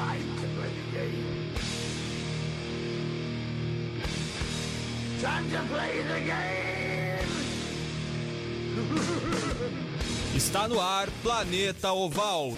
Time 0.00 0.24
to 0.40 0.46
play 0.56 0.72
the 0.80 0.86
game. 0.96 1.26
Time 5.20 5.50
to 5.50 5.60
play 5.68 6.02
the 6.10 6.20
game. 6.20 7.28
Está 10.34 10.68
no 10.68 10.80
ar 10.80 11.10
Planeta 11.22 11.92
Oval. 11.92 12.56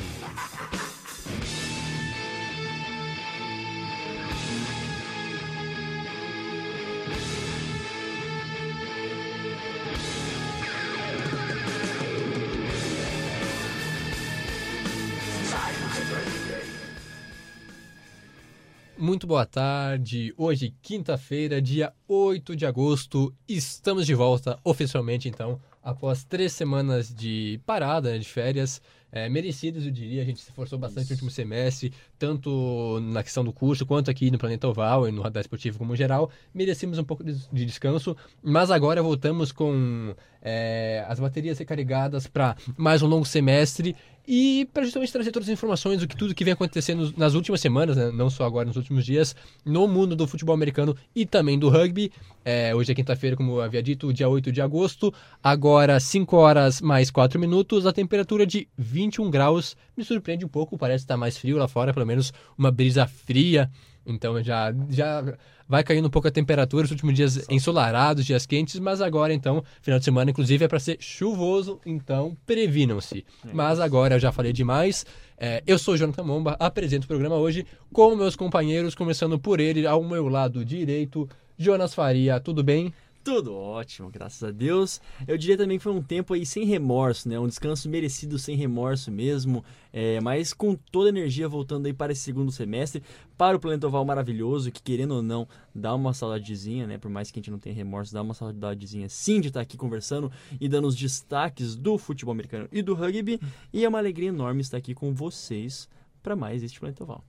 Muito 19.02 19.26
boa 19.26 19.44
tarde. 19.44 20.32
Hoje, 20.36 20.72
quinta-feira, 20.80 21.60
dia 21.60 21.92
8 22.06 22.54
de 22.54 22.64
agosto, 22.64 23.34
estamos 23.48 24.06
de 24.06 24.14
volta 24.14 24.60
oficialmente, 24.62 25.28
então, 25.28 25.60
após 25.82 26.22
três 26.22 26.52
semanas 26.52 27.12
de 27.12 27.60
parada, 27.66 28.16
de 28.16 28.24
férias, 28.24 28.80
é, 29.10 29.28
merecidas, 29.28 29.84
eu 29.84 29.90
diria. 29.90 30.22
A 30.22 30.24
gente 30.24 30.40
se 30.40 30.50
esforçou 30.50 30.78
bastante 30.78 31.08
no 31.08 31.14
último 31.14 31.32
semestre, 31.32 31.92
tanto 32.22 33.00
na 33.00 33.20
questão 33.20 33.42
do 33.42 33.52
curso, 33.52 33.84
quanto 33.84 34.08
aqui 34.08 34.30
no 34.30 34.38
Planeta 34.38 34.68
Oval 34.68 35.08
e 35.08 35.10
no 35.10 35.22
Radar 35.22 35.40
Esportivo 35.40 35.76
como 35.76 35.96
geral. 35.96 36.30
Merecemos 36.54 36.96
um 36.96 37.02
pouco 37.02 37.24
de, 37.24 37.34
de 37.52 37.64
descanso, 37.64 38.16
mas 38.40 38.70
agora 38.70 39.02
voltamos 39.02 39.50
com 39.50 40.14
é, 40.40 41.04
as 41.08 41.18
baterias 41.18 41.58
recarregadas 41.58 42.28
para 42.28 42.54
mais 42.76 43.02
um 43.02 43.08
longo 43.08 43.24
semestre 43.24 43.96
e 44.26 44.68
para 44.72 44.84
justamente 44.84 45.12
trazer 45.12 45.32
todas 45.32 45.48
as 45.48 45.52
informações 45.52 45.98
do 45.98 46.06
que 46.06 46.16
tudo 46.16 46.34
que 46.34 46.44
vem 46.44 46.52
acontecendo 46.52 47.12
nas 47.16 47.34
últimas 47.34 47.60
semanas, 47.60 47.96
né? 47.96 48.10
não 48.12 48.30
só 48.30 48.44
agora 48.44 48.66
nos 48.66 48.76
últimos 48.76 49.04
dias, 49.04 49.34
no 49.64 49.88
mundo 49.88 50.14
do 50.14 50.26
futebol 50.26 50.54
americano 50.54 50.96
e 51.14 51.26
também 51.26 51.58
do 51.58 51.68
rugby. 51.68 52.12
É, 52.44 52.74
hoje 52.74 52.92
é 52.92 52.94
quinta-feira, 52.94 53.36
como 53.36 53.52
eu 53.52 53.62
havia 53.62 53.82
dito, 53.82 54.12
dia 54.12 54.28
8 54.28 54.50
de 54.52 54.60
agosto, 54.60 55.12
agora 55.42 55.98
5 55.98 56.36
horas 56.36 56.80
mais 56.80 57.10
4 57.10 57.38
minutos, 57.38 57.86
a 57.86 57.92
temperatura 57.92 58.46
de 58.46 58.68
21 58.76 59.30
graus. 59.30 59.76
Me 59.96 60.04
surpreende 60.04 60.44
um 60.44 60.48
pouco, 60.48 60.78
parece 60.78 61.04
estar 61.04 61.16
mais 61.16 61.36
frio 61.36 61.58
lá 61.58 61.68
fora, 61.68 61.92
pelo 61.92 62.06
menos 62.06 62.11
uma 62.56 62.70
brisa 62.70 63.06
fria. 63.06 63.70
Então 64.04 64.42
já, 64.42 64.74
já 64.90 65.22
vai 65.68 65.82
caindo 65.82 66.06
um 66.06 66.10
pouco 66.10 66.28
a 66.28 66.30
temperatura, 66.30 66.84
os 66.84 66.90
últimos 66.90 67.14
dias 67.14 67.46
ensolarados, 67.48 68.26
dias 68.26 68.44
quentes, 68.44 68.78
mas 68.80 69.00
agora 69.00 69.32
então, 69.32 69.62
final 69.80 69.98
de 69.98 70.04
semana 70.04 70.30
inclusive 70.30 70.64
é 70.64 70.68
para 70.68 70.80
ser 70.80 70.96
chuvoso, 71.00 71.80
então 71.86 72.36
previnam-se. 72.44 73.24
Mas 73.52 73.80
agora 73.80 74.16
eu 74.16 74.20
já 74.20 74.32
falei 74.32 74.52
demais. 74.52 75.06
É, 75.38 75.62
eu 75.66 75.78
sou 75.78 75.96
Jonathan 75.96 76.24
Momba, 76.24 76.56
apresento 76.58 77.04
o 77.04 77.08
programa 77.08 77.36
hoje 77.36 77.64
com 77.92 78.14
meus 78.14 78.36
companheiros, 78.36 78.94
começando 78.94 79.38
por 79.38 79.60
ele 79.60 79.86
ao 79.86 80.02
meu 80.02 80.28
lado 80.28 80.64
direito, 80.64 81.28
Jonas 81.56 81.94
Faria, 81.94 82.40
tudo 82.40 82.62
bem? 82.62 82.92
Tudo 83.24 83.54
ótimo, 83.54 84.10
graças 84.10 84.42
a 84.42 84.50
Deus. 84.50 85.00
Eu 85.28 85.38
diria 85.38 85.56
também 85.56 85.78
que 85.78 85.84
foi 85.84 85.92
um 85.92 86.02
tempo 86.02 86.34
aí 86.34 86.44
sem 86.44 86.64
remorso, 86.64 87.28
né? 87.28 87.38
Um 87.38 87.46
descanso 87.46 87.88
merecido 87.88 88.36
sem 88.36 88.56
remorso 88.56 89.12
mesmo, 89.12 89.64
é, 89.92 90.20
mas 90.20 90.52
com 90.52 90.74
toda 90.74 91.08
a 91.08 91.10
energia 91.10 91.48
voltando 91.48 91.86
aí 91.86 91.92
para 91.92 92.10
esse 92.10 92.22
segundo 92.22 92.50
semestre, 92.50 93.00
para 93.38 93.56
o 93.56 93.60
Planeta 93.60 93.86
Oval 93.86 94.04
maravilhoso, 94.04 94.72
que 94.72 94.82
querendo 94.82 95.14
ou 95.14 95.22
não, 95.22 95.46
dá 95.72 95.94
uma 95.94 96.12
saudadezinha, 96.12 96.84
né? 96.84 96.98
Por 96.98 97.12
mais 97.12 97.30
que 97.30 97.38
a 97.38 97.40
gente 97.40 97.50
não 97.52 97.60
tenha 97.60 97.76
remorso, 97.76 98.12
dá 98.12 98.22
uma 98.22 98.34
saudadezinha 98.34 99.08
sim 99.08 99.40
de 99.40 99.48
estar 99.48 99.60
aqui 99.60 99.76
conversando 99.76 100.30
e 100.60 100.68
dando 100.68 100.88
os 100.88 100.96
destaques 100.96 101.76
do 101.76 101.98
futebol 101.98 102.32
americano 102.32 102.68
e 102.72 102.82
do 102.82 102.92
rugby. 102.92 103.38
E 103.72 103.84
é 103.84 103.88
uma 103.88 103.98
alegria 103.98 104.30
enorme 104.30 104.62
estar 104.62 104.78
aqui 104.78 104.94
com 104.94 105.14
vocês 105.14 105.88
para 106.24 106.34
mais 106.34 106.60
este 106.64 106.80
Planeta 106.80 107.04
Oval. 107.04 107.24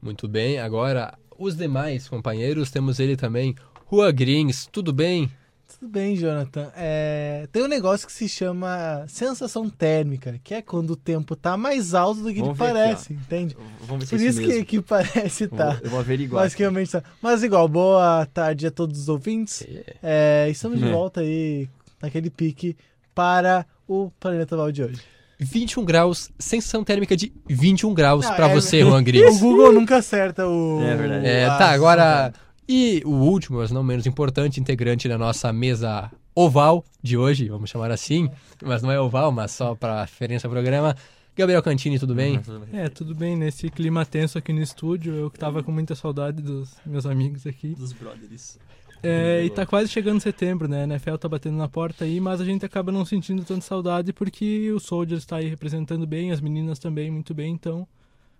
Muito 0.00 0.28
bem, 0.28 0.60
agora 0.60 1.18
os 1.36 1.56
demais 1.56 2.08
companheiros, 2.08 2.70
temos 2.70 3.00
ele 3.00 3.16
também, 3.16 3.54
Rua 3.92 4.10
Grins, 4.10 4.66
tudo 4.72 4.90
bem? 4.90 5.30
Tudo 5.78 5.90
bem, 5.92 6.16
Jonathan. 6.16 6.70
É, 6.74 7.46
tem 7.52 7.62
um 7.62 7.68
negócio 7.68 8.06
que 8.06 8.12
se 8.12 8.26
chama 8.26 9.04
sensação 9.06 9.68
térmica, 9.68 10.40
que 10.42 10.54
é 10.54 10.62
quando 10.62 10.92
o 10.92 10.96
tempo 10.96 11.36
tá 11.36 11.58
mais 11.58 11.92
alto 11.92 12.22
do 12.22 12.32
que 12.32 12.40
Vamos 12.40 12.58
ele 12.58 12.68
parece, 12.72 13.12
aqui, 13.12 13.22
entende? 13.22 13.56
Vamos 13.82 14.04
ver 14.04 14.06
se 14.06 14.16
Por 14.16 14.24
é 14.24 14.28
isso 14.28 14.40
que, 14.40 14.46
mesmo. 14.46 14.64
que 14.64 14.80
parece 14.80 15.44
Eu 15.44 15.50
tá. 15.50 15.70
vou- 15.72 15.80
Eu 15.84 15.90
vou 15.90 16.00
averiguar. 16.00 16.44
Mas 16.44 16.54
que 16.54 16.62
realmente 16.62 16.90
tá. 16.90 17.02
Mas 17.20 17.42
igual, 17.42 17.68
boa 17.68 18.24
tarde 18.32 18.66
a 18.66 18.70
todos 18.70 18.98
os 18.98 19.08
ouvintes. 19.10 19.62
É, 20.02 20.48
estamos 20.50 20.78
de 20.78 20.86
É. 20.88 20.90
volta 20.90 21.20
aí 21.20 21.68
naquele 22.00 22.30
pique 22.30 22.74
para 23.14 23.66
o 23.86 24.10
Planeta 24.18 24.56
Val 24.56 24.72
de 24.72 24.84
hoje. 24.84 25.02
21 25.38 25.84
graus, 25.84 26.30
sensação 26.38 26.82
térmica 26.84 27.14
de 27.16 27.30
21 27.46 27.92
graus 27.92 28.24
Ah, 28.24 28.32
pra 28.34 28.48
é- 28.48 28.54
você, 28.54 28.80
Juan 28.80 29.00
O 29.00 29.04
Grins. 29.04 29.38
Google 29.40 29.72
nunca 29.72 29.96
acerta 29.98 30.46
o. 30.46 30.80
É 30.82 30.94
verdade. 30.96 31.26
É, 31.26 31.46
tá, 31.46 31.70
agora. 31.72 32.32
E 32.68 33.02
o 33.04 33.10
último, 33.10 33.58
mas 33.58 33.70
não 33.70 33.82
menos 33.82 34.06
importante, 34.06 34.60
integrante 34.60 35.08
da 35.08 35.18
nossa 35.18 35.52
mesa 35.52 36.10
oval 36.34 36.84
de 37.02 37.16
hoje, 37.16 37.48
vamos 37.48 37.68
chamar 37.68 37.90
assim, 37.90 38.30
mas 38.62 38.82
não 38.82 38.90
é 38.90 39.00
oval, 39.00 39.30
mas 39.32 39.50
só 39.50 39.74
para 39.74 40.02
referência 40.02 40.46
ao 40.46 40.50
programa. 40.50 40.96
Gabriel 41.34 41.62
Cantini, 41.62 41.98
tudo 41.98 42.14
bem? 42.14 42.40
É, 42.72 42.88
tudo 42.88 43.14
bem, 43.14 43.36
nesse 43.36 43.70
clima 43.70 44.04
tenso 44.04 44.36
aqui 44.36 44.52
no 44.52 44.60
estúdio, 44.60 45.14
eu 45.14 45.30
que 45.30 45.38
tava 45.38 45.62
com 45.62 45.72
muita 45.72 45.94
saudade 45.94 46.42
dos 46.42 46.76
meus 46.84 47.06
amigos 47.06 47.46
aqui. 47.46 47.74
Dos 47.74 47.92
brothers. 47.92 48.58
É, 49.02 49.42
e 49.44 49.50
tá 49.50 49.66
quase 49.66 49.88
chegando 49.88 50.20
setembro, 50.20 50.68
né? 50.68 50.82
A 50.82 50.84
NFL 50.84 51.16
tá 51.16 51.28
batendo 51.28 51.56
na 51.56 51.68
porta 51.68 52.04
aí, 52.04 52.20
mas 52.20 52.40
a 52.40 52.44
gente 52.44 52.64
acaba 52.64 52.92
não 52.92 53.04
sentindo 53.04 53.44
tanta 53.44 53.62
saudade 53.62 54.12
porque 54.12 54.70
o 54.70 54.78
Soldier 54.78 55.18
está 55.18 55.36
aí 55.36 55.48
representando 55.48 56.06
bem, 56.06 56.30
as 56.30 56.40
meninas 56.40 56.78
também 56.78 57.10
muito 57.10 57.34
bem, 57.34 57.52
então 57.52 57.88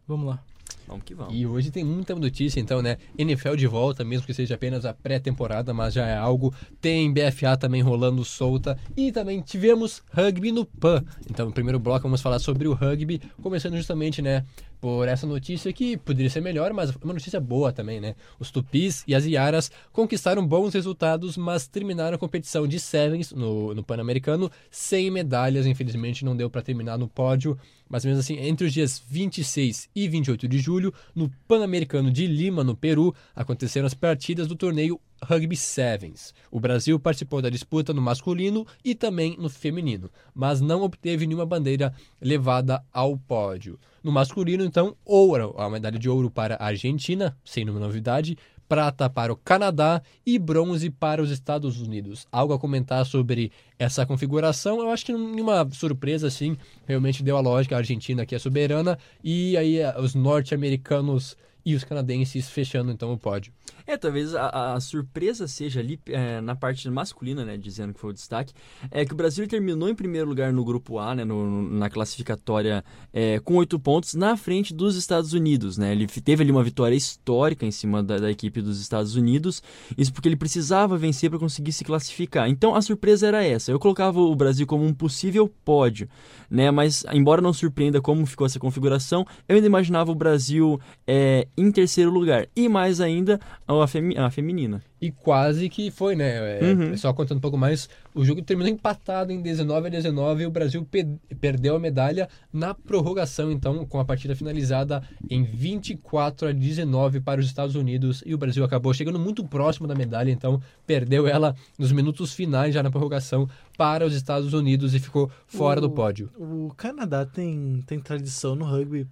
vamos 0.06 0.26
lá. 0.26 0.42
Vamos 0.86 1.04
que 1.04 1.14
vamos. 1.14 1.34
E 1.34 1.46
hoje 1.46 1.70
tem 1.70 1.84
muita 1.84 2.14
notícia, 2.14 2.60
então, 2.60 2.82
né? 2.82 2.98
NFL 3.16 3.54
de 3.54 3.66
volta, 3.66 4.04
mesmo 4.04 4.26
que 4.26 4.34
seja 4.34 4.54
apenas 4.54 4.84
a 4.84 4.92
pré-temporada, 4.92 5.72
mas 5.72 5.94
já 5.94 6.06
é 6.06 6.16
algo. 6.16 6.52
Tem 6.80 7.12
BFA 7.12 7.56
também 7.56 7.82
rolando 7.82 8.24
solta. 8.24 8.78
E 8.96 9.12
também 9.12 9.40
tivemos 9.40 10.02
rugby 10.12 10.52
no 10.52 10.64
PAN. 10.64 11.04
Então, 11.30 11.46
no 11.46 11.52
primeiro 11.52 11.78
bloco, 11.78 12.02
vamos 12.02 12.20
falar 12.20 12.38
sobre 12.38 12.68
o 12.68 12.74
rugby, 12.74 13.20
começando 13.42 13.76
justamente, 13.76 14.20
né? 14.20 14.44
Por 14.82 15.06
essa 15.06 15.28
notícia 15.28 15.72
que 15.72 15.96
poderia 15.96 16.28
ser 16.28 16.40
melhor, 16.40 16.72
mas 16.72 16.90
uma 16.96 17.14
notícia 17.14 17.38
boa 17.38 17.72
também, 17.72 18.00
né? 18.00 18.16
Os 18.40 18.50
Tupis 18.50 19.04
e 19.06 19.14
as 19.14 19.24
Iaras 19.24 19.70
conquistaram 19.92 20.44
bons 20.44 20.74
resultados, 20.74 21.36
mas 21.36 21.68
terminaram 21.68 22.16
a 22.16 22.18
competição 22.18 22.66
de 22.66 22.80
Sevens 22.80 23.30
no, 23.30 23.76
no 23.76 23.84
Pan-Americano 23.84 24.50
sem 24.72 25.08
medalhas. 25.08 25.66
Infelizmente, 25.66 26.24
não 26.24 26.36
deu 26.36 26.50
para 26.50 26.62
terminar 26.62 26.98
no 26.98 27.06
pódio. 27.06 27.56
Mas 27.88 28.04
mesmo 28.04 28.18
assim, 28.18 28.38
entre 28.38 28.66
os 28.66 28.72
dias 28.72 29.00
26 29.08 29.88
e 29.94 30.08
28 30.08 30.48
de 30.48 30.58
julho, 30.58 30.92
no 31.14 31.30
Pan-Americano 31.46 32.10
de 32.10 32.26
Lima, 32.26 32.64
no 32.64 32.74
Peru, 32.74 33.14
aconteceram 33.36 33.86
as 33.86 33.94
partidas 33.94 34.48
do 34.48 34.56
torneio 34.56 35.00
Rugby 35.22 35.56
Sevens. 35.56 36.34
O 36.50 36.60
Brasil 36.60 36.98
participou 36.98 37.40
da 37.40 37.48
disputa 37.48 37.92
no 37.92 38.02
masculino 38.02 38.66
e 38.84 38.94
também 38.94 39.36
no 39.38 39.48
feminino, 39.48 40.10
mas 40.34 40.60
não 40.60 40.82
obteve 40.82 41.26
nenhuma 41.26 41.46
bandeira 41.46 41.94
levada 42.20 42.84
ao 42.92 43.16
pódio. 43.16 43.78
No 44.02 44.10
masculino, 44.10 44.64
então, 44.64 44.96
ouro, 45.04 45.54
a 45.56 45.70
medalha 45.70 45.98
de 45.98 46.08
ouro 46.08 46.30
para 46.30 46.56
a 46.56 46.66
Argentina, 46.66 47.36
sem 47.44 47.64
nenhuma 47.64 47.84
novidade, 47.84 48.36
prata 48.72 49.10
para 49.10 49.30
o 49.30 49.36
Canadá 49.36 50.00
e 50.24 50.38
bronze 50.38 50.88
para 50.88 51.22
os 51.22 51.30
Estados 51.30 51.78
Unidos. 51.78 52.26
Algo 52.32 52.54
a 52.54 52.58
comentar 52.58 53.04
sobre 53.04 53.52
essa 53.78 54.06
configuração? 54.06 54.80
Eu 54.80 54.90
acho 54.90 55.04
que 55.04 55.12
nenhuma 55.12 55.68
surpresa 55.72 56.28
assim, 56.28 56.56
realmente 56.86 57.22
deu 57.22 57.36
a 57.36 57.40
lógica, 57.40 57.74
a 57.74 57.78
Argentina 57.78 58.24
que 58.24 58.34
é 58.34 58.38
soberana 58.38 58.98
e 59.22 59.58
aí 59.58 59.78
eh, 59.78 59.94
os 60.00 60.14
norte-americanos 60.14 61.36
e 61.64 61.74
os 61.74 61.84
canadenses 61.84 62.48
fechando 62.48 62.90
então 62.90 63.12
o 63.12 63.18
pódio. 63.18 63.52
É, 63.86 63.96
talvez 63.96 64.34
a, 64.34 64.74
a 64.74 64.80
surpresa 64.80 65.46
seja 65.48 65.80
ali 65.80 65.98
é, 66.06 66.40
na 66.40 66.54
parte 66.54 66.88
masculina, 66.88 67.44
né, 67.44 67.56
dizendo 67.56 67.92
que 67.92 68.00
foi 68.00 68.10
o 68.10 68.12
destaque, 68.12 68.52
é 68.90 69.04
que 69.04 69.12
o 69.12 69.16
Brasil 69.16 69.46
terminou 69.48 69.88
em 69.88 69.94
primeiro 69.94 70.28
lugar 70.28 70.52
no 70.52 70.64
grupo 70.64 70.98
A, 70.98 71.14
né, 71.14 71.24
no- 71.24 71.62
na 71.70 71.88
classificatória 71.90 72.84
é, 73.12 73.38
com 73.40 73.56
oito 73.56 73.78
pontos, 73.78 74.14
na 74.14 74.36
frente 74.36 74.72
dos 74.74 74.96
Estados 74.96 75.32
Unidos, 75.32 75.76
né, 75.78 75.92
ele 75.92 76.06
teve 76.06 76.42
ali 76.42 76.52
uma 76.52 76.62
vitória 76.62 76.94
histórica 76.94 77.66
em 77.66 77.70
cima 77.70 78.02
da, 78.02 78.18
da 78.18 78.30
equipe 78.30 78.60
dos 78.62 78.80
Estados 78.80 79.16
Unidos, 79.16 79.62
isso 79.96 80.12
porque 80.12 80.28
ele 80.28 80.36
precisava 80.36 80.96
vencer 80.96 81.30
para 81.30 81.38
conseguir 81.38 81.72
se 81.72 81.84
classificar. 81.84 82.48
Então 82.48 82.74
a 82.74 82.82
surpresa 82.82 83.26
era 83.26 83.44
essa, 83.44 83.70
eu 83.70 83.78
colocava 83.78 84.20
o 84.20 84.34
Brasil 84.34 84.66
como 84.66 84.84
um 84.84 84.94
possível 84.94 85.50
pódio, 85.64 86.08
né, 86.50 86.70
mas 86.70 87.04
embora 87.12 87.40
não 87.40 87.52
surpreenda 87.52 88.00
como 88.00 88.24
ficou 88.26 88.46
essa 88.46 88.58
configuração, 88.58 89.26
eu 89.48 89.56
ainda 89.56 89.66
imaginava 89.66 90.10
o 90.12 90.14
Brasil 90.14 90.80
é, 91.06 91.46
em 91.56 91.70
terceiro 91.72 92.10
lugar, 92.10 92.46
e 92.54 92.68
mais 92.68 93.00
ainda 93.00 93.40
a, 93.80 93.86
femi- 93.86 94.18
a 94.18 94.28
feminina. 94.30 94.82
E 95.00 95.10
quase 95.10 95.68
que 95.68 95.90
foi, 95.90 96.14
né? 96.14 96.58
É, 96.60 96.72
Uhum. 96.72 96.96
Só 96.96 97.12
contando 97.12 97.38
um 97.38 97.40
pouco 97.40 97.56
mais, 97.56 97.88
o 98.14 98.24
jogo 98.24 98.42
terminou 98.42 98.72
empatado 98.72 99.32
em 99.32 99.40
19 99.40 99.86
a 99.86 99.90
19 99.90 100.42
e 100.42 100.46
o 100.46 100.50
Brasil 100.50 100.84
pe- 100.84 101.06
perdeu 101.40 101.74
a 101.76 101.78
medalha 101.78 102.28
na 102.52 102.74
prorrogação, 102.74 103.50
então, 103.50 103.84
com 103.86 103.98
a 103.98 104.04
partida 104.04 104.36
finalizada 104.36 105.02
em 105.30 105.42
24 105.44 106.48
a 106.48 106.52
19 106.52 107.20
para 107.20 107.40
os 107.40 107.46
Estados 107.46 107.74
Unidos 107.74 108.22
e 108.26 108.34
o 108.34 108.38
Brasil 108.38 108.64
acabou 108.64 108.92
chegando 108.92 109.18
muito 109.18 109.44
próximo 109.44 109.86
da 109.86 109.94
medalha, 109.94 110.30
então 110.30 110.60
perdeu 110.86 111.26
ela 111.26 111.54
nos 111.78 111.92
minutos 111.92 112.32
finais 112.32 112.74
já 112.74 112.82
na 112.82 112.90
prorrogação 112.90 113.48
para 113.78 114.04
os 114.06 114.14
Estados 114.14 114.52
Unidos 114.52 114.94
e 114.94 114.98
ficou 115.00 115.30
fora 115.46 115.80
do 115.80 115.86
O- 115.86 115.90
pódio. 115.90 116.30
O 116.36 116.72
Canadá 116.76 117.24
tem, 117.24 117.82
tem 117.86 117.98
tradição 117.98 118.54
no 118.54 118.64
rugby 118.64 119.06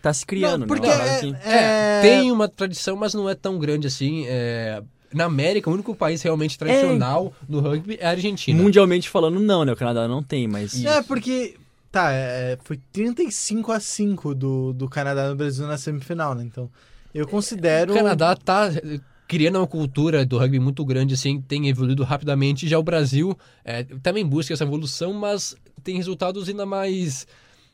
Tá 0.00 0.12
se 0.12 0.24
criando, 0.24 0.60
Não, 0.60 0.66
porque 0.66 0.86
né? 0.86 0.94
É- 0.94 1.16
assim. 1.16 1.36
É, 1.44 1.56
É- 1.56 2.00
tem 2.02 2.30
uma 2.30 2.48
tradição, 2.48 2.96
mas 2.96 3.14
não 3.14 3.28
é 3.28 3.34
tão 3.34 3.58
grande 3.58 3.86
assim. 3.86 4.24
é, 4.26 4.82
Na 5.12 5.24
América, 5.24 5.70
o 5.70 5.72
único 5.72 5.94
país 5.94 6.20
realmente 6.22 6.58
tradicional 6.58 7.32
no 7.48 7.60
rugby 7.60 7.96
é 7.98 8.06
a 8.06 8.10
Argentina. 8.10 8.62
Mundialmente 8.62 9.08
falando, 9.08 9.40
não, 9.40 9.64
né? 9.64 9.72
O 9.72 9.76
Canadá 9.76 10.06
não 10.06 10.22
tem, 10.22 10.46
mas. 10.46 10.84
É, 10.84 11.02
porque. 11.02 11.56
Tá, 11.90 12.12
é, 12.12 12.58
foi 12.62 12.78
35 12.92 13.72
a 13.72 13.80
5 13.80 14.34
do, 14.34 14.74
do 14.74 14.86
Canadá 14.90 15.30
no 15.30 15.34
Brasil 15.34 15.66
na 15.66 15.78
semifinal, 15.78 16.34
né? 16.34 16.44
Então, 16.44 16.70
eu 17.14 17.26
considero. 17.26 17.92
O 17.92 17.96
Canadá 17.96 18.36
tá 18.36 18.68
eh, 18.70 19.00
criando 19.26 19.56
uma 19.56 19.66
cultura 19.66 20.26
do 20.26 20.36
rugby 20.36 20.60
muito 20.60 20.84
grande, 20.84 21.14
assim, 21.14 21.40
tem 21.40 21.66
evoluído 21.68 22.04
rapidamente. 22.04 22.68
Já 22.68 22.78
o 22.78 22.82
Brasil 22.82 23.34
eh, 23.64 23.84
também 24.02 24.24
busca 24.26 24.52
essa 24.52 24.64
evolução, 24.64 25.14
mas 25.14 25.56
tem 25.82 25.96
resultados 25.96 26.46
ainda 26.48 26.66
mais. 26.66 27.26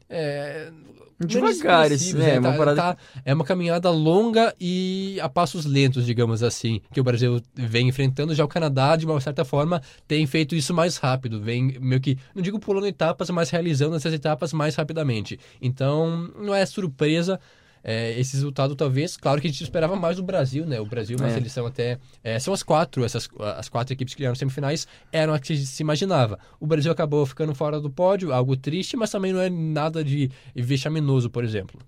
Eh, 0.08 0.70
menos 1.18 1.56
Devagar, 1.58 1.90
é, 1.92 2.14
né? 2.14 2.38
uma 2.40 2.50
Tá- 2.52 2.58
parada- 2.58 2.82
tá- 2.82 2.96
é 3.24 3.32
uma 3.32 3.44
caminhada 3.44 3.88
longa 3.90 4.54
e 4.60 5.18
a 5.22 5.28
passos 5.28 5.64
lentos, 5.64 6.04
digamos 6.04 6.42
assim, 6.42 6.80
que 6.92 7.00
o 7.00 7.04
Brasil 7.04 7.40
vem 7.54 7.88
enfrentando. 7.88 8.34
Já 8.34 8.44
o 8.44 8.48
Canadá, 8.48 8.96
de 8.96 9.06
uma 9.06 9.20
certa 9.20 9.44
forma, 9.44 9.80
tem 10.08 10.26
feito 10.26 10.54
isso 10.56 10.74
mais 10.74 10.96
rápido, 10.96 11.40
vem 11.40 11.78
meio 11.80 12.00
que, 12.00 12.18
não 12.34 12.42
digo 12.42 12.58
pulando 12.58 12.86
etapas, 12.86 13.30
mas 13.30 13.48
realizando 13.50 13.94
essas 13.96 14.12
etapas 14.12 14.52
mais 14.52 14.74
rapidamente. 14.74 15.38
Então, 15.62 16.30
não 16.38 16.54
é 16.54 16.66
surpresa 16.66 17.38
é, 17.84 18.19
esse 18.19 18.32
resultado, 18.34 18.75
talvez. 18.75 19.14
Claro 19.16 19.40
que 19.40 19.46
a 19.46 19.50
gente 19.50 19.62
esperava 19.62 19.94
mais 19.94 20.16
do 20.16 20.22
Brasil, 20.22 20.64
né? 20.64 20.81
O 20.81 20.86
Brasil, 20.86 21.19
uma 21.20 21.28
É. 21.28 21.34
seleção 21.34 21.66
até. 21.66 21.98
é, 22.25 22.38
são 22.38 22.54
as 22.54 22.62
quatro, 22.62 23.04
essas, 23.04 23.28
as 23.58 23.69
quatro 23.69 23.92
equipes 23.92 24.14
que 24.14 24.20
ganharam 24.20 24.34
semifinais, 24.34 24.88
eram 25.12 25.34
as 25.34 25.40
que 25.40 25.54
se 25.56 25.82
imaginava. 25.82 26.38
O 26.58 26.66
Brasil 26.66 26.90
acabou 26.90 27.25
ficando 27.26 27.54
fora 27.54 27.78
do 27.78 27.90
pódio, 27.90 28.32
algo 28.32 28.56
triste, 28.56 28.96
mas 28.96 29.10
também 29.10 29.32
não 29.34 29.40
é 29.40 29.50
nada 29.50 30.02
de 30.02 30.31
vexaminoso, 30.56 31.28
por 31.28 31.44
exemplo. 31.44 31.78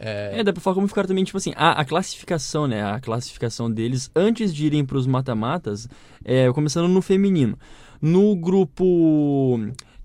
É, 0.00 0.44
dá 0.44 0.52
pra 0.52 0.60
falar 0.62 0.74
como 0.74 0.86
ficaram 0.86 1.08
também, 1.08 1.24
tipo 1.24 1.38
assim, 1.38 1.52
a, 1.56 1.72
a 1.80 1.84
classificação, 1.84 2.66
né? 2.68 2.84
A 2.84 3.00
classificação 3.00 3.68
deles 3.70 4.10
antes 4.14 4.54
de 4.54 4.66
irem 4.66 4.84
pros 4.84 5.06
mata-matas, 5.08 5.88
é, 6.24 6.50
começando 6.52 6.86
no 6.88 7.02
feminino. 7.02 7.58
No 8.00 8.36
grupo. 8.36 9.58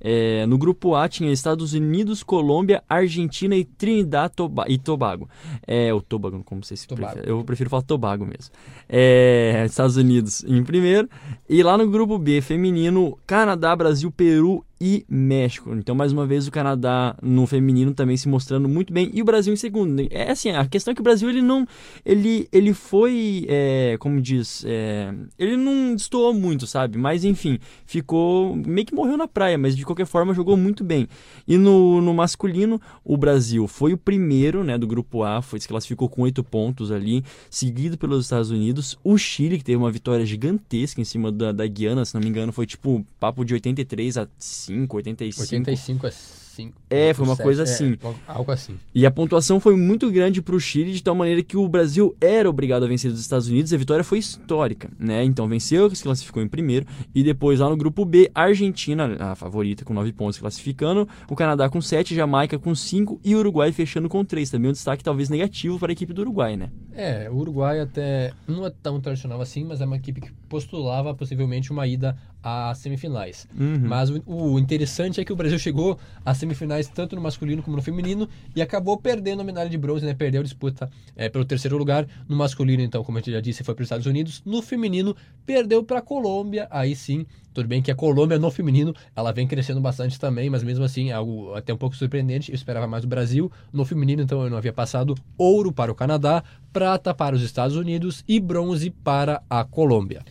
É, 0.03 0.45
no 0.45 0.57
grupo 0.57 0.93
A 0.95 1.07
tinha 1.07 1.31
Estados 1.31 1.73
Unidos, 1.73 2.21
Colômbia, 2.21 2.83
Argentina 2.89 3.55
e 3.55 3.63
Trinidad 3.63 4.29
Toba- 4.35 4.65
e 4.67 4.77
Tobago. 4.77 5.29
É, 5.65 5.93
o 5.93 6.01
Tobago, 6.01 6.43
como 6.43 6.63
vocês 6.63 6.85
Tobago. 6.85 7.13
preferem. 7.13 7.29
Eu 7.29 7.43
prefiro 7.43 7.69
falar 7.69 7.83
Tobago 7.83 8.25
mesmo. 8.25 8.53
É, 8.89 9.63
Estados 9.65 9.95
Unidos 9.95 10.43
em 10.43 10.63
primeiro. 10.63 11.09
E 11.49 11.63
lá 11.63 11.77
no 11.77 11.89
grupo 11.89 12.17
B, 12.17 12.41
feminino, 12.41 13.17
Canadá, 13.25 13.75
Brasil, 13.75 14.11
Peru 14.11 14.63
e 14.85 15.05
México. 15.07 15.73
Então, 15.73 15.95
mais 15.95 16.11
uma 16.11 16.27
vez, 16.27 16.45
o 16.45 16.51
Canadá 16.51 17.15
no 17.21 17.47
feminino 17.47 17.93
também 17.93 18.17
se 18.17 18.27
mostrando 18.27 18.67
muito 18.67 18.91
bem. 18.91 19.09
E 19.13 19.21
o 19.21 19.25
Brasil 19.25 19.53
em 19.53 19.55
segundo. 19.55 20.05
É 20.11 20.31
assim, 20.31 20.49
a 20.49 20.65
questão 20.65 20.91
é 20.91 20.95
que 20.95 20.99
o 20.99 21.03
Brasil, 21.03 21.29
ele 21.29 21.41
não... 21.41 21.65
Ele, 22.05 22.49
ele 22.51 22.73
foi, 22.73 23.45
é, 23.47 23.95
como 23.97 24.19
diz... 24.19 24.65
é, 24.67 25.13
ele 25.39 25.55
não 25.55 25.95
destoou 25.95 26.33
muito, 26.33 26.67
sabe? 26.67 26.97
Mas, 26.97 27.23
enfim, 27.23 27.59
ficou... 27.85 28.57
Meio 28.57 28.85
que 28.85 28.93
morreu 28.93 29.15
na 29.15 29.25
praia, 29.25 29.57
mas 29.57 29.73
de 29.73 29.85
qualquer 29.85 30.05
forma 30.05 30.33
jogou 30.33 30.57
muito 30.57 30.83
bem. 30.83 31.07
E 31.47 31.57
no, 31.57 32.01
no 32.01 32.13
masculino, 32.13 32.81
o 33.05 33.15
Brasil 33.15 33.65
foi 33.69 33.93
o 33.93 33.97
primeiro, 33.97 34.65
né, 34.65 34.77
do 34.77 34.85
grupo 34.85 35.23
A. 35.23 35.41
Foi, 35.41 35.61
se 35.61 35.67
classificou 35.67 36.09
com 36.09 36.23
oito 36.23 36.43
pontos 36.43 36.91
ali, 36.91 37.23
seguido 37.49 37.97
pelos 37.97 38.25
Estados 38.25 38.51
Unidos. 38.51 38.99
O 39.01 39.17
Chile, 39.17 39.57
que 39.57 39.63
teve 39.63 39.77
uma 39.77 39.89
vitória 39.89 40.25
gigantesca 40.25 40.99
em 40.99 41.05
cima 41.05 41.31
da, 41.31 41.53
da 41.53 41.65
Guiana, 41.65 42.03
se 42.03 42.13
não 42.13 42.21
me 42.21 42.27
engano, 42.27 42.51
foi 42.51 42.65
tipo 42.65 43.05
papo 43.17 43.45
de 43.45 43.53
83 43.53 44.17
a 44.17 44.27
5, 44.37 44.72
85. 44.81 45.41
85 45.41 46.07
a 46.07 46.11
5. 46.53 46.81
É, 46.89 47.13
foi 47.13 47.25
uma 47.25 47.35
7, 47.35 47.43
coisa 47.43 47.61
é, 47.61 47.63
assim. 47.63 47.97
algo 48.27 48.51
assim. 48.51 48.77
E 48.93 49.05
a 49.05 49.11
pontuação 49.11 49.59
foi 49.59 49.75
muito 49.75 50.11
grande 50.11 50.41
para 50.41 50.55
o 50.55 50.59
Chile, 50.59 50.93
de 50.93 51.01
tal 51.01 51.15
maneira 51.15 51.41
que 51.41 51.57
o 51.57 51.67
Brasil 51.67 52.15
era 52.21 52.49
obrigado 52.49 52.83
a 52.83 52.87
vencer 52.87 53.11
os 53.11 53.19
Estados 53.19 53.47
Unidos. 53.47 53.73
A 53.73 53.77
vitória 53.77 54.03
foi 54.03 54.19
histórica, 54.19 54.89
né? 54.99 55.23
Então 55.23 55.47
venceu, 55.47 55.93
se 55.93 56.03
classificou 56.03 56.43
em 56.43 56.47
primeiro. 56.47 56.85
E 57.13 57.23
depois, 57.23 57.59
lá 57.59 57.69
no 57.69 57.75
grupo 57.75 58.05
B, 58.05 58.29
a 58.33 58.43
Argentina, 58.43 59.15
a 59.19 59.35
favorita, 59.35 59.83
com 59.83 59.93
9 59.93 60.13
pontos 60.13 60.37
classificando. 60.37 61.07
O 61.29 61.35
Canadá 61.35 61.69
com 61.69 61.81
7, 61.81 62.13
Jamaica 62.13 62.59
com 62.59 62.75
5 62.75 63.19
e 63.23 63.35
o 63.35 63.39
Uruguai 63.39 63.71
fechando 63.71 64.07
com 64.07 64.23
3. 64.23 64.49
Também 64.49 64.69
um 64.69 64.73
destaque 64.73 65.03
talvez 65.03 65.29
negativo 65.29 65.79
para 65.79 65.91
a 65.91 65.93
equipe 65.93 66.13
do 66.13 66.21
Uruguai, 66.21 66.55
né? 66.55 66.69
É, 66.93 67.29
o 67.29 67.37
Uruguai 67.37 67.79
até 67.79 68.31
não 68.47 68.65
é 68.65 68.69
tão 68.69 69.01
tradicional 69.01 69.41
assim, 69.41 69.63
mas 69.63 69.81
é 69.81 69.85
uma 69.85 69.95
equipe 69.95 70.21
que 70.21 70.31
postulava 70.53 71.15
possivelmente 71.15 71.71
uma 71.71 71.87
ida 71.87 72.15
às 72.43 72.77
semifinais. 72.77 73.47
Uhum. 73.59 73.87
Mas 73.87 74.11
o, 74.11 74.21
o 74.27 74.59
interessante 74.59 75.19
é 75.19 75.25
que 75.25 75.33
o 75.33 75.35
Brasil 75.35 75.57
chegou 75.57 75.97
às 76.23 76.37
semifinais 76.37 76.87
tanto 76.87 77.15
no 77.15 77.21
masculino 77.23 77.63
como 77.63 77.75
no 77.75 77.81
feminino 77.81 78.29
e 78.55 78.61
acabou 78.61 78.95
perdendo 78.95 79.41
a 79.41 79.43
medalha 79.43 79.67
de 79.67 79.77
bronze, 79.79 80.05
né? 80.05 80.13
Perdeu 80.13 80.41
a 80.41 80.43
disputa 80.43 80.91
é, 81.15 81.27
pelo 81.27 81.43
terceiro 81.43 81.75
lugar. 81.75 82.05
No 82.29 82.35
masculino, 82.35 82.83
então, 82.83 83.03
como 83.03 83.17
eu 83.17 83.23
já 83.25 83.41
disse, 83.41 83.63
foi 83.63 83.73
para 83.73 83.81
os 83.81 83.87
Estados 83.87 84.05
Unidos. 84.05 84.43
No 84.45 84.61
feminino, 84.61 85.15
perdeu 85.43 85.83
para 85.83 85.97
a 85.97 86.01
Colômbia. 86.03 86.67
Aí 86.69 86.95
sim, 86.95 87.25
tudo 87.51 87.67
bem 87.67 87.81
que 87.81 87.89
a 87.89 87.95
Colômbia 87.95 88.37
no 88.37 88.51
feminino, 88.51 88.93
ela 89.15 89.31
vem 89.31 89.47
crescendo 89.47 89.81
bastante 89.81 90.19
também, 90.19 90.51
mas 90.51 90.61
mesmo 90.61 90.85
assim, 90.85 91.09
é 91.09 91.13
algo 91.13 91.55
até 91.55 91.73
um 91.73 91.77
pouco 91.77 91.95
surpreendente. 91.95 92.51
Eu 92.51 92.55
esperava 92.55 92.85
mais 92.85 93.01
do 93.01 93.07
Brasil. 93.07 93.51
No 93.71 93.85
feminino, 93.85 94.21
então, 94.21 94.43
eu 94.43 94.51
não 94.51 94.57
havia 94.57 94.71
passado 94.71 95.15
ouro 95.35 95.71
para 95.71 95.91
o 95.91 95.95
Canadá, 95.95 96.43
prata 96.71 97.11
para 97.11 97.35
os 97.35 97.41
Estados 97.41 97.75
Unidos 97.75 98.23
e 98.27 98.39
bronze 98.39 98.91
para 98.91 99.41
a 99.49 99.63
Colômbia. 99.63 100.21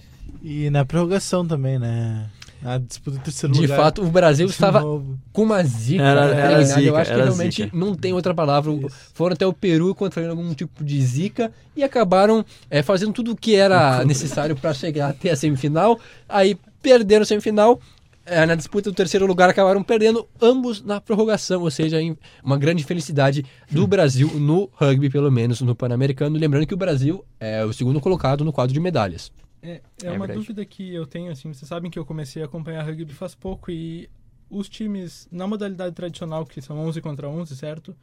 E 0.43 0.71
na 0.71 0.85
prorrogação 0.85 1.47
também, 1.47 1.79
né? 1.79 2.27
A 2.65 2.79
disputa 2.79 3.19
do 3.19 3.23
terceiro 3.25 3.53
De 3.55 3.61
lugar. 3.63 3.77
fato, 3.77 4.03
o 4.05 4.09
Brasil 4.11 4.47
de 4.47 4.53
estava 4.53 4.81
novo. 4.81 5.19
com 5.33 5.43
uma 5.43 5.63
zica 5.65 6.03
Era- 6.03 6.27
né, 6.27 6.41
era 6.41 6.49
terminada. 6.59 6.61
Eu 6.63 6.85
zica, 6.85 6.99
acho 7.01 7.11
que 7.11 7.17
realmente 7.17 7.63
zica. 7.65 7.77
não 7.77 7.95
tem 7.95 8.13
outra 8.13 8.33
palavra. 8.33 8.73
Isso. 8.73 8.89
Foram 9.15 9.35
até 9.35 9.45
o 9.47 9.53
Peru 9.53 9.93
contraindo 9.95 10.31
algum 10.31 10.55
tipo 10.55 10.85
de 10.85 11.01
zica 11.03 11.53
e 11.77 11.83
acabaram 11.83 12.45
é, 12.71 12.81
fazendo 12.83 13.13
tudo 13.13 13.33
o 13.33 13.37
que 13.37 13.57
era 13.57 14.05
necessário 14.05 14.55
para 14.57 14.73
chegar 14.75 15.09
até 15.11 15.31
a 15.31 15.37
semifinal. 15.37 15.99
Aí 16.29 16.57
perderam 16.81 17.23
a 17.23 17.27
semifinal. 17.27 17.81
é, 18.25 18.47
na 18.47 18.55
disputa 18.55 18.89
do 18.89 18.95
terceiro 18.95 19.27
lugar 19.27 19.51
acabaram 19.51 19.83
perdendo 19.83 20.29
ambos 20.41 20.81
na 20.85 21.01
prorrogação, 21.01 21.63
ou 21.63 21.71
seja, 21.73 22.01
em- 22.01 22.17
uma 22.45 22.57
grande 22.57 22.85
felicidade 22.85 23.45
do 23.69 23.85
Brasil 23.85 24.29
no 24.39 24.71
rugby, 24.75 25.11
pelo 25.11 25.29
menos 25.33 25.61
no 25.61 25.75
Pan-Americano. 25.75 26.39
Lembrando 26.39 26.65
que 26.65 26.75
o 26.75 26.77
Brasil 26.77 27.25
é 27.41 27.65
o 27.65 27.73
segundo 27.73 28.01
colocado 28.01 28.45
no 28.45 28.53
quadro 28.53 28.73
de 28.73 28.79
medalhas. 28.79 29.33
É, 29.63 29.81
é, 30.03 30.07
É 30.07 30.11
uma 30.13 30.27
verdade. 30.27 30.41
dúvida 30.41 30.65
que 30.65 30.93
eu 30.93 31.07
tenho, 31.07 31.31
assim, 31.31 31.53
vocês 31.53 31.69
sabem 31.69 31.91
que 31.91 31.99
eu 31.99 32.05
comecei 32.05 32.43
a 32.43 32.47
acompanhar 32.47 32.83
rugby 32.85 33.13
faz 33.15 33.35
pouco 33.35 33.71
e 33.71 34.11
os 34.51 34.69
times, 34.69 35.29
na 35.31 35.47
modalidade 35.47 35.95
tradicional, 35.95 36.45
que 36.45 36.61
são 36.61 36.79
11 36.79 37.01
contra 37.01 37.29
11, 37.29 37.57
certo? 37.57 37.97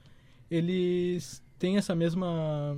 Eles 0.49 1.43
têm 1.59 1.77
essa 1.77 1.93
mesma 1.95 2.75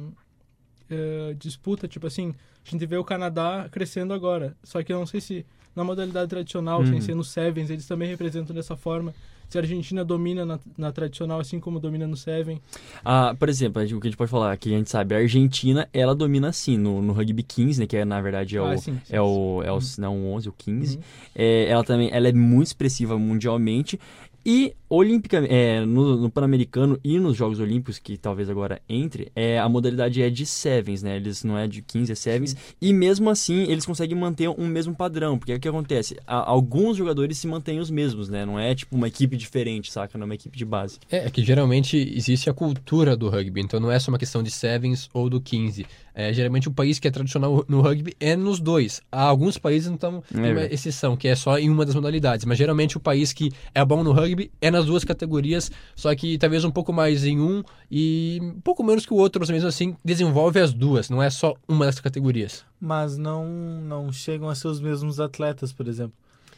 eh, 0.90 1.36
disputa, 1.40 1.88
tipo 1.88 2.08
assim, 2.08 2.34
a 2.66 2.70
gente 2.70 2.86
vê 2.86 2.98
o 2.98 3.04
Canadá 3.04 3.68
crescendo 3.72 4.14
agora, 4.14 4.58
só 4.64 4.84
que 4.84 4.92
eu 4.94 5.00
não 5.00 5.06
sei 5.06 5.22
se 5.22 5.46
na 5.76 5.84
modalidade 5.84 6.30
tradicional, 6.30 6.86
sem 6.86 7.00
Uhum. 7.00 7.02
ser 7.02 7.16
no 7.16 7.24
Sevens, 7.24 7.70
eles 7.70 7.88
também 7.88 8.10
representam 8.10 8.54
dessa 8.56 8.76
forma. 8.76 9.14
Se 9.52 9.58
a 9.58 9.62
Argentina 9.62 10.06
domina 10.06 10.46
na, 10.46 10.58
na 10.78 10.94
tradicional, 10.94 11.42
assim 11.42 11.60
como 11.60 11.78
domina 11.78 12.08
no 12.08 12.16
Seven. 12.16 12.62
Ah, 13.04 13.36
por 13.38 13.50
exemplo, 13.50 13.82
o 13.84 13.86
que 13.86 14.08
a 14.08 14.10
gente 14.10 14.16
pode 14.16 14.32
falar, 14.32 14.56
que 14.56 14.74
a 14.74 14.78
gente 14.78 14.90
sabe, 14.90 15.14
a 15.14 15.18
Argentina, 15.18 15.90
ela 15.94 16.16
domina 16.16 16.48
assim, 16.48 16.78
no, 16.78 17.02
no 17.02 17.12
rugby 17.12 17.44
15, 17.44 17.82
né, 17.82 17.86
que 17.86 17.98
é, 17.98 18.06
na 18.06 18.22
verdade 18.22 18.56
é 18.56 18.60
Ah, 18.62 18.64
o, 18.72 18.78
sim, 18.78 18.94
sim, 19.06 19.14
é 19.14 19.22
o, 19.22 19.62
é 19.62 19.70
o 19.70 19.76
Uhum. 19.76 19.82
não, 19.98 20.18
o 20.22 20.34
11, 20.36 20.48
o 20.48 20.54
15. 20.54 20.96
Uhum. 20.96 21.04
É, 21.36 21.66
ela 21.66 21.84
também 21.84 22.10
ela 22.14 22.30
é 22.30 22.32
muito 22.32 22.68
expressiva 22.68 23.20
mundialmente. 23.20 24.00
E 24.46 24.74
Olimpica, 24.94 25.38
é, 25.48 25.86
no, 25.86 26.18
no 26.18 26.30
Pan-Americano 26.30 27.00
e 27.02 27.18
nos 27.18 27.38
Jogos 27.38 27.62
Olímpicos, 27.62 27.98
que 27.98 28.18
talvez 28.18 28.50
agora 28.50 28.82
entre, 28.90 29.32
é, 29.34 29.58
a 29.58 29.70
modalidade 29.70 30.22
é 30.22 30.30
de 30.30 30.46
sevens, 30.46 31.02
né? 31.02 31.16
Eles 31.16 31.46
não 31.46 31.58
é 31.58 31.66
de 31.66 31.82
15, 31.82 32.12
é 32.12 32.16
sevens. 32.16 32.58
E 32.82 32.92
mesmo 32.92 33.30
assim, 33.30 33.64
eles 33.64 33.86
conseguem 33.86 34.18
manter 34.18 34.50
um 34.50 34.68
mesmo 34.68 34.94
padrão. 34.94 35.38
Porque 35.38 35.54
o 35.54 35.60
que 35.62 35.68
acontece? 35.70 36.18
A- 36.28 36.50
alguns 36.50 36.98
jogadores 36.98 37.38
se 37.38 37.48
mantêm 37.48 37.80
os 37.80 37.90
mesmos, 37.90 38.28
né? 38.28 38.46
Não 38.46 38.60
é 38.60 38.76
tipo 38.76 38.96
uma 38.98 39.08
equipe 39.08 39.38
diferente, 39.38 39.90
saca? 39.92 40.18
Não 40.18 40.24
é 40.24 40.26
uma 40.26 40.36
equipe 40.36 40.58
de 40.58 40.66
base. 40.66 41.00
É, 41.10 41.26
é 41.26 41.30
que 41.30 41.42
geralmente 41.42 41.96
existe 41.98 42.50
a 42.50 42.54
cultura 42.54 43.16
do 43.16 43.30
rugby, 43.30 43.62
então 43.62 43.80
não 43.80 43.90
é 43.90 43.98
só 43.98 44.12
uma 44.12 44.20
questão 44.20 44.44
de 44.44 44.52
sevens 44.52 45.10
ou 45.14 45.30
do 45.30 45.40
15. 45.40 45.86
É, 46.14 46.34
geralmente 46.34 46.68
o 46.68 46.72
país 46.72 47.00
que 47.00 47.08
é 47.08 47.12
tradicional 47.12 47.64
no 47.70 47.80
rugby 47.80 48.14
é 48.20 48.36
nos 48.36 48.60
dois. 48.60 49.02
Há 49.10 49.22
alguns 49.24 49.58
países, 49.58 49.90
então, 49.90 50.22
tem 50.30 50.52
uma 50.52 50.66
exceção, 50.66 51.16
que 51.16 51.26
é 51.30 51.36
só 51.36 51.58
em 51.58 51.70
uma 51.70 51.86
das 51.86 51.96
modalidades. 51.96 52.44
Mas 52.46 52.58
geralmente 52.58 52.98
o 52.98 53.00
país 53.00 53.32
que 53.32 53.50
é 53.74 53.84
bom 53.86 54.04
no 54.04 54.12
rugby 54.12 54.52
é 54.60 54.70
nas 54.70 54.81
duas 54.86 55.04
categorias, 55.04 55.72
só 55.96 56.14
que 56.16 56.38
talvez 56.38 56.64
um 56.64 56.72
pouco 56.72 56.92
mais 56.94 57.26
em 57.26 57.40
um 57.40 57.64
e 57.90 58.40
um 58.42 58.60
pouco 58.62 58.84
menos 58.84 59.06
que 59.06 59.14
o 59.14 59.18
outro, 59.18 59.40
mas 59.40 59.50
mesmo 59.50 59.68
assim 59.68 59.96
desenvolve 60.04 60.60
as 60.60 60.74
duas, 60.74 61.10
não 61.10 61.22
é 61.22 61.30
só 61.30 61.54
uma 61.68 61.86
das 61.86 62.00
categorias. 62.00 62.64
Mas 62.80 63.18
não, 63.18 63.46
não 63.46 64.12
chegam 64.12 64.50
a 64.50 64.56
ser 64.56 64.68
os 64.68 64.80
mesmos 64.82 65.20
atletas, 65.20 65.72
por 65.74 65.88
exemplo. 65.88 66.14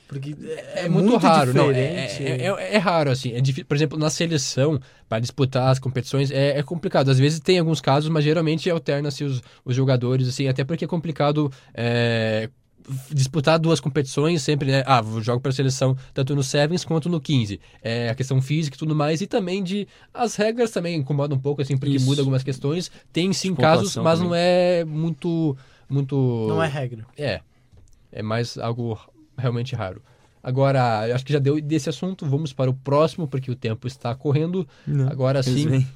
Porque 0.07 0.35
é, 0.75 0.85
É, 0.85 0.89
muito, 0.89 1.15
raro, 1.17 1.53
não. 1.53 1.71
É, 1.71 2.05
diferente. 2.07 2.41
é, 2.43 2.45
é- 2.47 2.75
é 2.75 2.77
raro, 2.77 3.09
assim. 3.09 3.31
É 3.33 3.41
difí- 3.41 3.63
por 3.63 3.75
exemplo, 3.75 3.97
na 3.97 4.09
seleção, 4.11 4.79
para 5.09 5.19
disputar 5.19 5.69
as 5.69 5.79
competições, 5.79 6.29
é, 6.29 6.59
é 6.59 6.61
complicado. 6.61 7.09
Às 7.09 7.17
vezes 7.17 7.39
tem 7.39 7.57
alguns 7.57 7.81
casos, 7.81 8.09
mas 8.09 8.23
geralmente 8.23 8.69
alterna-se 8.69 9.23
os, 9.23 9.41
os 9.65 9.75
jogadores, 9.75 10.27
assim, 10.27 10.47
até 10.47 10.63
porque 10.63 10.85
é 10.85 10.87
complicado. 10.87 11.51
Disputar 13.11 13.57
duas 13.59 13.79
competições 13.79 14.41
sempre, 14.41 14.71
né? 14.71 14.83
Ah, 14.85 15.03
eu 15.05 15.21
jogo 15.21 15.39
para 15.41 15.51
seleção 15.51 15.95
tanto 16.13 16.35
no 16.35 16.43
Sevens 16.43 16.83
quanto 16.83 17.09
no 17.09 17.19
15. 17.19 17.59
É 17.81 18.09
a 18.09 18.15
questão 18.15 18.41
física 18.41 18.75
e 18.75 18.79
tudo 18.79 18.95
mais 18.95 19.21
e 19.21 19.27
também 19.27 19.63
de 19.63 19.87
as 20.13 20.35
regras 20.35 20.71
também 20.71 20.95
incomodam 20.97 21.37
um 21.37 21.41
pouco 21.41 21.61
assim, 21.61 21.77
porque 21.77 21.95
Isso. 21.95 22.05
muda 22.05 22.21
algumas 22.21 22.43
questões. 22.43 22.91
Tem 23.11 23.31
sim 23.33 23.51
De 23.53 23.61
casos, 23.61 23.95
mas 23.97 24.19
também. 24.19 24.29
não 24.29 24.35
é 24.35 24.83
muito 24.83 25.57
muito 25.89 26.45
Não 26.49 26.61
é 26.63 26.67
regra. 26.67 27.05
é. 27.17 27.41
É 28.11 28.21
mais 28.21 28.57
algo 28.57 28.99
realmente 29.37 29.75
raro. 29.75 30.01
Agora, 30.41 31.07
eu 31.07 31.15
acho 31.15 31.25
que 31.25 31.31
já 31.33 31.39
deu 31.39 31.59
desse 31.61 31.89
assunto, 31.89 32.25
vamos 32.25 32.51
para 32.53 32.69
o 32.69 32.73
próximo, 32.73 33.27
porque 33.27 33.49
o 33.49 33.55
tempo 33.55 33.87
está 33.87 34.13
correndo. 34.13 34.67
Agora 35.09 35.39
Eles 35.39 35.63
sim, 35.63 35.87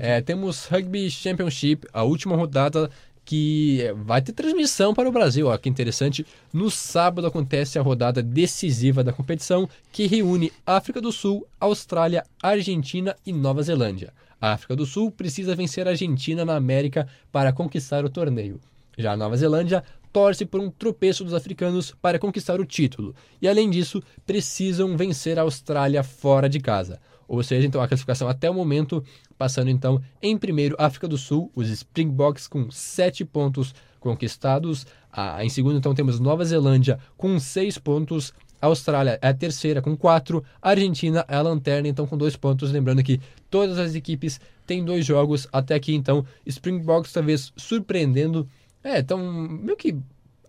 é, 0.00 0.20
temos 0.20 0.66
Rugby 0.66 1.10
Championship, 1.10 1.86
a 1.92 2.02
última 2.02 2.34
rodada 2.34 2.90
que 3.30 3.94
vai 3.94 4.20
ter 4.20 4.32
transmissão 4.32 4.92
para 4.92 5.08
o 5.08 5.12
Brasil. 5.12 5.46
Ó, 5.46 5.56
que 5.56 5.68
interessante. 5.68 6.26
No 6.52 6.68
sábado 6.68 7.28
acontece 7.28 7.78
a 7.78 7.82
rodada 7.82 8.20
decisiva 8.20 9.04
da 9.04 9.12
competição, 9.12 9.68
que 9.92 10.08
reúne 10.08 10.52
África 10.66 11.00
do 11.00 11.12
Sul, 11.12 11.46
Austrália, 11.60 12.26
Argentina 12.42 13.14
e 13.24 13.32
Nova 13.32 13.62
Zelândia. 13.62 14.12
A 14.40 14.50
África 14.50 14.74
do 14.74 14.84
Sul 14.84 15.12
precisa 15.12 15.54
vencer 15.54 15.86
a 15.86 15.90
Argentina 15.90 16.44
na 16.44 16.56
América 16.56 17.06
para 17.30 17.52
conquistar 17.52 18.04
o 18.04 18.10
torneio. 18.10 18.60
Já 18.98 19.12
a 19.12 19.16
Nova 19.16 19.36
Zelândia 19.36 19.84
torce 20.12 20.44
por 20.44 20.60
um 20.60 20.68
tropeço 20.68 21.22
dos 21.22 21.32
africanos 21.32 21.94
para 22.02 22.18
conquistar 22.18 22.58
o 22.58 22.66
título. 22.66 23.14
E 23.40 23.46
além 23.46 23.70
disso, 23.70 24.02
precisam 24.26 24.96
vencer 24.96 25.38
a 25.38 25.42
Austrália 25.42 26.02
fora 26.02 26.48
de 26.48 26.58
casa. 26.58 26.98
Ou 27.28 27.44
seja, 27.44 27.64
então 27.64 27.80
a 27.80 27.86
classificação 27.86 28.28
até 28.28 28.50
o 28.50 28.54
momento, 28.54 29.04
passando 29.40 29.70
então 29.70 30.02
em 30.20 30.36
primeiro 30.36 30.76
África 30.78 31.08
do 31.08 31.16
Sul, 31.16 31.50
os 31.56 31.70
Springboks 31.70 32.46
com 32.46 32.70
sete 32.70 33.24
pontos 33.24 33.74
conquistados. 33.98 34.86
Ah, 35.10 35.42
em 35.42 35.48
segundo, 35.48 35.78
então, 35.78 35.94
temos 35.94 36.20
Nova 36.20 36.44
Zelândia 36.44 36.98
com 37.16 37.40
seis 37.40 37.78
pontos. 37.78 38.34
A 38.60 38.66
Austrália 38.66 39.18
é 39.22 39.28
a 39.28 39.32
terceira 39.32 39.80
com 39.80 39.96
quatro. 39.96 40.44
A 40.60 40.68
Argentina 40.68 41.24
é 41.26 41.36
a 41.36 41.40
lanterna, 41.40 41.88
então, 41.88 42.06
com 42.06 42.18
dois 42.18 42.36
pontos. 42.36 42.70
Lembrando 42.70 43.02
que 43.02 43.18
todas 43.48 43.78
as 43.78 43.94
equipes 43.94 44.38
têm 44.66 44.84
dois 44.84 45.06
jogos 45.06 45.48
até 45.50 45.74
aqui, 45.74 45.94
então, 45.94 46.22
Springboks 46.44 47.10
talvez 47.10 47.50
surpreendendo. 47.56 48.46
É, 48.84 48.98
então, 48.98 49.18
meio 49.18 49.76
que 49.78 49.96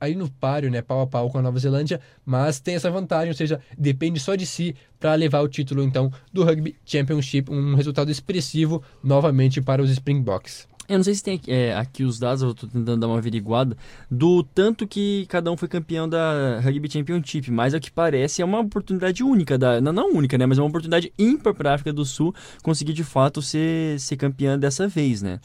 aí 0.02 0.16
no 0.16 0.30
páreo, 0.30 0.72
né, 0.72 0.82
pau 0.82 1.02
a 1.02 1.08
pau 1.08 1.30
com 1.30 1.38
a 1.38 1.42
Nova 1.44 1.60
Zelândia, 1.60 2.02
mas 2.26 2.60
tem 2.60 2.74
essa 2.74 2.90
vantagem, 2.90 3.30
ou 3.30 3.36
seja, 3.36 3.62
depende 3.78 4.20
só 4.20 4.34
de 4.36 4.48
si 4.48 4.76
para 5.00 5.14
levar 5.14 5.42
o 5.42 5.48
título 5.48 5.84
então 5.84 6.12
do 6.34 6.44
Rugby 6.44 6.76
Championship, 6.84 7.52
um 7.52 7.76
resultado 7.76 8.10
expressivo 8.10 8.82
novamente 9.04 9.62
para 9.62 9.82
os 9.82 9.92
Springboks. 9.92 10.68
Eu 10.90 10.98
não 10.98 11.04
sei 11.04 11.14
se 11.14 11.24
tem 11.24 11.40
é, 11.48 11.74
aqui 11.74 12.04
os 12.04 12.20
dados, 12.20 12.42
eu 12.42 12.54
tô 12.54 12.68
tentando 12.68 13.00
dar 13.00 13.08
uma 13.08 13.18
averiguada, 13.18 13.78
do 14.10 14.44
tanto 14.44 14.88
que 14.88 15.26
cada 15.30 15.52
um 15.52 15.56
foi 15.56 15.68
campeão 15.68 16.10
da 16.10 16.60
Rugby 16.60 16.92
Championship, 16.92 17.50
mas 17.52 17.74
ao 17.74 17.80
que 17.80 17.92
parece 17.92 18.42
é 18.42 18.46
uma 18.46 18.60
oportunidade 18.60 19.24
única, 19.24 19.58
da, 19.58 19.80
não, 19.80 19.94
não 19.94 20.12
única, 20.12 20.38
né, 20.38 20.46
mas 20.46 20.58
é 20.58 20.62
uma 20.62 20.68
oportunidade 20.68 21.14
ímpar 21.18 21.54
para 21.54 21.72
a 21.72 21.76
África 21.76 21.94
do 21.94 22.04
Sul 22.04 22.34
conseguir 22.64 22.94
de 22.94 23.04
fato 23.04 23.42
ser, 23.42 24.00
ser 24.00 24.18
campeã 24.18 24.58
dessa 24.58 24.88
vez, 24.88 25.22
né. 25.22 25.40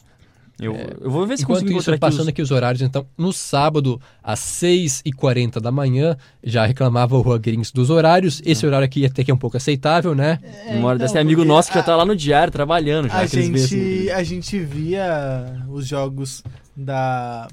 Eu, 0.59 0.73
eu 1.01 1.11
vou 1.11 1.27
ver 1.27 1.37
se 1.37 1.43
Enquanto 1.43 1.61
consigo 1.61 1.79
isso, 1.79 1.91
aqui 1.91 1.99
passando 1.99 2.21
os... 2.21 2.27
aqui 2.29 2.41
os 2.41 2.49
horários, 2.49 2.81
então, 2.81 3.05
no 3.15 3.31
sábado, 3.31 4.01
às 4.23 4.39
6h40 4.39 5.59
da 5.59 5.71
manhã, 5.71 6.17
já 6.43 6.65
reclamava 6.65 7.15
o 7.15 7.23
Juan 7.23 7.39
Grins 7.39 7.71
dos 7.71 7.89
horários. 7.91 8.41
Esse 8.43 8.65
horário 8.65 8.85
aqui 8.85 9.05
até 9.05 9.23
que 9.23 9.29
é 9.29 9.33
um 9.33 9.37
pouco 9.37 9.55
aceitável, 9.57 10.15
né? 10.15 10.39
Uma 10.71 10.89
hora 10.89 11.05
então, 11.05 11.21
amigo 11.21 11.41
porque 11.41 11.47
nosso 11.47 11.69
que 11.69 11.75
já 11.75 11.81
a- 11.81 11.83
tá 11.83 11.95
lá 11.95 12.05
no 12.05 12.15
diário 12.15 12.51
trabalhando 12.51 13.07
já. 13.07 13.19
A 13.19 13.25
gente, 13.27 13.55
assim. 13.55 14.09
a 14.09 14.23
gente 14.23 14.59
via 14.59 15.63
os 15.69 15.85
jogos 15.87 16.43
da. 16.75 17.47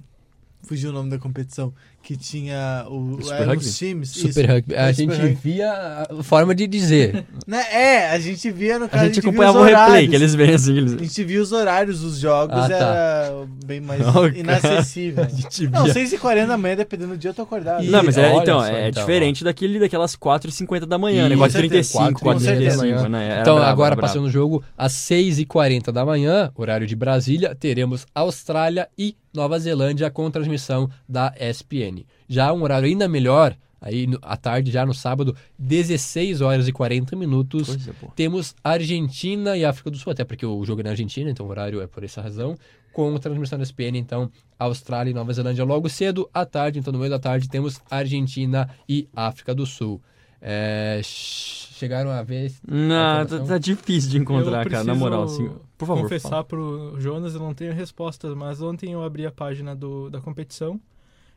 Fugiu 0.62 0.88
o 0.88 0.92
nome 0.94 1.10
da 1.10 1.18
competição. 1.18 1.74
Que 2.04 2.18
tinha 2.18 2.84
o, 2.90 3.16
Super 3.22 3.34
eram 3.34 3.46
Rugby? 3.54 3.64
os 3.64 3.78
times. 3.78 4.10
Super 4.10 4.28
isso. 4.44 4.52
Rugby. 4.52 4.74
A 4.76 4.88
É, 4.88 4.92
gente 4.92 5.14
Rugby. 5.16 5.38
via 5.42 5.72
a 6.10 6.22
forma 6.22 6.54
de 6.54 6.66
dizer. 6.66 7.24
Né? 7.46 7.62
É, 7.72 8.10
a 8.10 8.18
gente 8.18 8.50
via 8.50 8.78
no 8.78 8.84
A 8.86 8.88
caso. 8.88 9.04
gente 9.06 9.20
via 9.20 9.30
acompanhava 9.30 9.58
o 9.60 9.62
replay, 9.64 10.08
que 10.08 10.14
eles 10.14 10.34
veem 10.34 10.54
assim. 10.54 10.76
Eles... 10.76 10.94
A 10.94 10.98
gente 10.98 11.24
via 11.24 11.42
os 11.42 11.52
horários 11.52 12.00
dos 12.00 12.18
jogos, 12.18 12.56
Ah, 12.56 12.68
tá. 12.68 12.74
era 12.74 13.46
bem 13.66 13.80
mais 13.80 14.00
Oh, 14.08 14.12
cara. 14.12 14.38
inacessível. 14.38 15.24
A 15.24 15.28
gente 15.28 15.66
Não, 15.68 15.84
via. 15.84 15.94
6h40 15.94 16.46
da 16.46 16.56
manhã, 16.58 16.76
dependendo 16.76 17.12
do 17.12 17.18
dia, 17.18 17.30
eu 17.30 17.34
tô 17.34 17.42
acordado. 17.42 17.82
E- 17.84 17.88
Não, 17.88 18.02
mas 18.02 18.16
é, 18.18 18.34
então, 18.34 18.60
só, 18.60 18.66
é 18.66 18.88
então, 18.88 19.02
diferente 19.02 19.42
daquele, 19.44 19.78
daquelas 19.78 20.14
4h50 20.16 20.86
da 20.86 20.98
manhã, 20.98 21.28
né? 21.28 21.34
Isso, 21.34 21.44
4h35, 21.44 22.12
com 22.14 22.38
certeza. 22.38 22.78
4h35, 22.86 23.08
né? 23.08 23.38
Então, 23.40 23.56
brabo, 23.56 23.70
agora 23.70 23.96
passando 23.96 24.24
o 24.26 24.30
jogo, 24.30 24.62
às 24.76 24.92
6h40 24.92 25.90
da 25.92 26.04
manhã, 26.04 26.50
horário 26.54 26.86
de 26.86 26.94
Brasília, 26.96 27.54
teremos 27.54 28.06
Austrália 28.14 28.88
e 28.96 29.16
Nova 29.34 29.58
Zelândia 29.58 30.10
com 30.10 30.30
transmissão 30.30 30.88
da 31.08 31.34
ESPN. 31.38 32.04
Já 32.28 32.52
um 32.52 32.62
horário 32.62 32.86
ainda 32.86 33.08
melhor, 33.08 33.56
aí 33.80 34.06
à 34.22 34.36
tarde, 34.36 34.70
já 34.70 34.86
no 34.86 34.94
sábado, 34.94 35.36
16 35.58 36.40
horas 36.40 36.68
e 36.68 36.72
40 36.72 37.16
minutos, 37.16 37.76
temos 38.14 38.54
Argentina 38.62 39.56
e 39.56 39.64
África 39.64 39.90
do 39.90 39.98
Sul, 39.98 40.12
até 40.12 40.24
porque 40.24 40.46
o 40.46 40.64
jogo 40.64 40.80
é 40.80 40.84
na 40.84 40.90
Argentina, 40.90 41.28
então 41.28 41.44
o 41.44 41.48
horário 41.50 41.80
é 41.80 41.86
por 41.86 42.04
essa 42.04 42.22
razão, 42.22 42.56
com 42.92 43.18
transmissão 43.18 43.58
da 43.58 43.64
ESPN, 43.64 43.96
então 43.96 44.30
Austrália 44.58 45.10
e 45.10 45.14
Nova 45.14 45.32
Zelândia 45.32 45.64
logo 45.64 45.88
cedo, 45.88 46.30
à 46.32 46.46
tarde, 46.46 46.78
então 46.78 46.92
no 46.92 46.98
meio 46.98 47.10
da 47.10 47.18
tarde 47.18 47.48
temos 47.48 47.80
Argentina 47.90 48.70
e 48.88 49.08
África 49.14 49.54
do 49.54 49.66
Sul. 49.66 50.00
É, 50.46 51.00
chegaram 51.02 52.10
a 52.10 52.22
ver 52.22 52.52
Não, 52.68 53.24
tá, 53.24 53.38
tá 53.38 53.56
difícil 53.56 54.10
de 54.10 54.18
encontrar, 54.18 54.66
Eu 54.66 54.70
cara, 54.70 54.84
na 54.84 54.94
moral, 54.94 55.22
assim. 55.22 55.50
Por 55.78 55.86
favor. 55.86 56.02
confessar 56.02 56.28
fala. 56.28 56.44
pro 56.44 56.96
Jonas, 56.98 57.34
eu 57.34 57.40
não 57.40 57.54
tenho 57.54 57.72
respostas, 57.72 58.34
mas 58.34 58.60
ontem 58.60 58.92
eu 58.92 59.02
abri 59.02 59.24
a 59.24 59.32
página 59.32 59.74
do, 59.74 60.10
da 60.10 60.20
competição 60.20 60.78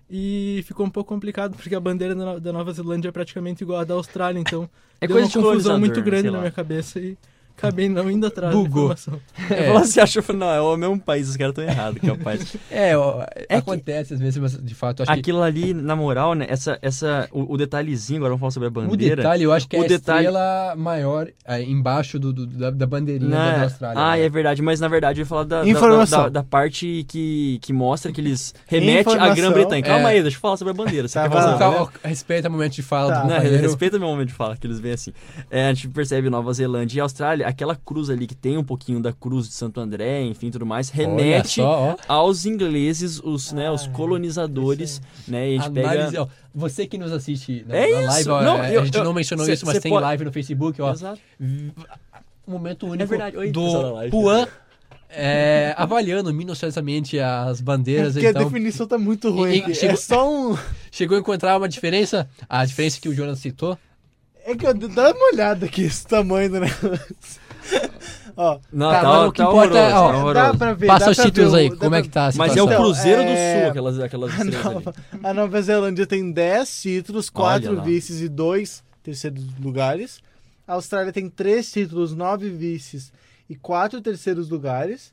e 0.10 0.62
ficou 0.66 0.86
um 0.86 0.90
pouco 0.90 1.08
complicado, 1.14 1.56
porque 1.56 1.74
a 1.74 1.80
bandeira 1.80 2.14
da, 2.38 2.52
Nova 2.52 2.74
Zelândia 2.74 3.08
é 3.08 3.12
praticamente 3.12 3.64
igual 3.64 3.80
à 3.80 3.84
da 3.86 3.94
Austrália, 3.94 4.40
então 4.40 4.70
É 5.00 5.08
deu 5.08 5.16
coisa 5.16 5.28
uma 5.28 5.32
de 5.32 5.48
confusão 5.48 5.80
muito 5.80 6.02
grande 6.02 6.30
na 6.30 6.40
minha 6.40 6.52
cabeça 6.52 7.00
e 7.00 7.18
acabei 7.58 7.90
não 7.90 8.10
indo 8.10 8.28
atrás 8.28 8.54
Bugou. 8.54 8.90
da 8.90 8.94
informação. 8.94 9.20
Eu 9.58 9.66
falo 9.74 9.78
assim, 9.80 10.00
acho, 10.00 10.20
eu 10.20 10.24
falo, 10.24 10.40
não, 10.40 10.50
é 10.50 10.62
o 10.62 10.78
mesmo 10.78 11.00
país, 11.00 11.30
os 11.30 11.38
caras 11.38 11.52
estão 11.52 11.64
errados, 11.64 12.02
capaz. 12.02 12.56
É, 12.72 12.96
ó, 12.98 13.24
que- 13.26 13.54
acontece 13.54 14.14
às 14.14 14.20
vezes, 14.20 14.38
mas 14.38 14.62
de 14.62 14.76
fato, 14.76 15.04
Aquilo 15.08 15.42
ali, 15.42 15.74
na 15.74 15.96
moral, 15.96 16.34
né, 16.34 16.46
essa, 16.50 16.78
essa, 16.82 17.28
o, 17.32 17.54
o 17.54 17.58
detalhezinho, 17.58 18.20
agora 18.20 18.32
vamos 18.32 18.40
falar 18.42 18.52
sobre 18.52 18.68
a 18.68 18.72
que 18.72 18.78
o 18.80 18.90
bandeira. 18.92 19.16
detalhe, 19.18 19.44
eu 19.44 19.52
acho 19.54 19.68
que 19.68 19.76
é 19.76 19.80
o 19.80 19.84
a 19.84 19.88
detalhe- 19.88 20.28
estrela 20.28 20.76
maior 20.76 21.28
é, 21.46 21.62
embaixo 21.64 22.20
do, 22.20 22.32
do- 22.34 22.46
da, 22.48 22.70
da 22.72 22.86
bandeirinha 22.86 23.30
Né? 23.30 23.58
da 23.58 23.64
Austrália. 23.64 24.02
Ah, 24.02 24.16
né? 24.18 24.26
é 24.26 24.30
verdade, 24.30 24.62
mas 24.62 24.80
na 24.80 24.88
verdade 24.88 25.20
eu 25.20 25.24
ia 25.24 25.28
falar 25.28 25.44
da, 25.44 25.62
da- 25.64 25.68
Informação. 25.70 26.20
da, 26.24 26.30
da, 26.30 26.42
da 26.42 26.44
parte 26.44 27.06
que, 27.08 27.60
que 27.62 27.72
mostra 27.74 28.12
que 28.12 28.20
eles 28.22 28.54
remetem 28.68 29.18
à. 29.20 29.34
Grã-Bretanha. 29.34 29.82
Calma 29.84 30.12
É. 30.12 30.16
aí, 30.16 30.22
deixa 30.22 30.38
eu 30.38 30.42
falar 30.42 30.58
sobre 30.58 30.72
a 30.72 30.74
bandeira. 30.76 31.08
Você 31.08 31.20
Tá, 31.20 31.30
falar 31.30 31.58
Calma, 31.58 31.78
bandeira? 31.86 32.00
respeita 32.10 32.50
o 32.50 32.52
momento 32.52 32.74
de 32.74 32.82
fala 32.84 33.14
Tá. 33.14 33.22
do 33.22 33.28
Não, 33.30 33.40
respeita 33.40 33.98
meu 34.00 34.08
momento 34.08 34.28
de 34.30 34.34
fala, 34.34 34.56
que 34.58 34.68
eles 34.68 34.80
veem 34.80 34.94
assim. 34.96 35.12
É, 35.50 35.68
a 35.70 35.74
gente 35.74 35.88
percebe 35.90 36.30
Nova 36.30 36.52
Zelândia 36.54 36.98
e 36.98 37.02
Austrália, 37.02 37.47
aquela 37.48 37.75
cruz 37.75 38.10
ali 38.10 38.27
que 38.27 38.36
tem 38.36 38.58
um 38.58 38.63
pouquinho 38.63 39.00
da 39.01 39.12
cruz 39.13 39.48
de 39.48 39.54
Santo 39.54 39.80
André, 39.80 40.22
enfim, 40.24 40.51
tudo 40.51 40.66
mais, 40.66 40.89
remete 40.89 41.62
só, 41.62 41.96
aos 42.08 42.46
ingleses, 42.46 43.20
os, 43.24 43.51
né, 43.54 43.72
os 43.72 43.86
Ah, 43.86 43.89
colonizadores, 43.89 45.01
né, 45.27 45.51
e 45.51 45.58
a 45.58 45.62
gente 45.62 45.80
Análise, 45.80 46.12
pega... 46.12 46.24
ó, 46.24 46.27
você 46.54 46.86
que 46.86 46.98
nos 46.98 47.12
assiste 47.12 47.63
na, 47.68 47.75
É 47.75 48.01
na 48.01 48.12
live, 48.12 48.30
ó, 48.30 48.42
Não, 48.44 48.62
a 48.62 48.72
eu- 48.74 48.86
gente 48.86 48.98
eu- 48.98 49.04
não 49.04 49.13
mencionou 49.13 49.46
cê- 49.46 49.54
isso, 49.54 49.66
mas 49.66 49.80
tem 49.80 49.92
pode- 49.92 50.04
live 50.04 50.25
no 50.25 50.32
Facebook, 50.32 50.82
ó. 50.82 50.92
Exato. 50.92 51.20
Um 51.39 51.72
momento 52.48 52.86
único 52.88 53.06
verdade. 53.10 53.38
Oi, 53.38 53.51
do 53.51 53.92
live. 53.94 54.12
Puan 54.12 54.48
é, 55.10 55.74
avaliando 55.77 56.34
minuciosamente 56.34 57.18
as 57.20 57.62
bandeiras. 57.62 58.13
Porque 58.13 58.27
a 58.27 58.30
então, 58.32 58.44
definição 58.44 58.86
tá 58.88 58.98
muito 58.98 59.32
ruim. 59.32 59.63
E- 59.68 59.72
e 59.72 59.75
chegou- 59.75 59.94
É 59.94 59.96
só 59.96 60.30
um. 60.30 60.58
chegou 60.92 61.16
a 61.18 61.20
encontrar 61.22 61.58
uma 61.58 61.70
diferença? 61.70 62.30
A 62.50 62.66
diferença 62.66 63.00
que 63.00 63.08
o 63.08 63.13
Jonas 63.13 63.39
citou? 63.39 63.77
É 64.50 64.56
que 64.56 64.66
eu 64.66 64.74
dá 64.74 65.12
uma 65.12 65.34
olhada 65.34 65.66
aqui, 65.66 65.84
esse 65.84 66.08
tamanho 66.08 66.50
do 66.50 66.60
negócio. 66.62 67.00
Ó, 68.38 68.60
Não, 68.72 68.92
Tá, 68.92 69.01
tá, 69.01 69.08
mas 69.08 69.18
tá, 69.20 69.27
o 69.27 69.32
que 69.32 69.42
importa 69.42 69.74
horroroso, 69.74 69.77
é, 69.77 69.94
ó, 69.94 70.34
tá 70.34 70.51
dá 70.51 70.58
pra 70.58 70.74
ver. 70.74 70.88
Passa 70.88 71.06
dá 71.06 71.12
os 71.12 71.18
títulos 71.18 71.51
ver 71.54 71.58
aí, 71.60 71.70
como 71.70 71.84
é 71.86 71.89
pra- 71.89 72.01
que 72.04 72.10
tá 72.10 72.22
a 72.22 72.32
Mas 72.36 72.51
situação? 72.51 72.58
é 72.60 72.62
o 72.62 72.66
Então, 72.72 72.84
Cruzeiro 72.84 73.24
do 73.24 73.30
é- 73.30 73.60
Sul, 73.62 73.70
aquelas, 73.70 74.00
aquelas 74.00 74.32
A. 74.39 74.44
Nova, 74.46 74.94
a 75.24 75.34
Nova 75.34 75.62
Zelândia 75.62 76.06
tem 76.08 76.32
10 76.32 76.82
títulos, 76.82 77.30
4 77.32 77.70
Olha 77.72 77.77
lá. 77.80 77.84
vices 77.84 78.22
e 78.22 78.30
2 78.30 78.84
terceiros 79.04 79.44
lugares. 79.60 80.20
A 80.68 80.74
Austrália 80.74 81.12
tem 81.12 81.30
3 81.30 81.70
títulos, 81.72 82.13
9 82.16 82.50
vices 82.50 83.12
e 83.50 83.56
4 83.56 84.00
terceiros 84.01 84.50
lugares. 84.50 85.12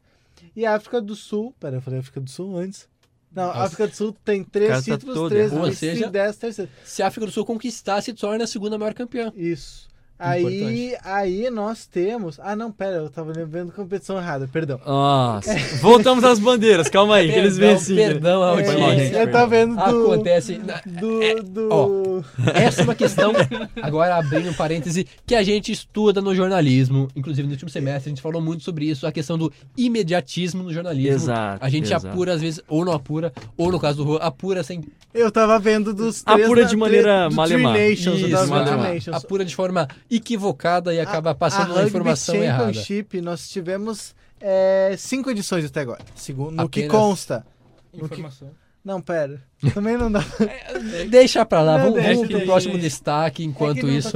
E 0.54 0.64
a 0.66 0.74
África 0.76 1.00
do 1.00 1.16
Sul. 1.16 1.54
Pera, 1.58 1.76
eu 1.76 1.80
falei 1.82 1.98
África 2.00 2.20
do 2.20 2.28
Sul 2.30 2.56
antes. 2.58 2.86
Não, 3.34 3.44
a 3.44 3.46
Nossa. 3.48 3.60
África 3.64 3.88
do 3.88 3.94
Sul 3.96 4.16
tem 4.24 4.44
3 4.44 4.70
tá 4.70 4.82
títulos, 4.82 5.28
3 5.28 5.52
errado. 5.52 5.66
Ou 5.66 5.72
seja- 5.72 6.06
e 6.06 6.10
10 6.10 6.36
terceiros. 6.36 6.72
Se 6.84 7.02
a 7.02 7.08
África 7.08 7.26
do 7.26 7.32
Sul 7.32 7.44
conquistar, 7.44 8.00
se 8.00 8.12
torna 8.12 8.44
a 8.44 8.46
segunda 8.46 8.78
maior 8.78 8.94
campeã. 8.94 9.32
Isso. 9.34 9.88
Aí, 10.24 10.96
aí 11.04 11.50
nós 11.50 11.86
temos. 11.86 12.38
Ah, 12.42 12.56
não, 12.56 12.70
pera, 12.72 12.96
eu 12.96 13.10
tava 13.10 13.32
vendo 13.32 13.72
competição 13.72 14.16
errada, 14.16 14.48
perdão. 14.50 14.80
Nossa. 14.86 15.54
Voltamos 15.80 16.24
às 16.24 16.38
bandeiras, 16.38 16.88
calma 16.88 17.16
aí, 17.16 17.30
que 17.32 17.38
eles 17.38 17.56
vêm 17.58 17.76
Perdão, 17.94 18.42
audiência. 18.42 18.98
gente, 18.98 19.14
eu 19.14 19.30
tava 19.30 19.46
vendo 19.48 19.74
do. 19.76 19.80
Acontece. 20.12 20.60
Do. 20.86 21.22
É, 21.22 21.34
do... 21.42 21.68
ó. 21.70 22.22
Essa 22.54 22.80
é 22.82 22.84
uma 22.84 22.94
questão, 22.94 23.32
agora 23.82 24.16
abrindo 24.16 24.48
um 24.50 24.54
parêntese, 24.54 25.06
que 25.26 25.34
a 25.34 25.42
gente 25.42 25.72
estuda 25.72 26.20
no 26.20 26.34
jornalismo. 26.34 27.08
Inclusive, 27.14 27.46
no 27.46 27.52
último 27.52 27.70
semestre, 27.70 28.08
a 28.08 28.10
gente 28.14 28.22
falou 28.22 28.40
muito 28.40 28.62
sobre 28.64 28.86
isso, 28.86 29.06
a 29.06 29.12
questão 29.12 29.36
do 29.36 29.52
imediatismo 29.76 30.62
no 30.62 30.72
jornalismo. 30.72 31.14
Exato, 31.14 31.64
A 31.64 31.68
gente 31.68 31.84
exato. 31.86 32.08
apura, 32.08 32.32
às 32.34 32.40
vezes, 32.40 32.60
ou 32.68 32.84
não 32.84 32.92
apura, 32.92 33.32
ou 33.56 33.70
no 33.70 33.78
caso 33.80 33.98
do 33.98 34.04
Juan, 34.12 34.18
apura 34.18 34.62
sem. 34.62 34.82
Eu 35.12 35.30
tava 35.30 35.58
vendo 35.58 35.94
dos 35.94 36.22
Apura. 36.26 36.64
Ah, 36.64 36.66
de 36.66 36.72
na- 36.74 36.80
maneira 36.80 37.30
malemar. 37.30 37.76
Apura 39.12 39.44
de 39.44 39.54
forma 39.54 39.86
equivocada 40.16 40.92
e 40.94 41.00
acaba 41.00 41.34
passando 41.34 41.70
a 41.70 41.74
uma 41.74 41.74
Rugby 41.76 41.88
informação 41.88 42.34
errada. 42.36 42.64
Championship, 42.72 43.20
nós 43.20 43.48
tivemos 43.48 44.14
é, 44.40 44.94
cinco 44.98 45.30
edições 45.30 45.64
até 45.64 45.80
agora. 45.80 46.00
Segundo, 46.14 46.56
no 46.56 46.68
que 46.68 46.86
consta. 46.88 47.46
No 47.92 48.00
que- 48.08 48.14
Informação. 48.14 48.50
Não, 48.84 49.00
pera. 49.00 49.42
Também 49.72 49.96
não 49.96 50.10
dá. 50.10 50.24
Deixa 51.08 51.44
pra 51.44 51.62
lá, 51.62 51.78
Não, 51.78 51.92
vamos, 51.92 52.02
vamos 52.06 52.28
pro 52.28 52.40
próximo 52.42 52.78
destaque, 52.78 53.42
É 53.42 53.46
enquanto 53.46 53.80
tá 53.82 53.88
isso. 53.88 54.12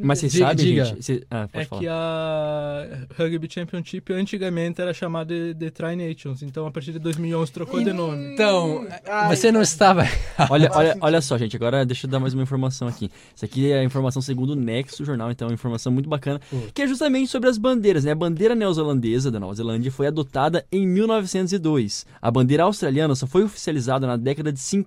Mas 0.00 0.18
vocês 0.18 0.32
Diga- 0.32 0.46
sabem, 0.48 0.64
diga. 0.66 0.84
gente? 0.84 1.02
Cê- 1.04 1.22
Ah, 1.30 1.48
pode 1.50 1.64
É 1.64 1.66
falar. 1.66 1.80
que 1.80 1.88
a 1.88 2.86
Rugby 3.16 3.48
Championship 3.50 4.12
antigamente 4.12 4.80
era 4.80 4.92
chamada 4.92 5.32
de, 5.34 5.54
de 5.54 5.70
Tri 5.70 5.96
Nations, 5.96 6.42
então 6.42 6.66
a 6.66 6.70
partir 6.70 6.92
de 6.92 6.98
2011 6.98 7.52
trocou 7.52 7.82
de 7.82 7.92
nome. 7.92 8.32
Então, 8.34 8.86
Ai, 9.08 9.34
você 9.36 9.50
não 9.52 9.62
estava. 9.62 10.04
Olha, 10.50 10.70
olha, 10.74 10.96
olha 11.00 11.20
só, 11.20 11.36
gente, 11.38 11.56
agora 11.56 11.84
deixa 11.84 12.06
eu 12.06 12.10
dar 12.10 12.20
mais 12.20 12.34
uma 12.34 12.42
informação 12.42 12.88
aqui. 12.88 13.10
Isso 13.34 13.44
aqui 13.44 13.70
é 13.70 13.80
a 13.80 13.84
informação 13.84 14.20
segundo 14.22 14.50
o 14.50 14.56
Nexo 14.56 15.04
Jornal, 15.04 15.30
então 15.30 15.46
é 15.46 15.50
uma 15.50 15.54
informação 15.54 15.92
muito 15.92 16.08
bacana, 16.08 16.40
que 16.74 16.82
é 16.82 16.86
justamente 16.86 17.30
sobre 17.30 17.48
as 17.48 17.58
bandeiras, 17.58 18.04
né? 18.04 18.12
A 18.12 18.14
bandeira 18.14 18.54
neozelandesa 18.54 19.30
da 19.30 19.38
Nova 19.40 19.54
Zelândia 19.54 19.90
foi 19.90 20.06
adotada 20.06 20.64
em 20.70 20.86
1902. 20.86 22.06
A 22.20 22.30
bandeira 22.30 22.64
australiana 22.64 23.14
só 23.14 23.26
foi 23.26 23.42
oficializada 23.44 24.06
na 24.06 24.16
década 24.16 24.52
de 24.52 24.60
50, 24.60 24.81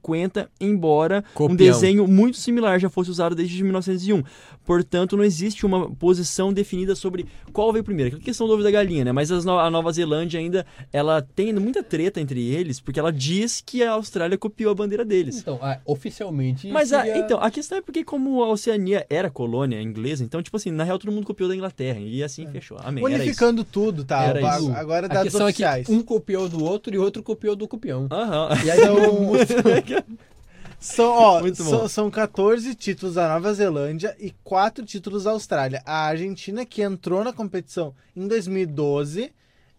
embora 0.59 1.23
um 1.31 1.33
Copião. 1.33 1.55
desenho 1.55 2.07
muito 2.07 2.37
similar 2.37 2.79
já 2.79 2.89
fosse 2.89 3.09
usado 3.09 3.35
desde 3.35 3.63
1901. 3.63 4.23
Portanto, 4.65 5.15
não 5.15 5.24
existe 5.24 5.65
uma 5.65 5.89
posição 5.89 6.51
definida 6.51 6.95
sobre 6.95 7.25
qual 7.53 7.72
veio 7.72 7.84
primeiro. 7.84 8.07
Aquela 8.10 8.24
questão 8.24 8.48
do 8.48 8.53
ovo 8.53 8.63
da 8.63 8.72
galinha, 8.72 9.05
né? 9.05 9.12
Mas 9.12 9.31
as 9.31 9.45
no- 9.45 9.60
a 9.60 9.69
Nova 9.69 9.91
Zelândia 9.91 10.39
ainda, 10.39 10.65
ela 10.91 11.22
tem 11.22 11.53
muita 11.53 11.84
treta 11.84 12.19
entre 12.19 12.43
eles, 12.48 12.79
porque 12.79 13.00
ela 13.00 13.12
diz 13.12 13.62
que 13.65 13.84
a 13.84 13.91
Austrália 13.91 14.38
copiou 14.38 14.72
a 14.72 14.75
bandeira 14.75 15.05
deles. 15.05 15.38
Então, 15.38 15.60
ah, 15.62 15.79
oficialmente. 15.86 16.67
Mas 16.67 16.91
a, 16.91 17.03
seria- 17.03 17.17
então, 17.19 17.39
a 17.39 17.51
questão 17.51 17.77
é 17.77 17.81
porque 17.81 18.03
como 18.03 18.43
a 18.43 18.50
Oceania 18.50 19.05
era 19.10 19.29
colônia 19.29 19.81
inglesa, 19.81 20.24
então, 20.24 20.41
tipo 20.41 20.57
assim, 20.57 20.72
na 20.72 20.84
real 20.84 20.98
todo 21.00 21.12
mundo 21.12 21.25
copiou 21.27 21.48
da 21.48 21.55
Inglaterra. 21.55 22.00
E 22.00 22.24
assim 22.24 22.48
fechou. 22.48 22.77
Amém. 22.84 23.03
Era 23.03 23.13
isso. 23.15 23.24
Unificando 23.24 23.63
tudo, 23.63 24.03
tá? 24.03 24.24
Era 24.24 24.39
Agora- 24.39 24.57
isso. 24.60 24.72
Agora 24.72 25.05
A 25.05 25.10
dados 25.10 25.24
questão 25.31 25.45
oficiais. 25.48 25.81
é 25.84 25.86
que 25.86 25.91
um 25.91 26.01
copiou 26.01 26.50
do 26.50 26.63
outro 26.63 26.93
e 26.93 26.98
outro 26.98 27.22
copiou 27.22 27.55
do 27.55 27.67
copião. 27.67 28.07
Aham. 28.12 28.50
E 28.65 28.72
aí 28.72 28.79
São, 30.86 31.10
ó, 31.12 31.39
Muito 31.42 31.63
bom. 31.63 31.70
são, 31.70 31.88
são 31.88 32.12
14 32.12 32.74
títulos 32.75 33.15
da 33.15 33.27
Nova 33.27 33.54
Zelândia 33.54 34.15
e 34.20 34.32
4 34.44 34.86
títulos 34.86 35.24
da 35.24 35.32
Austrália. 35.32 35.82
A 35.86 36.06
Argentina, 36.06 36.65
que 36.65 36.82
entrou 36.82 37.24
na 37.24 37.34
competição 37.34 37.94
em 38.15 38.27
2012, 38.27 39.32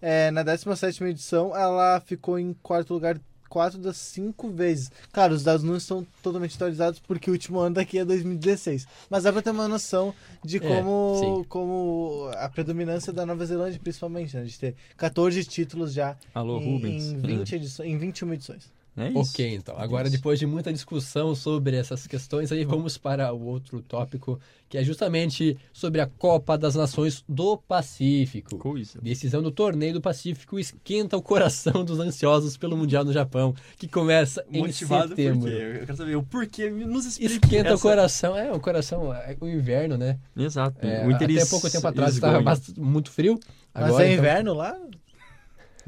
é, 0.02 0.30
na 0.30 0.42
17 0.42 1.04
edição, 1.04 1.56
ela 1.56 2.00
ficou 2.00 2.38
em 2.38 2.52
quarto 2.62 2.92
lugar 2.94 3.18
quatro 3.48 3.78
das 3.78 3.96
cinco 3.96 4.50
vezes. 4.50 4.90
Claro, 5.12 5.32
os 5.32 5.42
dados 5.42 5.62
não 5.62 5.76
estão 5.76 6.06
totalmente 6.22 6.56
atualizados 6.56 6.98
porque 6.98 7.30
o 7.30 7.32
último 7.32 7.58
ano 7.60 7.76
daqui 7.76 7.98
é 7.98 8.04
2016. 8.04 8.86
Mas 9.08 9.22
dá 9.22 9.32
pra 9.32 9.40
ter 9.40 9.50
uma 9.50 9.68
noção 9.68 10.12
de 10.44 10.56
É, 10.58 10.60
como, 10.60 11.16
sim. 11.20 11.44
como 11.48 12.30
a 12.34 12.48
predominância 12.48 13.12
da 13.12 13.24
Nova 13.24 13.46
Zelândia, 13.46 13.80
principalmente, 13.82 14.36
né? 14.36 14.42
De 14.44 14.58
ter 14.58 14.74
14 14.96 15.42
títulos 15.44 15.92
já 15.94 16.16
Alô, 16.34 16.60
em, 16.60 16.72
Rubens. 16.74 17.04
em, 17.06 17.20
20 17.20 17.54
edições, 17.54 17.88
em 17.88 17.96
21 17.96 18.34
edições. 18.34 18.75
É 18.96 19.08
isso. 19.10 19.18
Ok, 19.32 19.54
então. 19.54 19.74
Agora, 19.78 20.08
Isso. 20.08 20.16
depois 20.16 20.38
de 20.38 20.46
muita 20.46 20.72
discussão 20.72 21.34
sobre 21.34 21.76
essas 21.76 22.06
questões, 22.06 22.50
aí 22.50 22.64
vamos 22.64 22.96
para 22.96 23.30
o 23.32 23.44
outro 23.44 23.82
tópico, 23.82 24.40
que 24.70 24.78
é 24.78 24.82
justamente 24.82 25.56
sobre 25.72 26.00
a 26.00 26.06
Copa 26.06 26.56
das 26.56 26.74
Nações 26.74 27.22
do 27.28 27.58
Pacífico. 27.58 28.56
Coisa. 28.58 28.98
Decisão 29.02 29.42
do 29.42 29.50
torneio 29.50 29.92
do 29.94 30.00
Pacífico 30.00 30.58
esquenta 30.58 31.16
o 31.16 31.20
coração 31.22 31.84
dos 31.84 32.00
ansiosos 32.00 32.56
pelo 32.56 32.76
Mundial 32.76 33.04
no 33.04 33.12
Japão, 33.12 33.54
que 33.78 33.86
começa 33.86 34.44
em 34.50 34.60
Motivado 34.60 35.08
por 35.10 35.16
setembro. 35.16 35.48
Eu 35.50 35.84
quero 35.86 35.96
saber 35.98 36.16
o 36.16 36.22
porquê. 36.22 36.70
Nos 36.70 37.18
Esquenta 37.18 37.70
o 37.70 37.74
essa- 37.74 37.82
coração, 37.82 38.36
é, 38.36 38.50
o 38.52 38.58
coração, 38.60 39.12
é 39.14 39.36
o 39.40 39.46
inverno, 39.46 39.96
né? 39.98 40.18
Exato. 40.36 40.78
É, 40.84 41.06
o 41.06 41.14
até 41.14 41.44
pouco 41.46 41.68
tempo 41.70 41.86
atrás 41.86 42.14
estava 42.14 42.42
muito 42.78 43.10
frio. 43.10 43.38
Mas 43.74 43.84
Agora, 43.84 44.04
é 44.04 44.12
então- 44.12 44.18
inverno 44.24 44.54
lá 44.54 44.74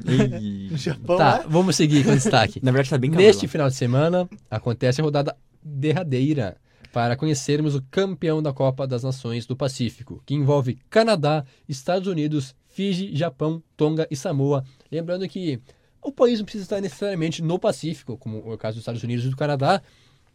Ei. 0.05 0.67
no 0.71 0.77
Japão, 0.77 1.17
Tá, 1.17 1.37
né? 1.39 1.45
vamos 1.47 1.75
seguir 1.75 2.03
com 2.03 2.11
o 2.11 2.15
destaque. 2.15 2.59
Na 2.63 2.71
verdade 2.71 2.89
tá 2.89 2.97
bem 2.97 3.11
calor 3.11 3.23
Neste 3.25 3.45
lá. 3.45 3.51
final 3.51 3.69
de 3.69 3.75
semana 3.75 4.29
acontece 4.49 5.01
a 5.01 5.03
rodada 5.03 5.35
derradeira 5.61 6.57
para 6.91 7.15
conhecermos 7.15 7.75
o 7.75 7.83
campeão 7.91 8.41
da 8.41 8.51
Copa 8.51 8.87
das 8.87 9.03
Nações 9.03 9.45
do 9.45 9.55
Pacífico, 9.55 10.23
que 10.25 10.33
envolve 10.33 10.79
Canadá, 10.89 11.45
Estados 11.67 12.07
Unidos, 12.07 12.55
Fiji, 12.67 13.15
Japão, 13.15 13.61
Tonga 13.77 14.07
e 14.09 14.15
Samoa. 14.15 14.63
Lembrando 14.91 15.27
que 15.27 15.59
o 16.01 16.11
país 16.11 16.39
não 16.39 16.45
precisa 16.45 16.63
estar 16.63 16.81
necessariamente 16.81 17.43
no 17.43 17.59
Pacífico, 17.59 18.17
como 18.17 18.37
é 18.37 18.53
o 18.53 18.57
caso 18.57 18.75
dos 18.75 18.81
Estados 18.81 19.03
Unidos 19.03 19.25
e 19.25 19.29
do 19.29 19.35
Canadá, 19.35 19.81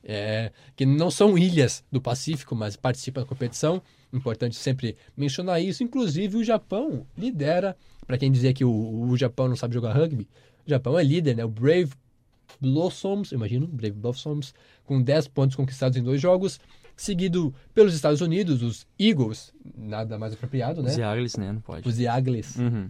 é, 0.04 0.52
que 0.76 0.84
não 0.86 1.10
são 1.10 1.36
ilhas 1.36 1.82
do 1.90 2.00
Pacífico, 2.00 2.54
mas 2.54 2.76
participam 2.76 3.22
da 3.22 3.26
competição. 3.26 3.82
Importante 4.14 4.54
sempre 4.54 4.96
mencionar 5.16 5.60
isso. 5.60 5.82
Inclusive, 5.82 6.36
o 6.36 6.44
Japão 6.44 7.04
lidera, 7.18 7.76
para 8.06 8.16
quem 8.16 8.30
dizia 8.30 8.54
que 8.54 8.64
o, 8.64 9.08
o 9.08 9.16
Japão 9.16 9.48
não 9.48 9.56
sabe 9.56 9.74
jogar 9.74 9.92
rugby, 9.92 10.28
o 10.66 10.70
Japão 10.70 10.98
é 10.98 11.02
líder, 11.02 11.36
né? 11.36 11.44
O 11.44 11.48
Brave 11.48 11.90
Blossoms, 12.60 13.32
imagino, 13.32 13.66
Brave 13.66 13.96
Blossoms, 13.96 14.54
com 14.84 15.02
10 15.02 15.28
pontos 15.28 15.56
conquistados 15.56 15.98
em 15.98 16.02
dois 16.02 16.20
jogos, 16.20 16.60
seguido 16.96 17.52
pelos 17.74 17.94
Estados 17.94 18.20
Unidos, 18.20 18.62
os 18.62 18.86
Eagles, 18.98 19.52
nada 19.76 20.16
mais 20.16 20.32
apropriado, 20.32 20.82
né? 20.82 20.90
Os 20.90 20.98
Eagles, 20.98 21.36
né? 21.36 21.52
Não 21.52 21.60
pode. 21.60 21.88
Os 21.88 21.98
Eagles. 21.98 22.56
Uhum. 22.56 22.88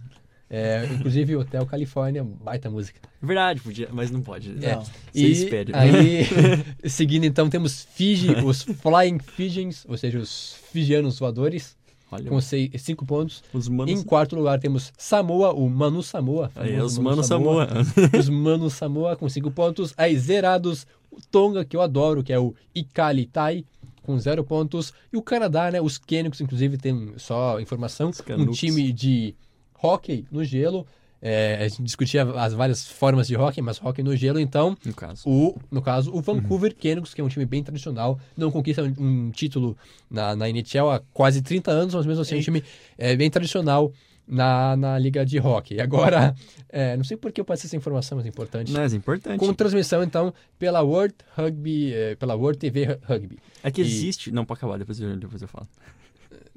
É, 0.48 0.86
inclusive, 0.92 1.34
Hotel 1.36 1.64
Califórnia, 1.66 2.22
baita 2.22 2.70
música. 2.70 3.00
Verdade, 3.20 3.60
podia, 3.60 3.88
mas 3.92 4.10
não 4.10 4.20
pode. 4.20 4.54
É. 4.62 4.74
Não. 4.76 4.82
Você 4.82 4.92
E 5.14 5.30
espere. 5.32 5.72
aí, 5.74 6.26
seguindo 6.88 7.24
então, 7.24 7.48
temos 7.48 7.86
Fiji, 7.94 8.32
os 8.44 8.62
Flying 8.62 9.18
Fijians, 9.18 9.84
ou 9.88 9.96
seja, 9.96 10.18
os 10.18 10.56
fijianos 10.70 11.18
voadores, 11.18 11.76
Olha, 12.10 12.28
com 12.28 12.38
5 12.40 13.06
pontos. 13.06 13.42
os 13.52 13.68
manos... 13.68 13.92
Em 13.92 14.02
quarto 14.04 14.36
lugar 14.36 14.60
temos 14.60 14.92
Samoa, 14.96 15.52
o 15.52 15.68
Manu 15.68 16.02
Samoa. 16.02 16.50
Aí, 16.54 16.78
os 16.80 16.98
Manu 16.98 17.10
manos 17.10 17.26
Samoa. 17.26 17.68
os 18.16 18.28
Manu 18.28 18.70
Samoa 18.70 19.16
com 19.16 19.28
5 19.28 19.50
pontos. 19.50 19.92
Aí 19.96 20.16
zerados, 20.16 20.86
o 21.10 21.18
Tonga, 21.30 21.64
que 21.64 21.74
eu 21.76 21.80
adoro, 21.80 22.22
que 22.22 22.32
é 22.32 22.38
o 22.38 22.54
Ikali 22.74 23.26
Tai, 23.26 23.64
com 24.02 24.16
0 24.18 24.44
pontos. 24.44 24.92
E 25.12 25.16
o 25.16 25.22
Canadá, 25.22 25.70
né? 25.72 25.80
Os 25.80 25.98
Canucks, 25.98 26.40
inclusive, 26.40 26.76
tem 26.76 27.14
só 27.16 27.58
informação. 27.58 28.12
Um 28.38 28.52
time 28.52 28.92
de 28.92 29.34
hockey 29.82 30.26
no 30.30 30.44
gelo. 30.44 30.86
É, 31.26 31.56
a 31.64 31.68
gente 31.68 31.82
discutia 31.82 32.22
as 32.22 32.52
várias 32.52 32.86
formas 32.86 33.26
de 33.26 33.34
hockey, 33.34 33.62
mas 33.62 33.80
hockey 33.82 34.02
no 34.02 34.14
gelo, 34.14 34.38
então, 34.38 34.76
No 34.84 34.92
caso. 34.92 35.22
o, 35.26 35.58
no 35.70 35.80
caso, 35.80 36.12
o 36.14 36.20
Vancouver 36.20 36.74
Canucks, 36.76 37.14
que 37.14 37.20
é 37.22 37.24
um 37.24 37.28
time 37.28 37.46
bem 37.46 37.62
tradicional, 37.62 38.20
não 38.36 38.50
conquista 38.50 38.82
um, 38.82 38.94
um 38.98 39.30
título 39.30 39.74
na, 40.10 40.36
na 40.36 40.50
NHL 40.50 40.90
há 40.90 41.00
quase 41.14 41.40
30 41.40 41.70
anos, 41.70 41.94
mas 41.94 42.04
mesmo 42.04 42.20
assim 42.20 42.34
é 42.34 42.38
um 42.38 42.42
time 42.42 42.62
é, 42.98 43.16
bem 43.16 43.30
tradicional 43.30 43.90
na, 44.28 44.76
na 44.76 44.98
liga 44.98 45.24
de 45.24 45.38
hockey. 45.38 45.80
Agora, 45.80 46.34
é, 46.68 46.94
não 46.94 47.04
sei 47.04 47.16
por 47.16 47.32
que 47.32 47.40
eu 47.40 47.44
passei 47.46 47.68
essa 47.68 47.76
informação, 47.76 48.16
mas 48.18 48.26
é 48.26 48.28
importante. 48.28 48.70
Mas 48.70 48.92
é 48.92 48.96
importante. 48.98 49.38
Com 49.38 49.54
transmissão, 49.54 50.02
então, 50.02 50.34
pela 50.58 50.82
World 50.82 51.14
Rugby, 51.34 51.94
é, 51.94 52.14
pela 52.16 52.34
World 52.34 52.58
TV 52.58 52.98
Rugby. 53.08 53.38
É 53.62 53.70
que 53.70 53.80
E- 53.80 53.84
existe... 53.86 54.30
Não, 54.30 54.44
pode 54.44 54.58
acabar, 54.58 54.76
depois 54.78 55.00
eu, 55.00 55.16
depois 55.16 55.40
eu 55.40 55.48
falo. 55.48 55.66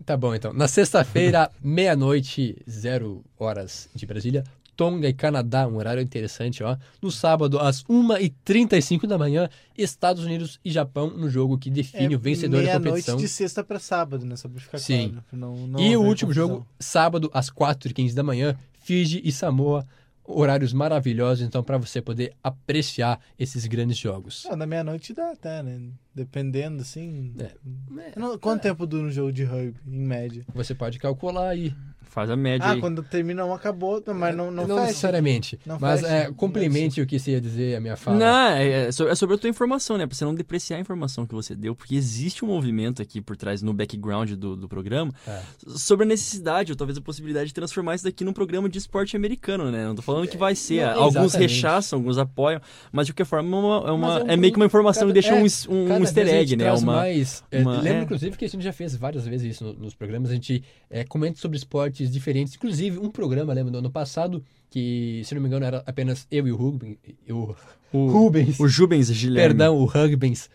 Tá 0.06 0.16
bom, 0.16 0.34
então. 0.34 0.54
Na 0.54 0.68
sexta-feira, 0.68 1.50
meia-noite, 1.62 2.56
zero 2.70 3.24
horas 3.38 3.90
de 3.94 4.06
Brasília, 4.06 4.44
Tonga 4.76 5.10
e 5.10 5.14
Canadá, 5.14 5.68
um 5.68 5.78
horário 5.78 6.02
interessante, 6.04 6.64
ó. 6.64 6.78
No 7.02 7.10
sábado, 7.12 7.58
às 7.60 7.84
1h35 7.86 9.08
da 9.08 9.18
manhã, 9.18 9.50
Estados 9.78 10.24
Unidos 10.24 10.60
e 10.64 10.72
Japão, 10.72 11.10
no 11.10 11.30
jogo 11.30 11.58
que 11.58 11.70
define 11.70 12.16
o 12.16 12.20
vencedor 12.20 12.58
da 12.58 12.62
É 12.62 12.66
meia-noite 12.66 12.90
competição. 12.92 13.18
de 13.18 13.28
sexta 13.28 13.64
pra 13.64 13.80
sábado, 13.80 14.26
né? 14.26 14.36
Só 14.36 14.48
pra 14.48 14.60
ficar 14.62 14.78
Sim. 14.78 15.10
claro. 15.10 15.26
Não, 15.32 15.68
não 15.68 15.80
E 15.80 15.98
o 15.98 16.02
último 16.02 16.30
confusão. 16.30 16.48
jogo, 16.50 16.68
sábado, 16.80 17.30
às 17.34 17.50
4h15 17.50 18.14
da 18.14 18.24
manhã, 18.24 18.56
Fiji 18.82 19.22
e 19.24 19.32
Samoa. 19.32 19.86
Horários 20.30 20.74
maravilhosos, 20.74 21.48
então, 21.48 21.64
para 21.64 21.78
você 21.78 22.02
poder 22.02 22.34
apreciar 22.44 23.20
esses 23.40 23.66
grandes 23.66 23.98
jogos. 23.98 24.46
Ah, 24.50 24.58
na 24.58 24.66
meia-noite 24.66 25.14
dá 25.14 25.32
até, 25.32 25.64
né? 25.64 25.80
Dependendo, 26.14 26.82
assim. 26.82 27.34
É. 27.40 28.12
Quanto 28.42 28.62
tempo 28.62 28.86
dura 28.86 29.08
um 29.08 29.12
jogo 29.12 29.32
de 29.32 29.46
rugby, 29.46 29.80
em 29.88 30.06
média? 30.06 30.46
Você 30.54 30.76
pode 30.76 31.00
calcular 31.00 31.48
aí. 31.50 31.74
Faz 32.18 32.32
a 32.32 32.36
média 32.36 32.66
Ah, 32.66 32.72
aí. 32.72 32.80
quando 32.80 33.04
termina 33.04 33.46
um, 33.46 33.54
acabou, 33.54 34.04
mas 34.16 34.36
não, 34.36 34.50
não, 34.50 34.66
Não, 34.66 34.76
fecha. 34.78 34.88
necessariamente. 34.88 35.60
Não 35.64 35.78
mas 35.80 36.02
fecha. 36.02 36.12
é, 36.14 36.32
complemente 36.32 37.00
o 37.00 37.06
que 37.06 37.20
você 37.20 37.34
ia 37.34 37.40
dizer, 37.40 37.76
a 37.76 37.80
minha 37.80 37.96
fala. 37.96 38.18
Não, 38.18 38.48
é, 38.56 38.88
é 38.88 38.92
so- 38.92 39.08
é 39.08 39.14
sobre 39.14 39.36
a 39.36 39.38
tua 39.38 39.48
informação, 39.52 40.00
né? 40.00 40.08
Pra 40.08 40.16
você 40.18 40.26
não 40.26 40.34
depreciar 40.34 40.78
a 40.78 40.80
informação 40.80 41.28
que 41.28 41.36
você 41.36 41.54
deu, 41.54 41.76
porque 41.76 41.94
existe 41.94 42.44
um 42.44 42.48
movimento 42.48 43.04
aqui 43.04 43.22
por 43.22 43.38
trás, 43.38 43.62
no 43.62 43.72
background 43.72 44.32
do, 44.32 44.56
do 44.56 44.68
programa, 44.68 45.12
É. 45.28 45.42
sobre 45.68 46.06
a 46.06 46.08
necessidade, 46.08 46.72
ou 46.72 46.76
talvez 46.76 46.98
a 46.98 47.02
possibilidade 47.02 47.50
de 47.50 47.54
transformar 47.54 47.94
isso 47.94 48.04
daqui 48.06 48.24
num 48.24 48.34
programa 48.34 48.68
de 48.68 48.80
esporte 48.80 49.16
americano, 49.16 49.70
né? 49.70 49.86
Não 49.86 49.94
tô 49.94 50.02
falando 50.02 50.28
que 50.28 50.38
vai 50.38 50.56
ser. 50.56 50.88
Não, 50.88 51.04
alguns 51.04 51.36
rechaçam, 51.36 52.00
alguns 52.00 52.18
apoiam, 52.18 52.60
mas 52.92 53.06
de 53.06 53.14
qualquer 53.14 53.26
forma 53.26 53.48
é, 53.56 53.60
uma- 53.60 53.86
é 53.86 54.22
é 54.22 54.24
um 54.24 54.28
é 54.32 54.36
meio 54.38 54.52
que 54.52 54.58
uma 54.60 54.66
informação 54.66 55.02
cada- 55.02 55.14
que 55.14 55.22
deixa 55.22 55.36
é, 55.36 55.40
um, 55.40 55.46
um, 55.84 55.88
Cada 55.88 56.00
easter 56.00 56.28
egg, 56.28 56.56
né? 56.56 56.74
Uma, 56.74 56.94
mais. 56.94 57.44
é, 57.52 57.62
uma- 57.62 57.80
lembro, 57.80 58.00
é. 58.00 58.04
inclusive, 58.06 58.36
que 58.38 58.46
a 58.46 58.50
gente 58.50 58.64
já 58.64 58.74
fez 58.74 58.96
várias 58.96 59.28
vezes 59.28 59.56
isso 59.56 59.64
no- 59.64 59.74
nos 59.74 59.94
programas. 59.94 60.32
A 60.32 60.34
gente 60.34 60.64
é, 60.90 61.04
comenta 61.04 61.38
sobre 61.40 61.58
esportes 61.58 62.07
diferentes. 62.12 62.56
Inclusive, 62.56 62.98
um 62.98 63.10
programa, 63.10 63.54
lembra, 63.54 63.72
do 63.72 63.78
ano 63.80 63.92
passado, 63.92 64.44
que, 64.70 65.22
se 65.24 65.34
não 65.34 65.42
me 65.42 65.48
engano, 65.48 65.66
era 65.66 65.84
apenas 65.86 66.28
eu 66.30 66.48
e 66.48 66.52
o 66.52 66.56
Rubens. 66.56 66.98
O, 67.30 67.56
o, 67.94 68.08
Rubens. 68.10 68.60
o 68.60 68.68
Jubens 68.68 69.10
Guilherme. 69.10 69.50
Perdão, 69.50 69.78
o 69.78 69.86
Rugbens. 69.86 70.50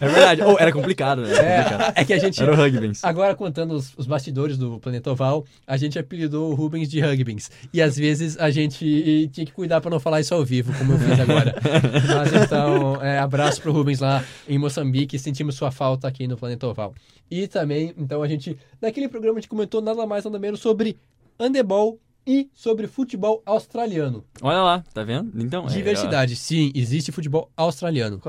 É 0.00 0.08
verdade. 0.08 0.42
Oh, 0.42 0.56
era 0.58 0.72
complicado, 0.72 1.22
né? 1.22 1.30
Era, 1.32 1.62
complicado. 1.64 1.92
É, 1.96 2.00
é 2.00 2.04
que 2.04 2.12
a 2.12 2.18
gente. 2.18 2.40
era 2.40 2.52
o. 2.52 2.56
Agora, 3.02 3.34
contando 3.34 3.72
os, 3.72 3.92
os 3.96 4.06
bastidores 4.06 4.56
do 4.56 4.78
Planeta 4.78 5.10
Oval, 5.10 5.44
a 5.66 5.76
gente 5.76 5.98
apelidou 5.98 6.52
o 6.52 6.54
Rubens 6.54 6.88
de 6.88 7.00
Rugbens. 7.00 7.50
E 7.72 7.82
às 7.82 7.96
vezes 7.96 8.38
a 8.38 8.50
gente 8.50 9.28
tinha 9.32 9.44
que 9.44 9.52
cuidar 9.52 9.80
para 9.80 9.90
não 9.90 9.98
falar 9.98 10.20
isso 10.20 10.34
ao 10.34 10.44
vivo, 10.44 10.72
como 10.78 10.92
eu 10.92 10.98
fiz 10.98 11.18
agora. 11.18 11.54
Mas 12.16 12.32
então, 12.44 13.02
é, 13.02 13.18
abraço 13.18 13.60
pro 13.60 13.72
Rubens 13.72 13.98
lá 13.98 14.24
em 14.48 14.56
Moçambique. 14.56 15.18
Sentimos 15.18 15.56
sua 15.56 15.72
falta 15.72 16.06
aqui 16.06 16.28
no 16.28 16.36
Planeta 16.36 16.66
Oval. 16.68 16.94
E 17.30 17.46
também, 17.46 17.92
então, 17.98 18.22
a 18.22 18.28
gente, 18.28 18.56
naquele 18.80 19.08
programa, 19.08 19.38
a 19.38 19.40
gente 19.40 19.50
comentou 19.50 19.82
nada 19.82 19.97
mais, 20.06 20.24
nada 20.24 20.38
menos 20.38 20.60
sobre 20.60 20.96
handebol 21.38 21.98
e 22.26 22.48
sobre 22.52 22.86
futebol 22.86 23.42
australiano. 23.46 24.24
Olha 24.42 24.62
lá, 24.62 24.84
tá 24.92 25.02
vendo? 25.02 25.32
Então, 25.42 25.66
é- 25.66 25.68
Diversidade, 25.70 26.36
sim, 26.36 26.70
existe 26.74 27.10
futebol 27.10 27.50
australiano. 27.56 28.20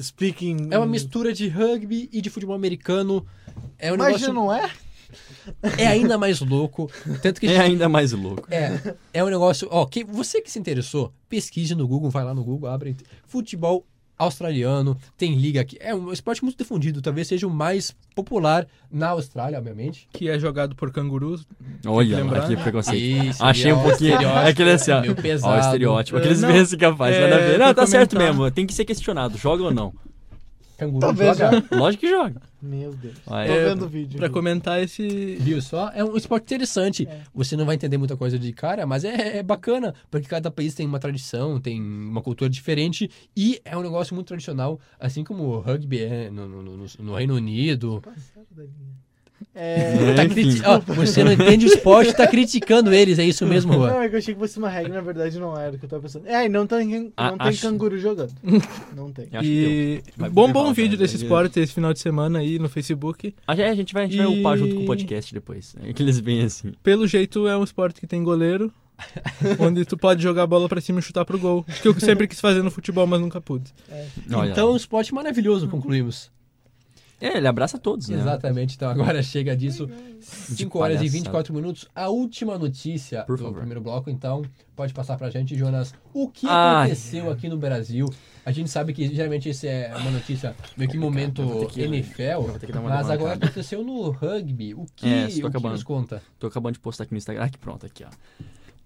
Speaking. 0.00 0.68
É 0.70 0.78
uma 0.78 0.86
mistura 0.86 1.32
de 1.32 1.48
rugby 1.48 2.08
e 2.12 2.20
de 2.20 2.30
futebol 2.30 2.54
americano. 2.54 3.26
É 3.78 3.92
um 3.92 3.96
Mas 3.96 4.06
negócio. 4.08 4.26
já 4.26 4.32
não 4.32 4.52
é? 4.52 4.70
É 5.76 5.86
ainda 5.88 6.16
mais 6.16 6.40
louco. 6.40 6.90
Tanto 7.20 7.40
que 7.40 7.46
a 7.46 7.50
É 7.50 7.54
gente 7.56 7.64
ainda 7.72 7.88
mais 7.88 8.12
louco. 8.12 8.46
É, 8.50 8.94
é 9.12 9.24
um 9.24 9.28
negócio. 9.28 9.66
Ó, 9.70 9.84
que, 9.84 10.04
você 10.04 10.40
que 10.40 10.50
se 10.50 10.58
interessou, 10.58 11.12
pesquise 11.28 11.74
no 11.74 11.86
Google, 11.88 12.10
vai 12.10 12.24
lá 12.24 12.32
no 12.32 12.44
Google, 12.44 12.68
abre 12.70 12.96
futebol 13.26 13.84
australiano, 14.24 14.96
tem 15.16 15.34
liga 15.34 15.60
aqui. 15.60 15.76
É 15.80 15.94
um 15.94 16.12
esporte 16.12 16.44
muito 16.44 16.58
difundido, 16.58 17.00
talvez 17.02 17.26
seja 17.26 17.46
o 17.46 17.50
mais 17.50 17.94
popular 18.14 18.66
na 18.90 19.08
Austrália, 19.08 19.58
obviamente. 19.58 20.06
Que 20.12 20.28
é 20.28 20.38
jogado 20.38 20.76
por 20.76 20.92
cangurus. 20.92 21.46
Olha, 21.86 22.16
lembrar, 22.18 22.44
aqui 22.44 22.54
né? 22.56 22.62
preconceito. 22.62 23.24
Isso, 23.26 23.44
Achei 23.44 23.70
é 23.70 23.74
um 23.74 23.82
pouquinho. 23.82 24.20
É 24.20 24.48
aquele 24.50 24.70
assim, 24.72 24.90
ó. 24.92 25.00
meio 25.00 25.12
Ó, 25.14 25.18
o 25.18 25.22
pesado. 25.22 25.60
estereótipo. 25.60 26.18
É, 26.18 26.20
Aqueles 26.20 26.42
não, 26.42 26.52
vezes 26.52 26.74
capaz, 26.74 27.14
é, 27.16 27.20
nada 27.22 27.34
a 27.36 27.46
ver. 27.46 27.58
Não, 27.58 27.74
tá 27.74 27.86
certo 27.86 28.10
comentar- 28.16 28.34
mesmo. 28.34 28.50
Tem 28.50 28.66
que 28.66 28.74
ser 28.74 28.84
questionado. 28.84 29.38
Joga 29.38 29.64
ou 29.64 29.70
não? 29.72 29.92
Canguru 30.80 31.00
Talvez 31.00 31.36
joga. 31.38 31.64
já. 31.70 31.76
Lógico 31.76 32.00
que 32.00 32.10
joga. 32.10 32.42
Meu 32.62 32.92
Deus. 32.94 33.14
Vai. 33.26 33.46
Tô 33.46 33.52
É, 33.54 33.64
vendo 33.70 33.84
o 33.84 33.88
vídeo. 33.88 34.18
Pra 34.18 34.28
comentar 34.30 34.82
esse. 34.82 35.36
Viu 35.40 35.60
só? 35.62 35.90
É 35.94 36.02
um 36.04 36.16
esporte 36.16 36.44
interessante. 36.44 37.06
Você 37.34 37.56
não 37.56 37.64
vai 37.66 37.74
entender 37.76 37.96
muita 37.98 38.16
coisa 38.16 38.38
de 38.38 38.52
cara, 38.52 38.86
mas 38.86 39.04
é, 39.04 39.38
é 39.38 39.42
bacana, 39.42 39.94
porque 40.10 40.26
cada 40.28 40.50
país 40.50 40.74
tem 40.74 40.86
uma 40.86 40.98
tradição, 40.98 41.60
tem 41.60 41.80
uma 41.80 42.22
cultura 42.22 42.48
diferente 42.50 43.10
e 43.36 43.60
é 43.64 43.76
um 43.76 43.82
negócio 43.82 44.14
muito 44.14 44.28
tradicional, 44.28 44.80
assim 44.98 45.22
como 45.24 45.44
o 45.44 45.60
rugby 45.60 46.00
é 46.00 46.30
no, 46.30 46.48
no- 46.48 46.62
no- 46.62 46.86
no 47.00 47.14
Reino 47.14 47.34
Unido. 47.34 48.00
Passaram 48.02 48.46
da 48.50 48.62
linha. 48.62 49.09
É... 49.54 50.14
Tá 50.14 50.24
Enfim. 50.24 50.34
criti- 50.34 50.62
ó, 50.64 50.78
você 50.94 51.24
não 51.24 51.32
entende 51.32 51.66
o 51.66 51.68
esporte, 51.68 52.14
tá 52.14 52.26
criticando 52.26 52.92
eles, 52.92 53.18
é 53.18 53.24
isso 53.24 53.46
mesmo, 53.46 53.72
Juan? 53.72 53.90
Não, 53.90 54.02
é 54.02 54.08
que 54.08 54.14
eu 54.14 54.18
achei 54.18 54.34
que 54.34 54.40
fosse 54.40 54.58
uma 54.58 54.68
regra, 54.68 54.94
na 54.94 55.00
verdade 55.00 55.38
não 55.38 55.58
era 55.58 55.74
o 55.74 55.78
que 55.78 55.84
eu 55.84 55.88
tava 55.88 56.02
pensando. 56.02 56.26
É, 56.26 56.46
e 56.46 56.48
não 56.48 56.66
tem, 56.66 56.86
não 56.86 57.12
Ah, 57.16 57.30
tem 57.32 57.48
acho- 57.48 57.62
canguru 57.62 57.98
jogando. 57.98 58.32
Não 58.96 59.10
tem. 59.12 59.26
Que 59.26 59.38
E 59.46 60.02
Vai 60.16 60.30
bom, 60.30 60.50
bom 60.52 60.72
vídeo 60.72 60.92
né? 60.98 61.04
desse 61.04 61.16
esporte 61.16 61.58
esse 61.60 61.72
final 61.72 61.92
de 61.92 62.00
semana 62.00 62.38
aí 62.40 62.58
no 62.58 62.68
Facebook. 62.68 63.34
A 63.46 63.54
gente, 63.54 63.66
a 63.68 63.74
gente 63.74 63.94
vai, 63.94 64.04
a 64.04 64.06
gente 64.06 64.16
vai 64.18 64.26
E- 64.34 64.40
upar 64.40 64.56
junto 64.58 64.74
com 64.76 64.82
o 64.82 64.86
podcast 64.86 65.32
depois. 65.32 65.74
É 65.84 65.90
Aqueles 65.90 66.20
bem 66.20 66.42
assim. 66.42 66.72
Pelo 66.82 67.06
jeito 67.06 67.46
é 67.48 67.56
um 67.56 67.64
esporte 67.64 68.00
que 68.00 68.06
tem 68.06 68.22
goleiro, 68.22 68.72
onde 69.58 69.84
tu 69.84 69.96
pode 69.96 70.22
jogar 70.22 70.42
a 70.42 70.46
bola 70.46 70.68
pra 70.68 70.80
cima 70.80 71.00
e 71.00 71.02
chutar 71.02 71.24
pro 71.24 71.38
gol. 71.38 71.64
Que 71.82 71.88
eu 71.88 71.98
sempre 72.00 72.26
quis 72.28 72.40
fazer 72.40 72.62
no 72.62 72.70
futebol, 72.70 73.06
mas 73.06 73.20
nunca 73.20 73.40
pude. 73.40 73.72
Olha 74.32 74.50
Então, 74.50 74.72
um 74.72 74.76
esporte 74.76 75.14
maravilhoso, 75.14 75.68
concluímos. 75.68 76.30
É, 77.20 77.36
ele 77.36 77.46
abraça 77.46 77.78
todos, 77.78 78.08
né? 78.08 78.18
Exatamente, 78.18 78.76
então 78.76 78.88
agora 78.88 79.22
chega 79.22 79.54
disso. 79.56 79.88
5 80.20 80.78
horas 80.78 80.96
e 80.96 80.98
palhaçada. 80.98 81.18
24 81.18 81.54
minutos. 81.54 81.86
A 81.94 82.08
última 82.08 82.58
notícia 82.58 83.22
Por 83.24 83.36
do 83.36 83.42
favor. 83.44 83.58
primeiro 83.58 83.80
bloco, 83.80 84.08
então, 84.10 84.42
pode 84.74 84.92
passar 84.94 85.16
pra 85.16 85.28
gente, 85.30 85.56
Jonas. 85.56 85.92
O 86.14 86.28
que 86.28 86.46
Ai. 86.48 86.86
aconteceu 86.86 87.30
aqui 87.30 87.48
no 87.48 87.56
Brasil? 87.58 88.06
A 88.44 88.52
gente 88.52 88.70
sabe 88.70 88.92
que 88.94 89.06
geralmente 89.14 89.48
isso 89.50 89.66
é 89.66 89.92
uma 89.96 90.10
notícia 90.10 90.54
meio 90.76 90.90
que 90.90 90.96
momento 90.98 91.42
que- 91.70 91.82
NFL, 91.82 92.58
que 92.66 92.72
mas 92.78 93.10
agora 93.10 93.34
aconteceu 93.34 93.84
no 93.84 94.10
rugby. 94.10 94.74
O 94.74 94.86
que, 94.96 95.06
É, 95.06 95.26
o 95.46 95.50
que 95.50 95.68
nos 95.68 95.82
conta? 95.84 96.22
Tô 96.38 96.46
acabando 96.46 96.74
de 96.74 96.80
postar 96.80 97.04
aqui 97.04 97.12
no 97.12 97.18
Instagram. 97.18 97.44
Ah, 97.44 97.48
que 97.50 97.58
pronto, 97.58 97.84
aqui, 97.86 98.02
ó. 98.04 98.08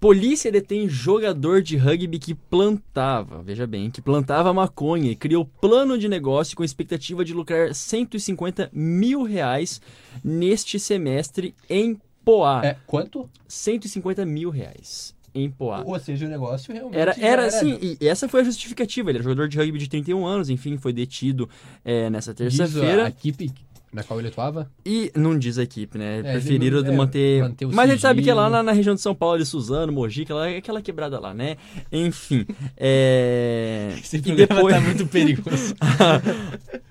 Polícia 0.05 0.53
detém 0.53 0.87
jogador 0.87 1.63
de 1.63 1.79
rugby 1.79 2.19
que 2.19 2.35
plantava, 2.35 3.43
veja 3.43 3.67
bem, 3.67 3.91
que 3.91 4.03
plantava 4.03 4.53
maconha 4.53 5.11
e 5.11 5.17
criou 5.17 5.47
plano 5.47 5.97
de 5.97 6.11
negócio 6.11 6.55
com 6.55 6.63
expectativa 6.63 7.25
de 7.25 7.33
lucrar 7.33 7.75
150 7.75 8.69
mil 8.71 9.23
reais 9.23 9.81
neste 10.23 10.79
semestre 10.79 11.55
em 11.71 11.99
Poá. 12.23 12.61
É, 12.63 12.77
quanto? 12.87 13.31
150 13.49 14.27
mil 14.27 14.51
reais 14.51 15.15
em 15.35 15.51
Poá. 15.51 15.83
Ou 15.87 15.99
seja, 15.99 16.27
o 16.27 16.29
negócio 16.29 16.71
realmente 16.71 16.99
Era, 16.99 17.15
já 17.15 17.27
era 17.27 17.47
assim, 17.47 17.79
e 17.99 18.07
essa 18.07 18.29
foi 18.29 18.43
a 18.43 18.45
justificativa. 18.45 19.09
Ele 19.11 19.21
era 19.21 19.25
jogador 19.25 19.49
de 19.49 19.57
rugby 19.57 19.79
de 19.79 19.89
31 19.89 20.27
anos, 20.27 20.51
enfim, 20.51 20.77
foi 20.77 20.93
detido 20.93 21.49
é, 21.83 22.11
nessa 22.11 22.35
terça-feira. 22.35 23.07
a 23.07 23.09
equipe 23.09 23.51
na 23.95 24.03
qual 24.03 24.19
ele 24.19 24.29
atuava. 24.29 24.69
E 24.85 25.11
não 25.15 25.39
diz 25.39 25.57
a 25.57 25.63
equipe, 25.63 25.97
né? 25.97 26.19
É, 26.19 26.33
Preferiram 26.33 26.81
ele- 26.81 26.89
é, 26.89 26.93
manter. 26.93 27.43
manter 27.43 27.65
o 27.65 27.73
Mas 27.73 27.89
a 27.89 27.93
gente 27.93 28.01
sabe 28.03 28.23
que 28.23 28.29
é 28.29 28.35
lá 28.35 28.43
sigilo. 28.47 28.57
na, 28.57 28.63
na 28.65 28.73
região 28.73 28.95
de 28.95 29.01
São 29.01 29.15
Paulo, 29.15 29.39
de 29.39 29.47
Suzano, 29.47 29.93
Mogi, 29.93 30.23
aquela, 30.23 30.49
aquela 30.49 30.83
quebrada 30.83 31.21
lá, 31.21 31.33
né? 31.33 31.57
Enfim. 31.93 32.45
É... 32.77 33.95
Esse 34.03 34.17
e 34.17 34.21
programa 34.21 34.47
depois. 34.47 34.75
tá 34.75 34.81
muito 34.81 35.07
perigoso. 35.07 35.75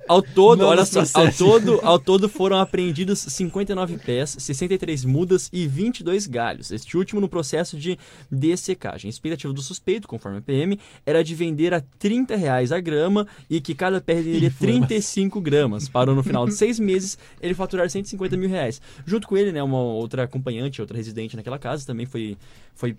Ao 0.05 0.21
todo, 0.21 0.59
Não 0.59 0.67
olha 0.67 0.83
só, 0.83 0.99
ao 1.13 1.31
todo, 1.31 1.79
ao 1.81 1.97
todo 1.97 2.27
foram 2.27 2.59
apreendidos 2.59 3.19
59 3.19 3.97
pés, 3.99 4.35
63 4.37 5.05
mudas 5.05 5.49
e 5.51 5.65
22 5.65 6.27
galhos. 6.27 6.71
Este 6.71 6.97
último 6.97 7.21
no 7.21 7.29
processo 7.29 7.77
de 7.77 7.97
dessecagem. 8.29 9.07
A 9.07 9.09
expectativa 9.09 9.53
do 9.53 9.61
suspeito, 9.61 10.05
conforme 10.05 10.39
a 10.39 10.41
PM, 10.41 10.77
era 11.05 11.23
de 11.23 11.33
vender 11.33 11.73
a 11.73 11.81
30 11.97 12.35
reais 12.35 12.73
a 12.73 12.81
grama 12.81 13.25
e 13.49 13.61
que 13.61 13.73
cada 13.73 14.01
pé 14.01 14.15
renderia 14.19 14.49
Informação. 14.49 14.87
35 14.87 15.39
gramas. 15.39 15.87
Para 15.87 16.13
no 16.13 16.21
final 16.21 16.45
de 16.45 16.53
seis 16.53 16.77
meses 16.79 16.92
ele 17.41 17.53
faturar 17.53 17.89
150 17.89 18.35
mil 18.37 18.49
reais. 18.49 18.81
Junto 19.05 19.27
com 19.27 19.37
ele, 19.37 19.51
né, 19.51 19.61
uma 19.61 19.79
outra 19.79 20.23
acompanhante, 20.23 20.81
outra 20.81 20.97
residente 20.97 21.35
naquela 21.35 21.59
casa 21.59 21.85
também 21.85 22.05
foi, 22.05 22.37
foi, 22.73 22.97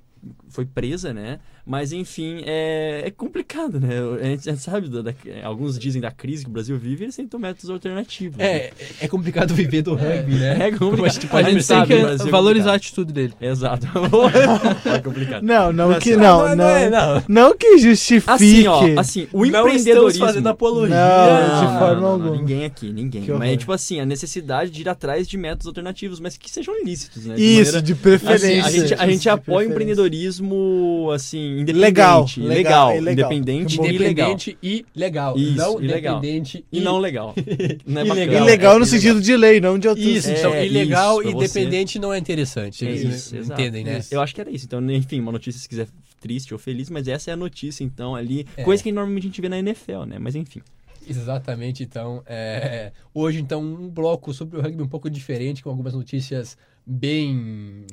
foi 0.49 0.65
presa, 0.65 1.13
né? 1.13 1.39
Mas 1.67 1.93
enfim, 1.93 2.43
é, 2.45 3.05
é 3.07 3.11
complicado, 3.11 3.81
né? 3.81 3.95
A 4.21 4.25
gente, 4.25 4.49
a 4.51 4.53
gente 4.53 4.63
sabe, 4.63 4.89
da, 4.91 5.01
da- 5.01 5.15
alguns 5.45 5.79
dizem 5.79 6.01
da 6.01 6.11
crise 6.11 6.45
que 6.45 6.51
o 6.51 6.53
Brasil 6.53 6.77
vive, 6.79 7.05
eles 7.05 7.17
tentam 7.17 7.41
métodos 7.41 7.71
alternativos. 7.71 8.37
né? 8.37 8.45
É, 8.45 8.73
é 9.01 9.09
complicado 9.09 9.55
viver 9.55 9.81
do 9.81 9.95
rugby, 9.95 10.35
né? 10.35 10.59
É 10.69 10.71
complicado. 10.71 10.79
Como 10.91 11.05
a 11.05 11.09
gente 11.09 11.27
A 11.27 11.29
pode 11.31 11.51
gente 11.53 11.67
tem 11.67 11.87
que 11.87 12.03
Brasil 12.03 12.27
é 12.27 12.31
valorizar 12.31 12.73
a 12.73 12.75
atitude 12.75 13.13
dele. 13.15 13.33
Exato. 13.41 13.87
é 14.87 14.99
complicado. 14.99 15.43
Não, 15.43 15.73
não 15.73 15.91
Não, 15.91 15.99
que 15.99 16.15
não, 16.17 16.21
não, 16.21 16.49
não, 16.49 16.57
não, 16.57 16.69
é, 16.77 16.91
não. 16.91 17.23
não 17.29 17.57
que 17.57 17.79
justifique. 17.79 18.31
Assim, 18.31 18.67
ó, 18.67 19.01
assim, 19.01 19.29
o 19.33 19.39
Não 19.39 19.45
estamos 19.47 19.73
empreendedorismo... 19.81 20.27
fazendo 20.27 20.47
apologia. 20.49 20.95
Não, 20.97 21.73
de 21.73 21.79
forma 21.79 22.09
alguma. 22.09 22.37
Ninguém 22.37 22.65
aqui, 22.67 22.93
ninguém. 22.93 23.23
Que 23.23 23.31
Mas, 23.33 23.41
horror. 23.49 23.57
tipo 23.57 23.73
assim, 23.73 24.01
a 24.01 24.07
necessidade 24.07 24.71
de 24.71 24.83
ir 24.83 24.89
atrás 24.89 25.27
de 25.27 25.37
métodos 25.39 25.67
alternativos, 25.67 26.21
mas 26.21 26.37
que 26.37 26.51
sejam 26.51 26.79
ilícitos, 26.81 27.25
né? 27.25 27.35
De 27.37 27.43
Isso, 27.43 27.73
maneira- 27.73 27.83
de 27.83 27.93
Assim, 27.93 28.03
preferência. 28.03 28.65
a 28.65 28.71
gente, 28.71 28.95
a 28.95 29.07
gente 29.07 29.29
apoia 29.29 29.67
o 29.67 29.71
preferência. 29.71 29.75
Empreendedorismo, 30.15 31.11
assim, 31.13 31.61
independente. 31.61 31.81
Legal, 31.81 32.27
Legal. 32.37 32.49
legal, 32.49 33.01
legal. 33.01 33.33
Independente 33.33 33.77
e 33.77 33.81
legal. 33.81 34.31
Independente 34.31 34.59
e 34.63 34.87
legal. 34.95 35.37
Isso, 35.37 35.57
não 35.57 35.77
legal. 35.77 36.17
independente 36.19 36.65
E 36.73 36.81
não 36.81 36.99
legal. 36.99 37.35
Não 37.87 38.01
é 38.03 38.05
Ilegal. 38.05 38.43
Ilegal 38.43 38.79
no 38.79 38.85
É 38.85 38.89
sentido 38.89 39.21
de 39.21 39.37
lei, 39.37 39.61
não 39.61 39.79
de 39.79 39.89
outros. 39.89 40.07
Isso, 40.07 40.31
É, 40.31 40.39
então 40.39 40.65
ilegal 40.65 41.21
isso, 41.21 41.59
e 41.97 41.99
não 41.99 42.13
é 42.13 42.19
interessante. 42.19 42.87
É 42.87 42.91
Eles 42.91 43.03
isso, 43.03 43.37
exato. 43.37 43.61
entendem, 43.61 43.85
né? 43.85 44.01
Eu 44.11 44.21
acho 44.21 44.35
que 44.35 44.41
era 44.41 44.51
isso. 44.51 44.65
Então, 44.67 44.91
enfim, 44.91 45.21
uma 45.21 45.33
notícia 45.33 45.61
se 45.61 45.69
quiser 45.69 45.89
triste 46.21 46.53
ou 46.55 46.59
feliz, 46.59 46.89
mas 46.89 47.09
essa 47.09 47.31
é 47.31 47.35
a 47.35 47.37
notícia, 47.37 47.85
então, 47.85 48.15
ali. 48.15 48.47
É. 48.57 48.63
Coisa 48.63 48.83
que 48.83 48.93
normalmente 48.93 49.25
a 49.25 49.27
gente 49.27 49.41
vê 49.41 49.49
na 49.49 49.59
NFL, 49.59 50.05
né? 50.07 50.19
Mas 50.19 50.35
enfim. 50.35 50.61
Exatamente, 51.09 51.83
então. 51.83 52.23
é, 52.27 52.93
Hoje, 53.13 53.41
então, 53.41 53.63
um 53.63 53.89
bloco 53.89 54.33
sobre 54.33 54.59
o 54.59 54.63
rugby 54.63 54.83
um 54.83 54.89
pouco 54.89 55.11
diferente, 55.11 55.63
com 55.63 55.69
algumas 55.71 55.93
notícias 55.95 56.57
bem 56.87 57.87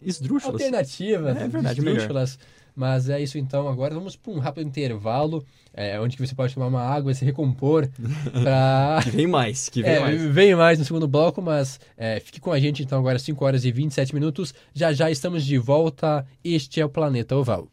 esdrúxulas. 0.00 0.60
Alternativas, 0.62 1.36
é, 1.36 1.42
é 1.42 1.48
verdade, 1.48 1.80
esdrúxulas. 1.80 2.38
Mas 2.76 3.08
é 3.08 3.18
isso 3.20 3.38
então. 3.38 3.66
Agora 3.68 3.94
vamos 3.94 4.16
para 4.16 4.32
um 4.32 4.38
rápido 4.38 4.66
intervalo, 4.66 5.42
é, 5.72 5.98
onde 5.98 6.14
que 6.14 6.26
você 6.26 6.34
pode 6.34 6.52
tomar 6.52 6.66
uma 6.66 6.82
água 6.82 7.10
e 7.10 7.14
se 7.14 7.24
recompor. 7.24 7.88
Pra... 8.42 9.00
que 9.02 9.10
vem 9.10 9.26
mais, 9.26 9.70
que 9.70 9.82
vem 9.82 9.92
é, 9.92 10.00
mais. 10.00 10.22
Vem 10.22 10.54
mais 10.54 10.78
no 10.78 10.84
segundo 10.84 11.08
bloco, 11.08 11.40
mas 11.40 11.80
é, 11.96 12.20
fique 12.20 12.38
com 12.38 12.52
a 12.52 12.60
gente 12.60 12.82
então 12.82 12.98
agora, 12.98 13.18
5 13.18 13.42
horas 13.42 13.64
e 13.64 13.72
27 13.72 14.14
minutos. 14.14 14.52
Já 14.74 14.92
já 14.92 15.10
estamos 15.10 15.44
de 15.44 15.56
volta. 15.56 16.26
Este 16.44 16.80
é 16.80 16.84
o 16.84 16.88
Planeta 16.90 17.34
Oval. 17.34 17.66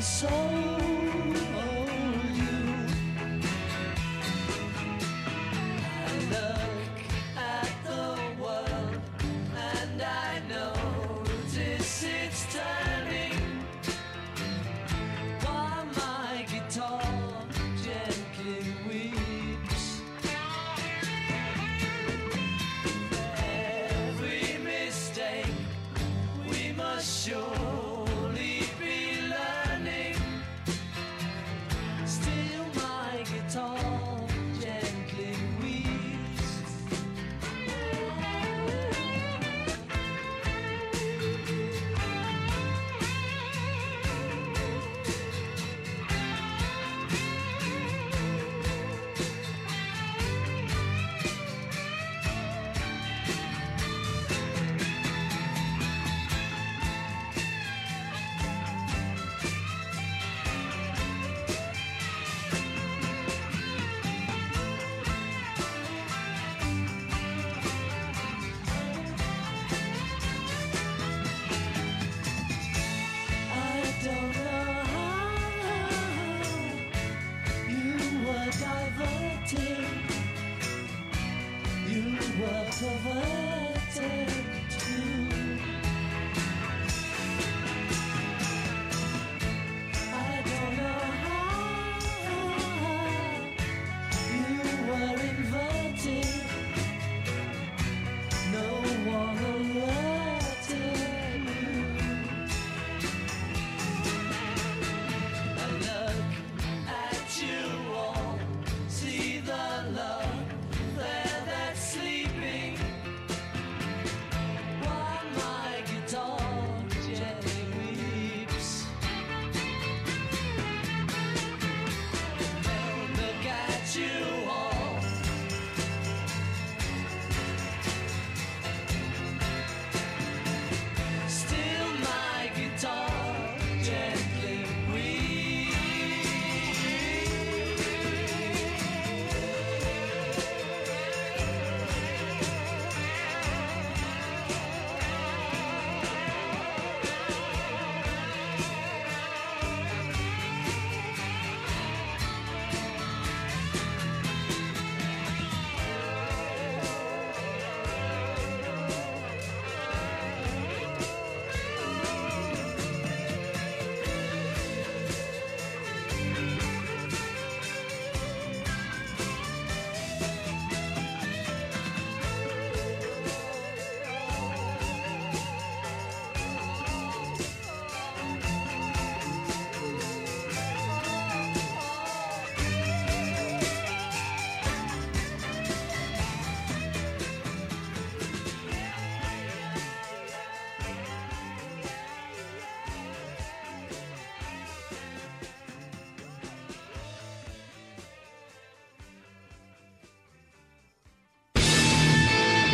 sou 0.00 0.77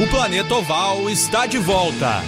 O 0.04 0.06
Planeta 0.06 0.54
Oval 0.56 1.08
está 1.08 1.46
de 1.46 1.56
volta. 1.56 2.20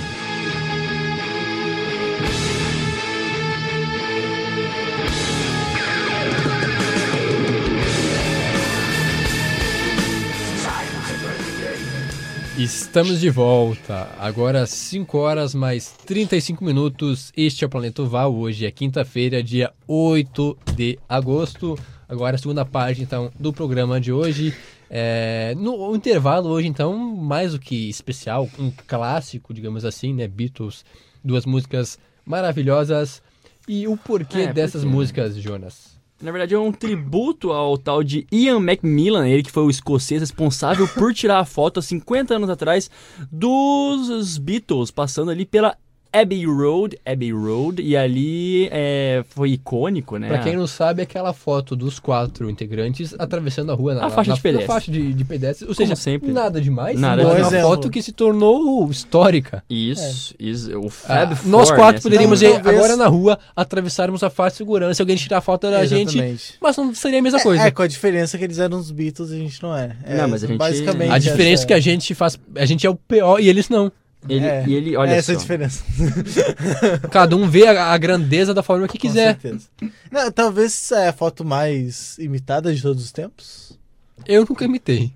Estamos 12.56 13.20
de 13.20 13.28
volta. 13.28 14.08
Agora 14.18 14.64
5 14.66 15.18
horas 15.18 15.54
mais 15.54 15.90
35 16.06 16.64
minutos. 16.64 17.30
Este 17.36 17.62
é 17.62 17.66
o 17.66 17.70
Planeta 17.70 18.00
Oval. 18.00 18.34
Hoje 18.34 18.64
é 18.64 18.70
quinta-feira, 18.70 19.42
dia 19.42 19.70
8 19.86 20.56
de 20.74 20.98
agosto. 21.06 21.78
Agora 22.08 22.36
a 22.36 22.38
segunda 22.38 22.64
parte 22.64 23.02
então 23.02 23.30
do 23.38 23.52
programa 23.52 24.00
de 24.00 24.12
hoje. 24.12 24.54
É, 24.88 25.54
no 25.56 25.94
intervalo 25.96 26.48
hoje 26.48 26.68
então, 26.68 26.96
mais 26.96 27.52
do 27.52 27.58
que 27.58 27.88
especial, 27.88 28.48
um 28.58 28.70
clássico, 28.86 29.52
digamos 29.52 29.84
assim, 29.84 30.14
né? 30.14 30.28
Beatles, 30.28 30.84
duas 31.24 31.44
músicas 31.46 31.98
maravilhosas. 32.24 33.22
E 33.68 33.88
o 33.88 33.96
porquê 33.96 34.42
É, 34.42 34.52
dessas 34.52 34.82
porque- 34.82 34.94
músicas, 34.96 35.36
Jonas? 35.36 35.96
Na 36.22 36.30
verdade, 36.30 36.54
é 36.54 36.58
um 36.58 36.72
tributo 36.72 37.52
ao 37.52 37.76
tal 37.76 38.02
de 38.02 38.26
Ian 38.32 38.58
Macmillan, 38.60 39.28
ele 39.28 39.42
que 39.42 39.50
foi 39.50 39.64
o 39.64 39.70
escocês 39.70 40.20
responsável 40.22 40.88
por 40.88 41.12
tirar 41.12 41.40
a 41.40 41.44
foto 41.44 41.78
há 41.78 41.82
50 41.82 42.34
anos 42.34 42.48
atrás 42.48 42.88
dos 43.30 44.38
Beatles, 44.38 44.90
passando 44.90 45.30
ali 45.30 45.44
pela 45.44 45.76
Abbey 46.20 46.46
Road, 46.46 46.98
Abbey 47.04 47.32
Road, 47.32 47.82
e 47.82 47.96
ali 47.96 48.68
é, 48.70 49.24
foi 49.30 49.50
icônico, 49.50 50.16
né? 50.16 50.28
Pra 50.28 50.38
quem 50.38 50.56
não 50.56 50.66
sabe, 50.66 51.00
é 51.00 51.04
aquela 51.04 51.32
foto 51.32 51.74
dos 51.76 51.98
quatro 51.98 52.48
integrantes 52.50 53.14
atravessando 53.18 53.72
a 53.72 53.74
rua 53.74 53.94
na, 53.94 54.06
A 54.06 54.10
faixa 54.10 54.30
na, 54.30 54.36
de 54.36 54.40
pedestre. 54.42 54.66
na 54.68 54.74
faixa 54.74 54.90
de, 54.92 55.12
de 55.12 55.24
pedestre. 55.24 55.64
Ou 55.68 55.74
Como 55.74 55.86
seja, 55.86 55.96
sempre. 55.96 56.32
nada 56.32 56.60
demais. 56.60 56.98
Nada 56.98 57.22
mas 57.22 57.32
é 57.32 57.36
demais. 57.36 57.52
uma 57.54 57.60
foto 57.62 57.90
que 57.90 58.02
se 58.02 58.12
tornou 58.12 58.88
histórica. 58.90 59.62
Isso, 59.68 60.34
isso, 60.38 60.78
o 60.78 60.86
Ah, 60.86 60.90
Fab 60.90 61.34
Four, 61.36 61.50
nós 61.50 61.70
quatro 61.70 61.96
né? 61.96 62.00
poderíamos 62.02 62.42
Então, 62.42 62.56
ir 62.56 62.62
talvez- 62.62 62.76
agora 62.84 62.96
na 62.96 63.06
rua, 63.06 63.38
atravessarmos 63.54 64.22
a 64.22 64.30
faixa 64.30 64.52
de 64.52 64.56
segurança, 64.58 65.02
alguém 65.02 65.16
tirar 65.16 65.38
a 65.38 65.40
foto 65.40 65.70
da 65.70 65.84
gente, 65.84 66.16
Exatamente. 66.16 66.54
mas 66.60 66.76
não 66.76 66.94
seria 66.94 67.18
a 67.18 67.22
mesma 67.22 67.40
coisa. 67.40 67.62
É, 67.64 67.70
com 67.70 67.82
a 67.82 67.86
diferença 67.86 68.38
que 68.38 68.44
eles 68.44 68.58
eram 68.58 68.78
os 68.78 68.90
Beatles 68.90 69.30
e 69.30 69.34
a 69.34 69.38
gente 69.38 69.62
não 69.62 69.76
é. 69.76 69.96
é 70.04 70.16
Não, 70.16 70.28
mas 70.28 70.44
a 70.44 70.46
gente- 70.46 70.58
Basicamente. 70.58 71.10
a 71.12 71.18
diferença 71.18 71.42
é 71.50 71.52
essa- 71.52 71.66
que 71.66 71.72
a 71.74 71.80
gente 71.80 72.14
faz, 72.14 72.38
a 72.54 72.64
gente 72.64 72.86
é 72.86 72.90
o 72.90 72.94
pior 72.94 73.40
e 73.40 73.48
eles 73.48 73.68
não. 73.68 73.90
Ele, 74.28 74.44
É, 74.46 74.64
e 74.66 74.74
ele, 74.74 74.96
olha 74.96 75.10
essa 75.10 75.32
é 75.32 75.34
só. 75.34 75.40
a 75.40 75.42
diferença. 75.42 75.84
Cada 77.10 77.36
um 77.36 77.48
vê 77.48 77.66
a, 77.66 77.92
a 77.92 77.98
grandeza 77.98 78.52
da 78.54 78.62
forma 78.62 78.86
que 78.88 78.98
Com 78.98 79.06
quiser. 79.08 79.38
certeza. 79.40 79.66
Não, 80.10 80.30
talvez 80.32 80.72
essa 80.72 81.00
é 81.00 81.08
a 81.08 81.12
foto 81.12 81.44
mais 81.44 82.18
imitada 82.18 82.74
de 82.74 82.80
todos 82.82 83.04
os 83.04 83.12
tempos. 83.12 83.78
Eu 84.26 84.44
nunca 84.48 84.64
imitei. 84.64 85.12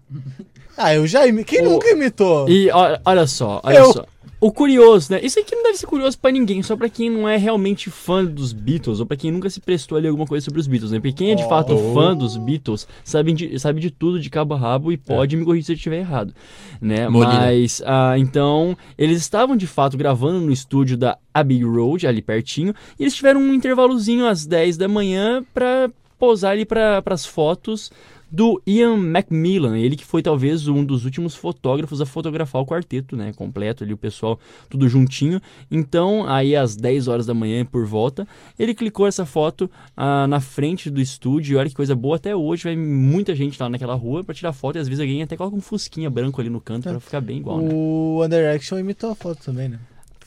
Ah, 0.77 0.95
eu 0.95 1.07
já 1.07 1.27
imitei. 1.27 1.59
Quem 1.59 1.67
O- 1.67 1.71
nunca 1.73 1.89
imitou? 1.91 2.49
E 2.49 2.71
olha, 2.71 3.01
olha 3.05 3.27
só, 3.27 3.61
olha 3.63 3.79
Eu. 3.79 3.93
só. 3.93 4.07
O 4.41 4.51
curioso, 4.51 5.13
né? 5.13 5.21
Isso 5.23 5.39
aqui 5.39 5.55
não 5.55 5.65
deve 5.65 5.77
ser 5.77 5.87
curioso 5.87 6.19
pra 6.19 6.31
ninguém, 6.31 6.63
só 6.63 6.75
pra 6.75 6.89
quem 6.89 7.11
não 7.11 7.29
é 7.29 7.37
realmente 7.37 7.91
fã 7.91 8.25
dos 8.25 8.55
Beatles, 8.55 8.99
ou 8.99 9.05
pra 9.05 9.17
quem 9.17 9.31
nunca 9.31 9.51
se 9.51 9.61
prestou 9.61 9.99
a 9.99 10.01
ler 10.01 10.09
alguma 10.09 10.27
coisa 10.27 10.43
sobre 10.43 10.59
os 10.61 10.67
Beatles, 10.67 10.93
né? 10.93 10.99
Porque 10.99 11.13
quem 11.13 11.31
é 11.31 11.35
de 11.35 11.47
fato 11.47 11.75
Oh. 11.75 11.93
fã 11.93 12.17
dos 12.17 12.39
Beatles 12.39 12.89
sabe 13.05 13.35
de, 13.35 13.59
sabe 13.59 13.81
de 13.81 13.91
tudo 13.91 14.19
de 14.19 14.31
cabo 14.31 14.55
a 14.55 14.59
rabo 14.59 14.91
e 14.91 14.97
pode 14.97 15.37
me 15.37 15.45
corrigir 15.45 15.67
se 15.67 15.73
eu 15.73 15.77
estiver 15.77 15.99
errado, 15.99 16.35
né? 16.81 17.07
Molina. 17.07 17.39
Mas, 17.39 17.83
ah, 17.85 18.15
então, 18.19 18.75
eles 18.97 19.19
estavam 19.21 19.57
de 19.57 19.67
fato 19.67 19.99
gravando 19.99 20.41
no 20.41 20.51
estúdio 20.51 20.97
da 20.97 21.19
Abbey 21.35 21.63
Road, 21.63 22.07
ali 22.07 22.23
pertinho, 22.23 22.75
e 22.99 23.03
eles 23.03 23.15
tiveram 23.15 23.41
um 23.43 23.53
intervalozinho 23.53 24.27
às 24.27 24.47
10 24.47 24.79
da 24.79 24.89
manhã 24.89 25.45
pra 25.53 25.91
posar 26.19 26.53
ali 26.53 26.65
para 26.65 27.03
as 27.07 27.27
fotos 27.27 27.91
do 28.31 28.63
Ian 28.67 28.97
Macmillan, 28.97 29.79
ele 29.79 29.97
que 29.97 30.05
foi 30.05 30.23
talvez 30.23 30.69
um 30.69 30.85
dos 30.85 31.05
últimos 31.05 31.35
fotógrafos 31.35 32.01
a 32.01 32.07
fotografar 32.07 32.63
o 32.63 32.67
quarteto, 32.67 33.17
né, 33.17 33.33
completo 33.33 33.83
ali 33.83 33.93
o 33.93 33.97
pessoal 33.97 34.39
tudo 34.69 34.89
juntinho. 34.89 35.41
Então, 35.71 36.29
aí 36.29 36.55
às 36.55 36.77
10 36.77 37.09
horas 37.09 37.27
da 37.27 37.35
manhã 37.35 37.65
por 37.65 37.85
volta, 37.87 38.27
ele 38.59 38.75
clicou 38.75 39.07
essa 39.07 39.27
foto 39.27 39.71
ah, 39.97 40.27
na 40.27 40.41
frente 40.41 40.91
do 40.91 41.01
estúdio, 41.01 41.55
e 41.55 41.57
olha 41.57 41.69
que 41.69 41.75
coisa 41.75 41.95
boa, 41.95 42.17
até 42.17 42.35
hoje 42.35 42.65
vai 42.65 42.77
muita 42.77 43.35
gente 43.35 43.61
lá 43.61 43.69
naquela 43.69 43.95
rua 43.95 44.23
para 44.23 44.35
tirar 44.35 44.53
foto 44.53 44.77
e 44.77 44.79
às 44.79 44.89
vezes 44.89 45.01
alguém 45.01 45.23
até 45.23 45.37
coloca 45.37 45.57
um 45.57 45.61
fusquinha 45.61 46.09
branco 46.09 46.41
ali 46.41 46.51
no 46.51 46.61
canto 46.61 46.89
para 46.89 47.01
ficar 47.01 47.21
bem 47.21 47.39
igual, 47.39 47.61
né? 47.61 47.71
O 47.73 48.19
One 48.21 48.29
Direction 48.29 48.79
imitou 48.79 49.11
a 49.11 49.15
foto 49.15 49.43
também, 49.43 49.69
né? 49.69 49.79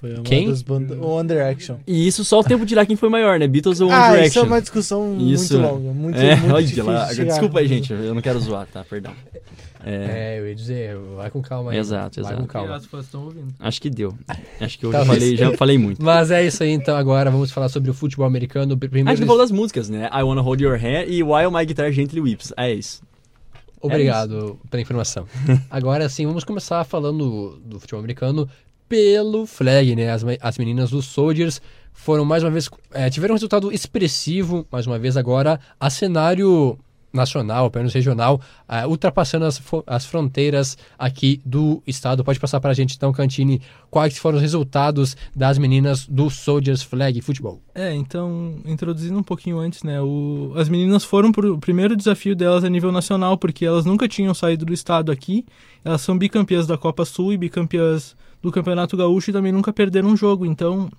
Foi 0.04 0.16
uma 0.16 0.24
Quem? 0.24 0.50
das 0.50 0.62
bandas. 0.62 1.00
O 1.00 1.06
One 1.12 1.30
Direction. 1.30 1.78
E 1.88 2.06
isso 2.06 2.26
só 2.26 2.42
o 2.42 2.44
tempo 2.44 2.66
dirá 2.66 2.86
quem 2.86 2.98
foi 2.98 3.08
maior, 3.08 3.40
né? 3.40 3.48
Beatles 3.48 3.80
ou 3.80 3.88
One 3.88 3.96
ah, 3.98 4.10
Direction? 4.10 4.28
isso 4.28 4.40
é 4.40 4.42
uma 4.42 4.60
discussão 4.60 5.18
Isso. 5.18 5.54
muito 5.58 5.66
longa. 5.66 5.94
Muito, 5.94 6.18
É, 6.20 6.36
muito 6.36 6.54
olha 6.56 6.62
difícil 6.66 6.86
lá. 6.92 7.06
de 7.08 7.16
chegar. 7.16 7.30
Desculpa 7.30 7.60
aí, 7.60 7.68
gente, 7.70 7.94
eu 7.94 8.14
não 8.14 8.22
quero 8.22 8.38
zoar, 8.42 8.68
tá? 8.68 8.84
Perdão. 8.84 9.14
É, 9.86 10.36
É, 10.36 10.40
eu 10.40 10.50
ia 10.50 10.56
dizer, 10.56 10.98
vai 11.16 11.30
com 11.30 11.42
calma 11.42 11.72
aí. 11.72 11.78
Exato, 11.78 12.22
vai 12.22 12.34
exato. 12.34 12.46
com 12.46 12.48
calma. 12.50 12.82
Acho 13.62 13.82
que 13.82 13.90
deu. 13.90 14.14
Acho 14.60 14.78
que 14.78 14.86
eu 14.86 14.92
já 14.92 15.06
falei, 15.06 15.38
já 15.38 15.56
falei 15.56 15.78
muito. 15.78 16.04
Mas 16.04 16.32
é 16.32 16.46
isso 16.46 16.62
aí, 16.64 16.72
então 16.72 16.98
agora 16.98 17.32
vamos 17.32 17.50
falar 17.50 17.70
sobre 17.70 17.90
o 17.90 17.94
futebol 17.94 18.26
americano. 18.26 18.74
A 18.74 18.78
Primeiro, 18.78 19.10
gente 19.16 19.26
falou 19.26 19.42
das 19.42 19.52
músicas, 19.52 19.88
né? 19.88 20.10
I 20.14 20.22
Wanna 20.22 20.42
Hold 20.42 20.60
Your 20.60 20.76
Hand 20.76 21.06
e 21.08 21.24
While 21.24 21.50
My 21.50 21.66
Guitar 21.66 21.90
Gently 21.94 22.20
Weeps. 22.20 22.52
É 22.58 22.74
isso. 22.74 23.02
Obrigado 23.80 24.60
pela 24.70 24.82
informação. 24.82 25.26
Agora 25.72 26.10
sim, 26.10 26.26
vamos 26.26 26.44
começar 26.44 26.84
falando 26.84 27.58
do 27.66 27.80
futebol 27.80 28.00
americano 28.00 28.50
pelo 28.88 29.46
flag, 29.46 29.96
né? 29.96 30.12
As, 30.12 30.24
as 30.42 30.58
meninas 30.58 30.92
dos 30.92 31.06
Soldiers 31.06 31.62
foram 31.94 32.26
mais 32.26 32.44
uma 32.44 32.52
vez 32.52 32.70
é, 32.92 33.10
tiveram 33.10 33.34
um 33.34 33.36
resultado 33.36 33.72
expressivo, 33.72 34.66
mais 34.72 34.88
uma 34.88 34.98
vez 34.98 35.16
agora 35.16 35.60
a 35.80 35.90
cenário 35.90 36.78
nacional, 37.14 37.72
menos 37.74 37.94
regional, 37.94 38.42
ah, 38.68 38.88
ultrapassando 38.88 39.46
as, 39.46 39.62
as 39.86 40.06
fronteiras 40.06 40.76
aqui 40.98 41.40
do 41.46 41.82
estado. 41.86 42.24
Pode 42.24 42.40
passar 42.40 42.60
para 42.60 42.72
a 42.72 42.74
gente 42.74 42.96
então, 42.96 43.14
Cantini, 43.14 43.62
quais 43.92 44.18
foram 44.18 44.38
os 44.38 44.42
resultados 44.42 45.16
das 45.36 45.60
meninas 45.60 46.08
do 46.08 46.30
Soldiers 46.32 46.82
Flag 46.82 47.22
Futebol? 47.22 47.62
É, 47.76 47.94
então, 47.94 48.56
introduzindo 48.66 49.18
um 49.18 49.24
pouquinho 49.24 49.60
antes, 49.60 49.84
né? 49.84 50.02
O, 50.02 50.54
as 50.56 50.68
meninas 50.68 51.04
foram 51.04 51.32
pro 51.32 51.60
primeiro 51.60 51.96
desafio 51.96 52.36
delas 52.36 52.64
a 52.64 52.70
nível 52.70 52.92
nacional, 52.92 53.38
porque 53.38 53.64
elas 53.64 53.86
nunca 53.86 54.08
tinham 54.08 54.34
saído 54.34 54.66
do 54.66 54.74
estado 54.74 55.12
aqui. 55.12 55.46
Elas 55.86 56.02
são 56.02 56.18
bicampeãs 56.18 56.66
da 56.66 56.78
Copa 56.78 57.06
Sul 57.06 57.32
e 57.32 57.38
bicampeãs 57.38 58.16
do 58.44 58.52
Campeonato 58.52 58.98
Gaúcho 58.98 59.30
e 59.30 59.34
também 59.34 59.54
nunca 59.54 59.72
perderam 59.72 60.10
um 60.10 60.18
jogo. 60.18 60.46
Então, 60.46 60.92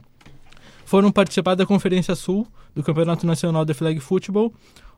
foram 0.87 1.13
participar 1.13 1.55
da 1.55 1.67
Conferência 1.67 2.15
Sul 2.15 2.47
do 2.75 2.83
Campeonato 2.83 3.27
Nacional 3.27 3.65
de 3.67 3.75
Flag 3.75 4.01
Football, 4.01 4.53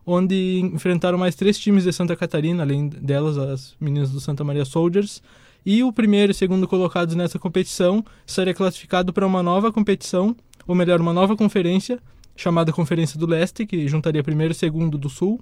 onde 0.07 0.61
enfrentaram 0.61 1.19
mais 1.19 1.35
três 1.35 1.59
times 1.59 1.83
de 1.83 1.93
Santa 1.93 2.15
Catarina, 2.15 2.63
além 2.63 2.89
delas 2.89 3.37
as 3.37 3.75
meninas 3.81 4.13
do 4.13 4.21
Santa 4.21 4.45
Maria 4.45 4.65
Soldiers. 4.65 5.21
E 5.65 5.83
o 5.83 5.93
primeiro 5.93 6.31
e 6.31 6.35
segundo 6.35 6.69
colocados 6.69 7.17
nessa 7.17 7.41
competição 7.41 8.05
estaria 8.25 8.55
classificado 8.55 9.13
para 9.13 9.27
uma 9.27 9.43
nova 9.43 9.73
competição, 9.73 10.37
ou 10.67 10.77
melhor, 10.77 11.01
uma 11.01 11.13
nova 11.13 11.37
conferência, 11.37 11.99
chamada 12.37 12.73
Conferência 12.73 13.19
do 13.19 13.27
Leste, 13.27 13.67
que 13.67 13.89
juntaria 13.89 14.23
primeiro 14.23 14.53
e 14.53 14.55
segundo 14.55 14.97
do 14.97 15.09
Sul, 15.09 15.41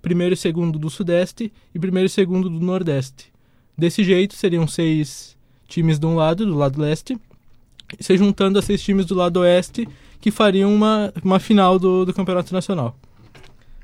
primeiro 0.00 0.34
e 0.34 0.36
segundo 0.36 0.78
do 0.78 0.88
Sudeste 0.88 1.52
e 1.74 1.78
primeiro 1.80 2.06
e 2.06 2.10
segundo 2.10 2.48
do 2.48 2.60
Nordeste. 2.64 3.32
Desse 3.76 4.04
jeito, 4.04 4.34
seriam 4.34 4.68
seis 4.68 5.33
times 5.74 5.98
de 5.98 6.06
um 6.06 6.14
lado, 6.14 6.46
do 6.46 6.54
lado 6.54 6.80
leste, 6.80 7.18
se 7.98 8.16
juntando 8.16 8.58
a 8.58 8.62
seis 8.62 8.80
times 8.82 9.06
do 9.06 9.14
lado 9.14 9.40
oeste, 9.40 9.88
que 10.20 10.30
fariam 10.30 10.72
uma, 10.72 11.12
uma 11.22 11.40
final 11.40 11.78
do, 11.78 12.04
do 12.04 12.14
Campeonato 12.14 12.54
Nacional. 12.54 12.96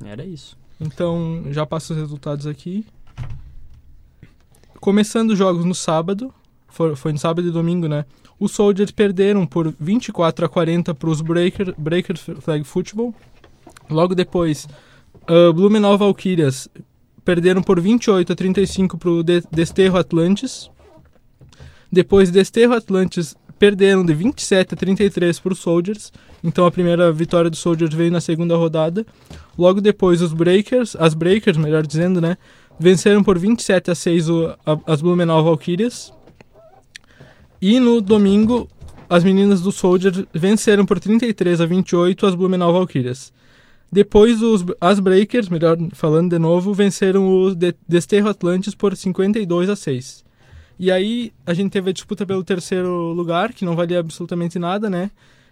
Era 0.04 0.24
isso. 0.24 0.56
Então, 0.80 1.44
já 1.50 1.66
passo 1.66 1.92
os 1.92 1.98
resultados 1.98 2.46
aqui. 2.46 2.86
Começando 4.80 5.32
os 5.32 5.38
jogos 5.38 5.64
no 5.64 5.74
sábado, 5.74 6.32
foi, 6.68 6.96
foi 6.96 7.12
no 7.12 7.18
sábado 7.18 7.46
e 7.46 7.50
domingo, 7.50 7.86
né? 7.86 8.06
Os 8.38 8.52
Soldiers 8.52 8.90
perderam 8.90 9.46
por 9.46 9.74
24 9.78 10.46
a 10.46 10.48
40 10.48 10.94
para 10.94 11.10
os 11.10 11.20
Breaker, 11.20 11.74
Breaker 11.76 12.16
Flag 12.16 12.64
Football. 12.64 13.14
Logo 13.90 14.14
depois, 14.14 14.66
uh, 15.28 15.52
Blumenau 15.52 15.98
Valkyrias 15.98 16.68
perderam 17.22 17.62
por 17.62 17.78
28 17.78 18.32
a 18.32 18.36
35 18.36 18.96
para 18.96 19.10
o 19.10 19.22
Desterro 19.22 19.98
Atlantis. 19.98 20.70
Depois, 21.90 22.30
Desterro 22.30 22.74
Atlantis 22.74 23.34
perderam 23.58 24.04
de 24.04 24.14
27 24.14 24.74
a 24.74 24.76
33 24.76 25.38
para 25.38 25.52
os 25.52 25.58
Soldiers. 25.58 26.12
Então, 26.42 26.64
a 26.64 26.70
primeira 26.70 27.12
vitória 27.12 27.50
dos 27.50 27.58
Soldiers 27.58 27.92
veio 27.92 28.10
na 28.10 28.20
segunda 28.20 28.56
rodada. 28.56 29.04
Logo 29.58 29.80
depois, 29.80 30.22
os 30.22 30.32
Breakers, 30.32 30.96
as 30.98 31.12
Breakers, 31.12 31.58
melhor 31.58 31.86
dizendo, 31.86 32.20
né? 32.20 32.38
Venceram 32.78 33.22
por 33.22 33.38
27 33.38 33.90
a 33.90 33.94
6 33.94 34.30
o, 34.30 34.46
a, 34.64 34.78
as 34.86 35.02
Blumenau 35.02 35.44
Valkyrias. 35.44 36.12
E 37.60 37.78
no 37.78 38.00
domingo, 38.00 38.66
as 39.08 39.22
meninas 39.22 39.60
do 39.60 39.70
Soldier 39.70 40.26
venceram 40.32 40.86
por 40.86 40.98
33 40.98 41.60
a 41.60 41.66
28 41.66 42.26
as 42.26 42.34
Blumenau 42.34 42.72
Valkyrias. 42.72 43.30
Depois, 43.92 44.40
os, 44.40 44.64
as 44.80 45.00
Breakers, 45.00 45.48
melhor 45.50 45.76
falando 45.92 46.30
de 46.30 46.38
novo, 46.38 46.72
venceram 46.72 47.28
o 47.28 47.54
De- 47.54 47.74
Desterro 47.86 48.28
Atlantis 48.30 48.74
por 48.74 48.96
52 48.96 49.68
a 49.68 49.76
6. 49.76 50.24
E 50.82 50.90
aí, 50.90 51.30
a 51.44 51.52
gente 51.52 51.70
teve 51.70 51.90
a 51.90 51.92
disputa 51.92 52.24
pelo 52.24 52.42
terceiro 52.42 53.12
lugar, 53.12 53.52
que 53.52 53.66
não 53.66 53.76
valia 53.76 54.00
absolutamente 54.00 54.58
nada, 54.58 54.88
né? 54.88 55.10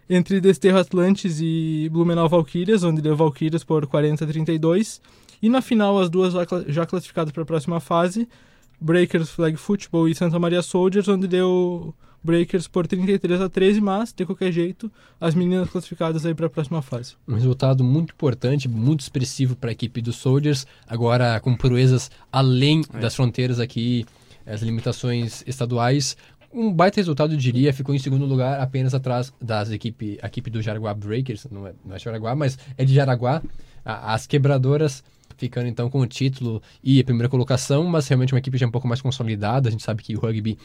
Entre 0.09 0.41
Desterro 0.41 0.79
Atlantis 0.79 1.39
e 1.43 1.87
Blumenau 1.93 2.27
Valkyrias, 2.31 2.83
onde 2.83 3.03
deu 3.03 3.15
Valkyrias 3.15 3.63
por 3.63 3.87
40 3.87 4.25
a 4.25 4.27
32. 4.27 5.03
E 5.43 5.51
na 5.51 5.61
final, 5.61 6.01
as 6.01 6.09
duas 6.09 6.33
já 6.69 6.87
classificadas 6.87 7.31
para 7.31 7.43
a 7.43 7.47
próxima 7.47 7.79
fase, 7.79 8.27
Breakers, 8.81 9.29
Flag 9.29 9.55
Football 9.59 10.09
e 10.09 10.15
Santa 10.15 10.39
Maria 10.39 10.63
Soldiers, 10.63 11.07
onde 11.09 11.29
deu 11.29 11.95
Breakers 12.25 12.67
por 12.67 12.87
33 12.87 13.41
a 13.43 13.51
13, 13.51 13.83
mas, 13.83 14.15
de 14.15 14.25
qualquer 14.25 14.51
jeito, 14.51 14.91
as 15.21 15.35
meninas 15.35 15.69
classificadas 15.69 16.25
aí 16.25 16.35
para 16.35 16.47
a 16.47 16.51
próxima 16.51 16.81
fase. 16.81 17.17
Um 17.29 17.35
resultado 17.35 17.85
muito 17.85 18.15
importante, 18.15 18.67
muito 18.67 19.01
expressivo 19.01 19.55
para 19.57 19.69
a 19.69 19.73
equipe 19.73 20.01
dos 20.01 20.17
Soldiers, 20.17 20.67
agora 20.87 21.39
com 21.41 21.55
proezas 21.55 22.11
além 22.33 22.83
É. 22.95 22.99
das 22.99 23.15
fronteiras 23.15 23.61
aqui, 23.61 24.07
as 24.49 24.63
limitações 24.63 25.43
estaduais. 25.47 26.17
Um 26.53 26.73
baita 26.73 26.97
resultado, 26.99 27.35
eu 27.35 27.37
diria, 27.37 27.73
ficou 27.73 27.95
em 27.95 27.99
segundo 27.99 28.25
lugar 28.25 28.59
apenas 28.61 28.95
atrás 28.95 29.33
das 29.41 29.71
equipe, 29.71 30.19
a 30.23 30.27
equipe 30.27 30.49
do 30.51 30.63
Jaraguá 30.63 30.95
Breakers, 30.95 31.47
não 31.51 31.67
é, 31.67 31.75
não 31.85 31.95
é 31.95 31.99
Jaraguá, 31.99 32.35
mas 32.35 32.59
é 32.77 32.85
de 32.85 32.95
Jaraguá, 32.95 33.43
a- 33.85 34.15
as 34.15 34.27
quebradoras 34.27 35.05
ficando 35.37 35.69
então 35.69 35.89
com 35.91 36.01
o 36.01 36.07
título 36.07 36.61
e 36.83 36.99
a 37.01 37.05
primeira 37.05 37.29
colocação, 37.29 37.85
mas 37.85 38.09
realmente 38.09 38.33
uma 38.33 38.39
equipe 38.39 38.57
já 38.59 38.67
um 38.67 38.71
pouco 38.71 38.89
mais 38.89 39.01
consolidada, 39.03 39.69
a 39.69 39.71
gente 39.71 39.83
sabe 39.85 40.03
que 40.03 40.17
o 40.17 40.21
rugby, 40.21 40.59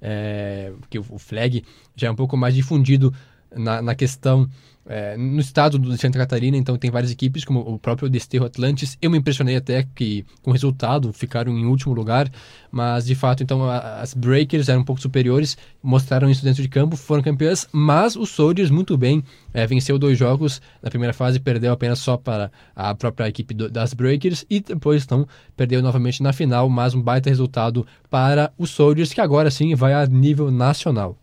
é, 0.00 0.72
que 0.88 0.98
o 0.98 1.18
flag 1.18 1.64
já 1.96 2.08
é 2.08 2.10
um 2.10 2.14
pouco 2.14 2.36
mais 2.36 2.54
difundido 2.54 3.12
na, 3.56 3.80
na 3.82 3.94
questão 3.94 4.48
é, 4.86 5.16
no 5.16 5.38
estado 5.38 5.78
de 5.78 5.96
Santa 5.98 6.18
Catarina, 6.18 6.56
então 6.56 6.76
tem 6.76 6.90
várias 6.90 7.12
equipes, 7.12 7.44
como 7.44 7.60
o 7.60 7.78
próprio 7.78 8.08
Desterro 8.08 8.46
Atlantis. 8.46 8.96
Eu 9.00 9.10
me 9.10 9.18
impressionei 9.18 9.54
até 9.54 9.86
que 9.94 10.24
com 10.42 10.50
o 10.50 10.52
resultado 10.52 11.12
ficaram 11.12 11.56
em 11.56 11.64
último 11.66 11.94
lugar, 11.94 12.28
mas 12.72 13.04
de 13.06 13.14
fato, 13.14 13.42
então 13.42 13.62
a- 13.68 14.00
as 14.00 14.14
Breakers 14.14 14.68
eram 14.68 14.80
um 14.80 14.84
pouco 14.84 15.00
superiores, 15.00 15.56
mostraram 15.82 16.28
isso 16.30 16.42
dentro 16.42 16.62
de 16.62 16.68
campo, 16.68 16.96
foram 16.96 17.22
campeãs, 17.22 17.68
mas 17.70 18.16
os 18.16 18.30
Soldiers 18.30 18.70
muito 18.70 18.96
bem, 18.96 19.22
é, 19.54 19.64
venceu 19.66 19.96
dois 19.98 20.18
jogos 20.18 20.60
na 20.82 20.88
primeira 20.90 21.12
fase, 21.12 21.38
perdeu 21.38 21.72
apenas 21.72 21.98
só 22.00 22.16
para 22.16 22.50
a 22.74 22.92
própria 22.94 23.28
equipe 23.28 23.54
do- 23.54 23.70
das 23.70 23.94
Breakers 23.94 24.44
e 24.50 24.58
depois 24.60 25.04
então 25.04 25.28
perdeu 25.56 25.82
novamente 25.82 26.20
na 26.22 26.32
final, 26.32 26.68
mas 26.68 26.94
um 26.94 27.02
baita 27.02 27.28
resultado 27.30 27.86
para 28.08 28.50
os 28.58 28.70
Soldiers, 28.70 29.12
que 29.12 29.20
agora 29.20 29.50
sim 29.52 29.72
vai 29.74 29.92
a 29.92 30.04
nível 30.06 30.50
nacional. 30.50 31.16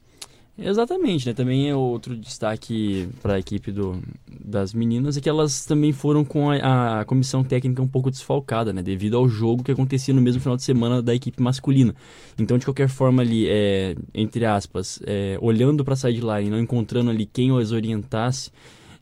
Exatamente, 0.60 1.28
né? 1.28 1.34
Também 1.34 1.70
é 1.70 1.76
outro 1.76 2.18
destaque 2.18 3.08
para 3.22 3.36
a 3.36 3.40
equipe 3.40 3.72
do, 3.72 4.02
das 4.28 4.74
meninas 4.74 5.16
é 5.16 5.22
que 5.22 5.30
elas 5.30 5.66
também 5.66 5.94
foram 5.94 6.26
com 6.26 6.50
a, 6.50 7.02
a 7.02 7.06
comissão 7.06 7.44
técnica 7.44 7.80
um 7.82 7.88
pouco 7.88 8.10
desfalcada, 8.10 8.74
né? 8.74 8.82
Devido 8.82 9.18
ao 9.18 9.30
jogo 9.30 9.64
que 9.64 9.72
acontecia 9.72 10.14
no 10.16 10.22
mesmo 10.22 10.42
final 10.42 10.58
de 10.58 10.64
semana 10.64 11.00
da 11.00 11.14
equipe 11.14 11.42
masculina. 11.44 11.94
Então, 12.40 12.58
de 12.58 12.66
qualquer 12.66 12.90
forma 12.90 13.22
ali, 13.22 13.46
é, 13.48 13.96
entre 14.16 14.46
aspas, 14.46 15.00
é, 15.06 15.38
olhando 15.42 15.86
para 15.86 15.94
a 15.94 15.98
sideline, 15.98 16.50
não 16.50 16.60
encontrando 16.60 17.12
ali 17.12 17.28
quem 17.28 17.56
as 17.56 17.72
orientasse, 17.72 18.50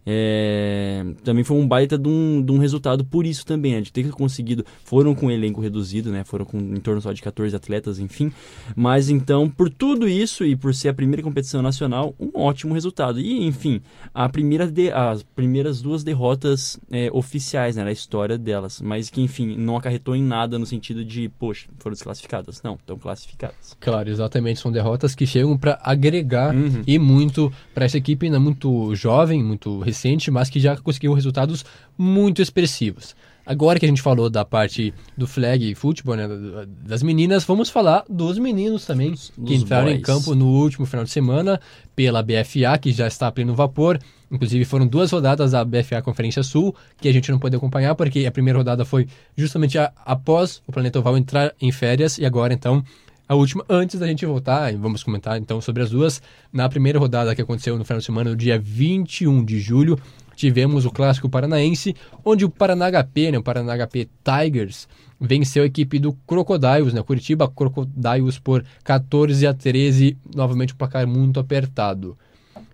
é, 0.06 1.04
também 1.24 1.44
foi 1.44 1.58
um 1.58 1.68
baita 1.68 1.98
de 1.98 2.08
um, 2.08 2.42
de 2.42 2.52
um 2.52 2.58
resultado 2.58 3.04
por 3.04 3.26
isso 3.26 3.46
também, 3.46 3.74
né? 3.74 3.82
De 3.82 3.92
ter 3.92 4.10
conseguido, 4.12 4.66
foram 4.84 5.16
com 5.16 5.28
um 5.28 5.32
elenco 5.32 5.62
reduzido, 5.62 6.12
né? 6.12 6.24
Foram 6.24 6.46
com 6.46 6.58
em 6.58 6.80
torno 6.80 7.02
só 7.02 7.12
de 7.12 7.22
14 7.22 7.56
atletas, 7.56 8.00
enfim. 8.00 8.32
Mas 8.76 9.10
então, 9.10 9.50
por 9.50 9.70
tudo 9.70 10.08
isso 10.08 10.46
e 10.46 10.56
por 10.56 10.74
ser 10.74 10.90
a 10.90 10.94
primeira 10.94 11.24
competição 11.24 11.62
nacional, 11.62 12.14
um 12.20 12.32
ótimo 12.34 12.74
resultado. 12.74 13.20
E, 13.20 13.46
enfim, 13.46 13.82
a 14.14 14.28
primeira 14.30 14.68
de, 14.68 14.92
as 14.92 15.24
primeiras 15.24 15.82
duas 15.82 16.04
derrotas 16.04 16.80
é, 16.92 17.10
oficiais, 17.12 17.76
né? 17.76 17.84
Na 17.84 17.92
história 17.92 18.38
delas. 18.38 18.82
Mas 18.82 19.10
que, 19.10 19.22
enfim, 19.22 19.56
não 19.58 19.78
acarretou 19.78 20.16
em 20.16 20.24
nada 20.24 20.60
no 20.60 20.66
sentido 20.66 21.04
de, 21.04 21.30
poxa, 21.30 21.68
foram 21.80 21.94
desclassificadas. 21.94 22.62
Não, 22.64 22.76
estão 22.76 22.98
classificadas. 22.98 23.76
Claro, 23.80 24.10
exatamente. 24.10 24.60
São 24.60 24.72
derrotas 24.72 25.16
que 25.16 25.26
chegam 25.26 25.58
para 25.58 25.80
agregar 25.84 26.54
Uhum. 26.56 26.84
e 26.86 27.00
muito 27.00 27.52
para 27.74 27.86
essa 27.86 27.98
equipe 27.98 28.26
ainda 28.26 28.40
muito 28.40 28.94
jovem, 28.96 29.44
muito 29.44 29.80
recente, 29.80 29.95
mas 30.32 30.50
que 30.50 30.60
já 30.60 30.76
conseguiu 30.78 31.14
resultados 31.14 31.64
muito 31.98 32.42
expressivos. 32.42 33.16
Agora 33.46 33.80
que 33.80 33.86
a 33.86 33.88
gente 33.90 34.02
falou 34.02 34.28
da 34.28 34.44
parte 34.44 34.92
do 35.16 35.28
flag 35.28 35.76
futebol, 35.76 36.16
né, 36.16 36.28
da- 36.28 36.66
das 36.84 37.04
meninas, 37.04 37.44
vamos 37.44 37.70
falar 37.70 38.04
dos 38.10 38.40
meninos 38.40 38.86
também, 38.88 39.12
Dos- 39.12 39.32
que 39.46 39.54
entraram 39.54 39.88
em 39.88 39.94
boys. 39.96 40.04
campo 40.06 40.34
no 40.34 40.48
último 40.48 40.86
final 40.88 41.04
de 41.06 41.12
semana 41.12 41.60
pela 41.96 42.24
BFA, 42.24 42.76
que 42.80 42.92
já 42.92 43.06
está 43.08 43.28
a 43.28 43.32
pleno 43.32 43.54
vapor. 43.54 44.00
Inclusive 44.32 44.66
foram 44.66 44.88
duas 44.88 45.12
rodadas 45.12 45.52
da 45.52 45.64
BFA 45.64 46.02
Conferência 46.02 46.42
Sul, 46.42 46.76
que 47.00 47.08
a 47.08 47.14
gente 47.14 47.30
não 47.32 47.38
pôde 47.38 47.56
acompanhar, 47.56 47.94
porque 47.94 48.26
a 48.26 48.32
primeira 48.32 48.58
rodada 48.58 48.84
foi 48.84 49.08
justamente 49.38 49.78
a- 49.78 49.92
após 50.04 50.64
o 50.66 50.72
Planeta 50.72 50.98
Oval 50.98 51.16
entrar 51.16 51.54
em 51.62 51.72
férias, 51.72 52.18
e 52.18 52.26
agora 52.26 52.52
então 52.52 52.84
a 53.28 53.34
última, 53.34 53.66
antes 53.68 54.00
da 54.00 54.06
gente 54.06 54.26
voltar, 54.26 54.72
vamos 54.76 55.04
comentar 55.04 55.38
então 55.40 55.60
sobre 55.60 55.82
as 55.82 55.90
duas. 55.90 56.22
Na 56.54 56.70
primeira 56.70 57.00
rodada 57.00 57.34
que 57.34 57.42
aconteceu 57.42 57.78
no 57.78 57.84
final 57.84 58.00
de 58.00 58.06
semana, 58.06 58.30
no 58.30 58.36
dia 58.36 58.60
21 58.60 59.44
de 59.44 59.60
julho, 59.60 60.00
tivemos 60.36 60.86
o 60.86 60.92
clássico 60.92 61.28
paranaense, 61.28 61.96
onde 62.24 62.46
o 62.46 62.50
Paraná 62.50 62.92
HP, 62.92 63.32
né, 63.32 63.38
o 63.40 63.44
Paraná 63.44 63.76
HP 63.76 64.08
Tigers, 64.24 64.88
venceu 65.20 65.64
a 65.64 65.66
equipe 65.66 65.98
do 65.98 66.14
Crocodiles, 66.28 66.94
né, 66.94 67.02
Curitiba 67.02 67.50
Crocodiles 67.50 68.38
por 68.38 68.64
14 68.84 69.48
a 69.48 69.54
13, 69.54 70.18
novamente 70.36 70.74
um 70.74 70.78
placar 70.78 71.08
muito 71.08 71.40
apertado. 71.40 72.16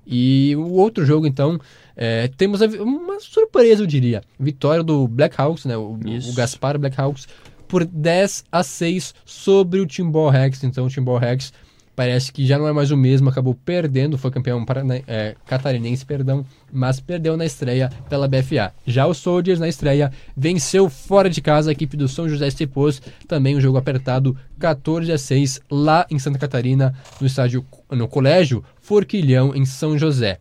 E 0.06 0.54
o 0.58 0.74
outro 0.74 1.06
jogo, 1.06 1.26
então, 1.28 1.60
é, 1.96 2.28
temos 2.36 2.60
uma 2.62 3.20
surpresa, 3.20 3.84
eu 3.84 3.88
diria. 3.88 4.22
Vitória 4.40 4.84
do 4.84 5.08
Blackhawks, 5.08 5.66
né? 5.66 5.78
O, 5.78 5.98
Isso. 6.06 6.32
o 6.32 6.34
Gaspar 6.34 6.78
Blackhawks, 6.78 7.28
por 7.72 7.86
10 7.86 8.44
a 8.52 8.64
6 8.64 9.16
sobre 9.24 9.80
o 9.80 9.86
Timbal 9.86 10.30
Rex. 10.30 10.62
Então, 10.66 10.86
o 10.86 10.90
Timbal 10.90 11.18
Rex 11.18 11.54
parece 11.96 12.30
que 12.30 12.46
já 12.46 12.58
não 12.60 12.68
é 12.68 12.74
mais 12.74 12.92
o 12.92 12.98
mesmo, 12.98 13.30
acabou 13.30 13.56
perdendo, 13.56 14.18
foi 14.18 14.30
campeão 14.30 14.66
parana- 14.66 15.02
é, 15.08 15.36
catarinense, 15.46 16.06
perdão, 16.06 16.46
mas 16.70 17.00
perdeu 17.00 17.38
na 17.38 17.46
estreia 17.46 17.90
pela 18.10 18.28
BFA. 18.28 18.74
Já 18.86 19.08
o 19.08 19.14
Soldiers, 19.14 19.58
na 19.60 19.70
estreia, 19.70 20.12
venceu 20.36 20.90
fora 20.90 21.30
de 21.30 21.42
casa 21.42 21.70
a 21.70 21.72
equipe 21.72 21.96
do 21.96 22.10
São 22.10 22.28
José 22.28 22.48
Estepos, 22.50 23.02
também 23.26 23.56
um 23.56 23.62
jogo 23.62 23.78
apertado, 23.78 24.36
14 24.60 25.10
a 25.10 25.18
6 25.18 25.62
lá 25.72 26.06
em 26.12 26.20
Santa 26.20 26.40
Catarina, 26.40 26.94
no 27.22 27.28
estádio, 27.28 27.66
no 27.90 28.06
Colégio 28.06 28.62
Forquilhão, 28.82 29.56
em 29.56 29.64
São 29.64 29.98
José. 29.98 30.40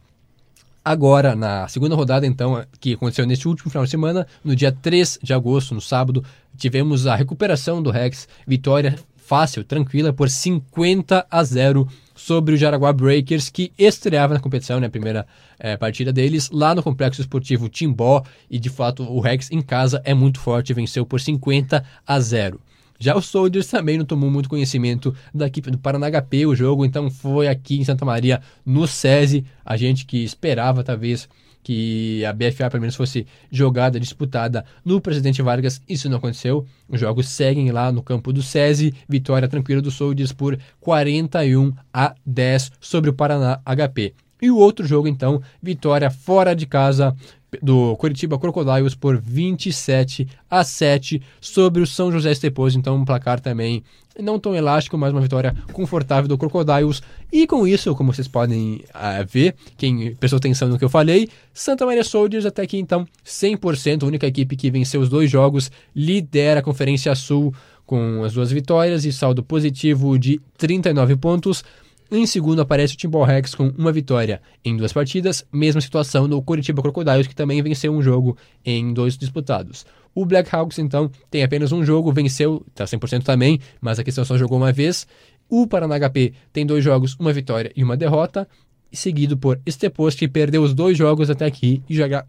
Agora, 0.84 1.36
na 1.36 1.68
segunda 1.68 1.94
rodada, 1.94 2.26
então, 2.26 2.64
que 2.80 2.94
aconteceu 2.94 3.26
neste 3.26 3.46
último 3.46 3.70
final 3.70 3.84
de 3.84 3.90
semana, 3.90 4.26
no 4.42 4.56
dia 4.56 4.72
3 4.72 5.18
de 5.22 5.34
agosto, 5.34 5.74
no 5.74 5.80
sábado, 5.80 6.24
tivemos 6.56 7.06
a 7.06 7.14
recuperação 7.14 7.82
do 7.82 7.90
Rex, 7.90 8.26
vitória 8.46 8.98
fácil, 9.16 9.62
tranquila, 9.62 10.12
por 10.12 10.30
50 10.30 11.26
a 11.30 11.44
0 11.44 11.86
sobre 12.14 12.54
o 12.54 12.56
Jaraguá 12.56 12.92
Breakers, 12.92 13.48
que 13.48 13.72
estreava 13.78 14.34
na 14.34 14.40
competição, 14.40 14.80
né, 14.80 14.86
a 14.86 14.90
primeira 14.90 15.26
eh, 15.58 15.76
partida 15.76 16.12
deles, 16.12 16.50
lá 16.50 16.74
no 16.74 16.82
Complexo 16.82 17.20
Esportivo 17.20 17.68
Timbó, 17.68 18.24
e 18.50 18.58
de 18.58 18.68
fato 18.68 19.04
o 19.04 19.20
Rex 19.20 19.50
em 19.52 19.60
casa 19.60 20.02
é 20.04 20.14
muito 20.14 20.40
forte, 20.40 20.74
venceu 20.74 21.06
por 21.06 21.20
50 21.20 21.84
a 22.06 22.20
0. 22.20 22.60
Já 23.02 23.16
o 23.16 23.22
Soldiers 23.22 23.66
também 23.66 23.96
não 23.96 24.04
tomou 24.04 24.30
muito 24.30 24.46
conhecimento 24.46 25.14
da 25.34 25.46
equipe 25.46 25.70
do 25.70 25.78
Paraná 25.78 26.06
HP, 26.10 26.44
o 26.44 26.54
jogo 26.54 26.84
então 26.84 27.10
foi 27.10 27.48
aqui 27.48 27.80
em 27.80 27.84
Santa 27.84 28.04
Maria, 28.04 28.42
no 28.64 28.86
SESI, 28.86 29.42
a 29.64 29.74
gente 29.74 30.04
que 30.04 30.22
esperava 30.22 30.84
talvez 30.84 31.26
que 31.62 32.22
a 32.26 32.32
BFA 32.34 32.68
pelo 32.68 32.82
menos 32.82 32.96
fosse 32.96 33.26
jogada, 33.50 33.98
disputada 33.98 34.66
no 34.84 35.00
Presidente 35.00 35.40
Vargas, 35.40 35.80
isso 35.88 36.10
não 36.10 36.18
aconteceu. 36.18 36.66
Os 36.86 37.00
jogos 37.00 37.26
seguem 37.28 37.70
lá 37.70 37.90
no 37.90 38.02
campo 38.02 38.34
do 38.34 38.42
SESI, 38.42 38.94
vitória 39.08 39.48
tranquila 39.48 39.80
do 39.80 39.90
Soldiers 39.90 40.32
por 40.32 40.58
41 40.78 41.72
a 41.92 42.14
10 42.24 42.72
sobre 42.80 43.08
o 43.08 43.14
Paraná 43.14 43.60
HP. 43.64 44.12
E 44.42 44.50
o 44.50 44.56
outro 44.56 44.86
jogo 44.86 45.08
então, 45.08 45.42
vitória 45.62 46.10
fora 46.10 46.54
de 46.54 46.66
casa 46.66 47.14
do 47.62 47.96
Curitiba 47.96 48.38
Crocodiles 48.38 48.94
por 48.94 49.16
27 49.16 50.28
a 50.48 50.62
7 50.62 51.20
sobre 51.40 51.82
o 51.82 51.86
São 51.86 52.12
José 52.12 52.32
Estepos, 52.32 52.74
então 52.74 52.96
um 52.96 53.04
placar 53.04 53.40
também 53.40 53.82
não 54.18 54.38
tão 54.38 54.54
elástico, 54.54 54.98
mas 54.98 55.12
uma 55.12 55.20
vitória 55.20 55.54
confortável 55.72 56.28
do 56.28 56.36
Crocodiles. 56.36 57.02
E 57.32 57.46
com 57.46 57.66
isso, 57.66 57.94
como 57.94 58.12
vocês 58.12 58.28
podem 58.28 58.82
ah, 58.92 59.22
ver, 59.22 59.54
quem 59.76 60.14
prestou 60.14 60.36
atenção 60.36 60.68
no 60.68 60.78
que 60.78 60.84
eu 60.84 60.88
falei, 60.88 61.28
Santa 61.54 61.86
Maria 61.86 62.04
Soldiers 62.04 62.44
até 62.44 62.62
aqui 62.62 62.78
então 62.78 63.06
100%, 63.24 64.02
a 64.02 64.06
única 64.06 64.26
equipe 64.26 64.56
que 64.56 64.70
venceu 64.70 65.00
os 65.00 65.08
dois 65.08 65.30
jogos, 65.30 65.70
lidera 65.94 66.60
a 66.60 66.62
Conferência 66.62 67.14
Sul 67.14 67.54
com 67.86 68.22
as 68.22 68.34
duas 68.34 68.52
vitórias 68.52 69.04
e 69.04 69.12
saldo 69.12 69.42
positivo 69.42 70.18
de 70.18 70.40
39 70.56 71.16
pontos. 71.16 71.64
Em 72.12 72.26
segundo 72.26 72.60
aparece 72.60 72.94
o 72.94 72.96
Timbal 72.96 73.22
Rex 73.22 73.54
com 73.54 73.68
uma 73.78 73.92
vitória 73.92 74.42
em 74.64 74.76
duas 74.76 74.92
partidas, 74.92 75.46
mesma 75.52 75.80
situação 75.80 76.26
no 76.26 76.42
Curitiba 76.42 76.82
Crocodiles, 76.82 77.28
que 77.28 77.36
também 77.36 77.62
venceu 77.62 77.92
um 77.92 78.02
jogo 78.02 78.36
em 78.64 78.92
dois 78.92 79.16
disputados. 79.16 79.86
O 80.12 80.26
Blackhawks, 80.26 80.80
então, 80.80 81.08
tem 81.30 81.44
apenas 81.44 81.70
um 81.70 81.84
jogo, 81.84 82.12
venceu, 82.12 82.66
está 82.66 82.84
100% 82.84 83.22
também, 83.22 83.60
mas 83.80 84.00
a 84.00 84.02
questão 84.02 84.24
só 84.24 84.36
jogou 84.36 84.58
uma 84.58 84.72
vez. 84.72 85.06
O 85.48 85.68
Paraná 85.68 86.00
HP 86.00 86.32
tem 86.52 86.66
dois 86.66 86.82
jogos, 86.82 87.14
uma 87.16 87.32
vitória 87.32 87.70
e 87.76 87.84
uma 87.84 87.96
derrota, 87.96 88.48
seguido 88.92 89.36
por 89.36 89.60
Estepos, 89.64 90.16
que 90.16 90.26
perdeu 90.26 90.64
os 90.64 90.74
dois 90.74 90.98
jogos 90.98 91.30
até 91.30 91.46
aqui, 91.46 91.80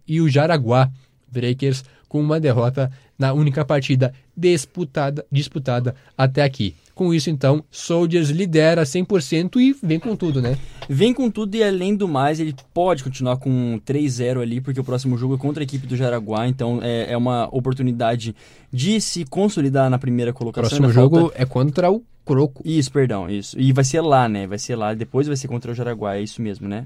e 0.07 0.21
o 0.21 0.29
Jaraguá 0.29 0.91
Breakers 1.27 1.84
com 2.07 2.19
uma 2.19 2.39
derrota 2.39 2.91
na 3.22 3.34
única 3.34 3.63
partida 3.63 4.11
disputada, 4.36 5.24
disputada 5.32 5.95
até 6.17 6.41
aqui. 6.43 6.74
Com 6.95 7.13
isso, 7.13 7.30
então, 7.30 7.63
Soldiers 7.72 8.30
lidera 8.30 8.84
100% 8.84 9.59
e 9.59 9.74
vem 9.82 9.99
com 9.99 10.15
tudo, 10.15 10.41
né? 10.41 10.57
Vem 10.89 11.13
com 11.13 11.30
tudo 11.32 11.55
e 11.55 11.63
além 11.63 11.95
do 11.95 12.07
mais, 12.07 12.39
ele 12.39 12.53
pode 12.74 13.03
continuar 13.03 13.38
com 13.38 13.80
3-0 13.86 14.41
ali, 14.41 14.59
porque 14.59 14.80
o 14.80 14.84
próximo 14.84 15.17
jogo 15.17 15.36
é 15.36 15.38
contra 15.38 15.61
a 15.61 15.65
equipe 15.65 15.86
do 15.88 15.95
Jaraguá, 15.95 16.47
então 16.47 16.80
é, 16.82 17.11
é 17.13 17.17
uma 17.17 17.47
oportunidade 17.55 18.36
de 18.74 18.99
se 18.99 19.24
consolidar 19.26 19.89
na 19.89 19.97
primeira 19.99 20.32
O 20.32 20.34
colocação. 20.34 20.67
próximo 20.67 20.88
Ainda 20.88 20.99
jogo 21.01 21.19
falta- 21.22 21.41
é 21.41 21.45
contra 21.45 21.91
o 21.91 22.03
Croco. 22.26 22.61
Isso, 22.65 22.91
perdão, 22.91 23.28
isso. 23.30 23.59
E 23.59 23.72
vai 23.74 23.84
ser 23.84 24.01
lá, 24.01 24.28
né? 24.30 24.45
Vai 24.45 24.59
ser 24.59 24.76
lá, 24.76 24.93
depois 24.93 25.26
vai 25.28 25.36
ser 25.36 25.47
contra 25.47 25.72
o 25.72 25.76
Jaraguá, 25.76 26.15
é 26.17 26.22
isso 26.22 26.39
mesmo, 26.41 26.67
né? 26.67 26.86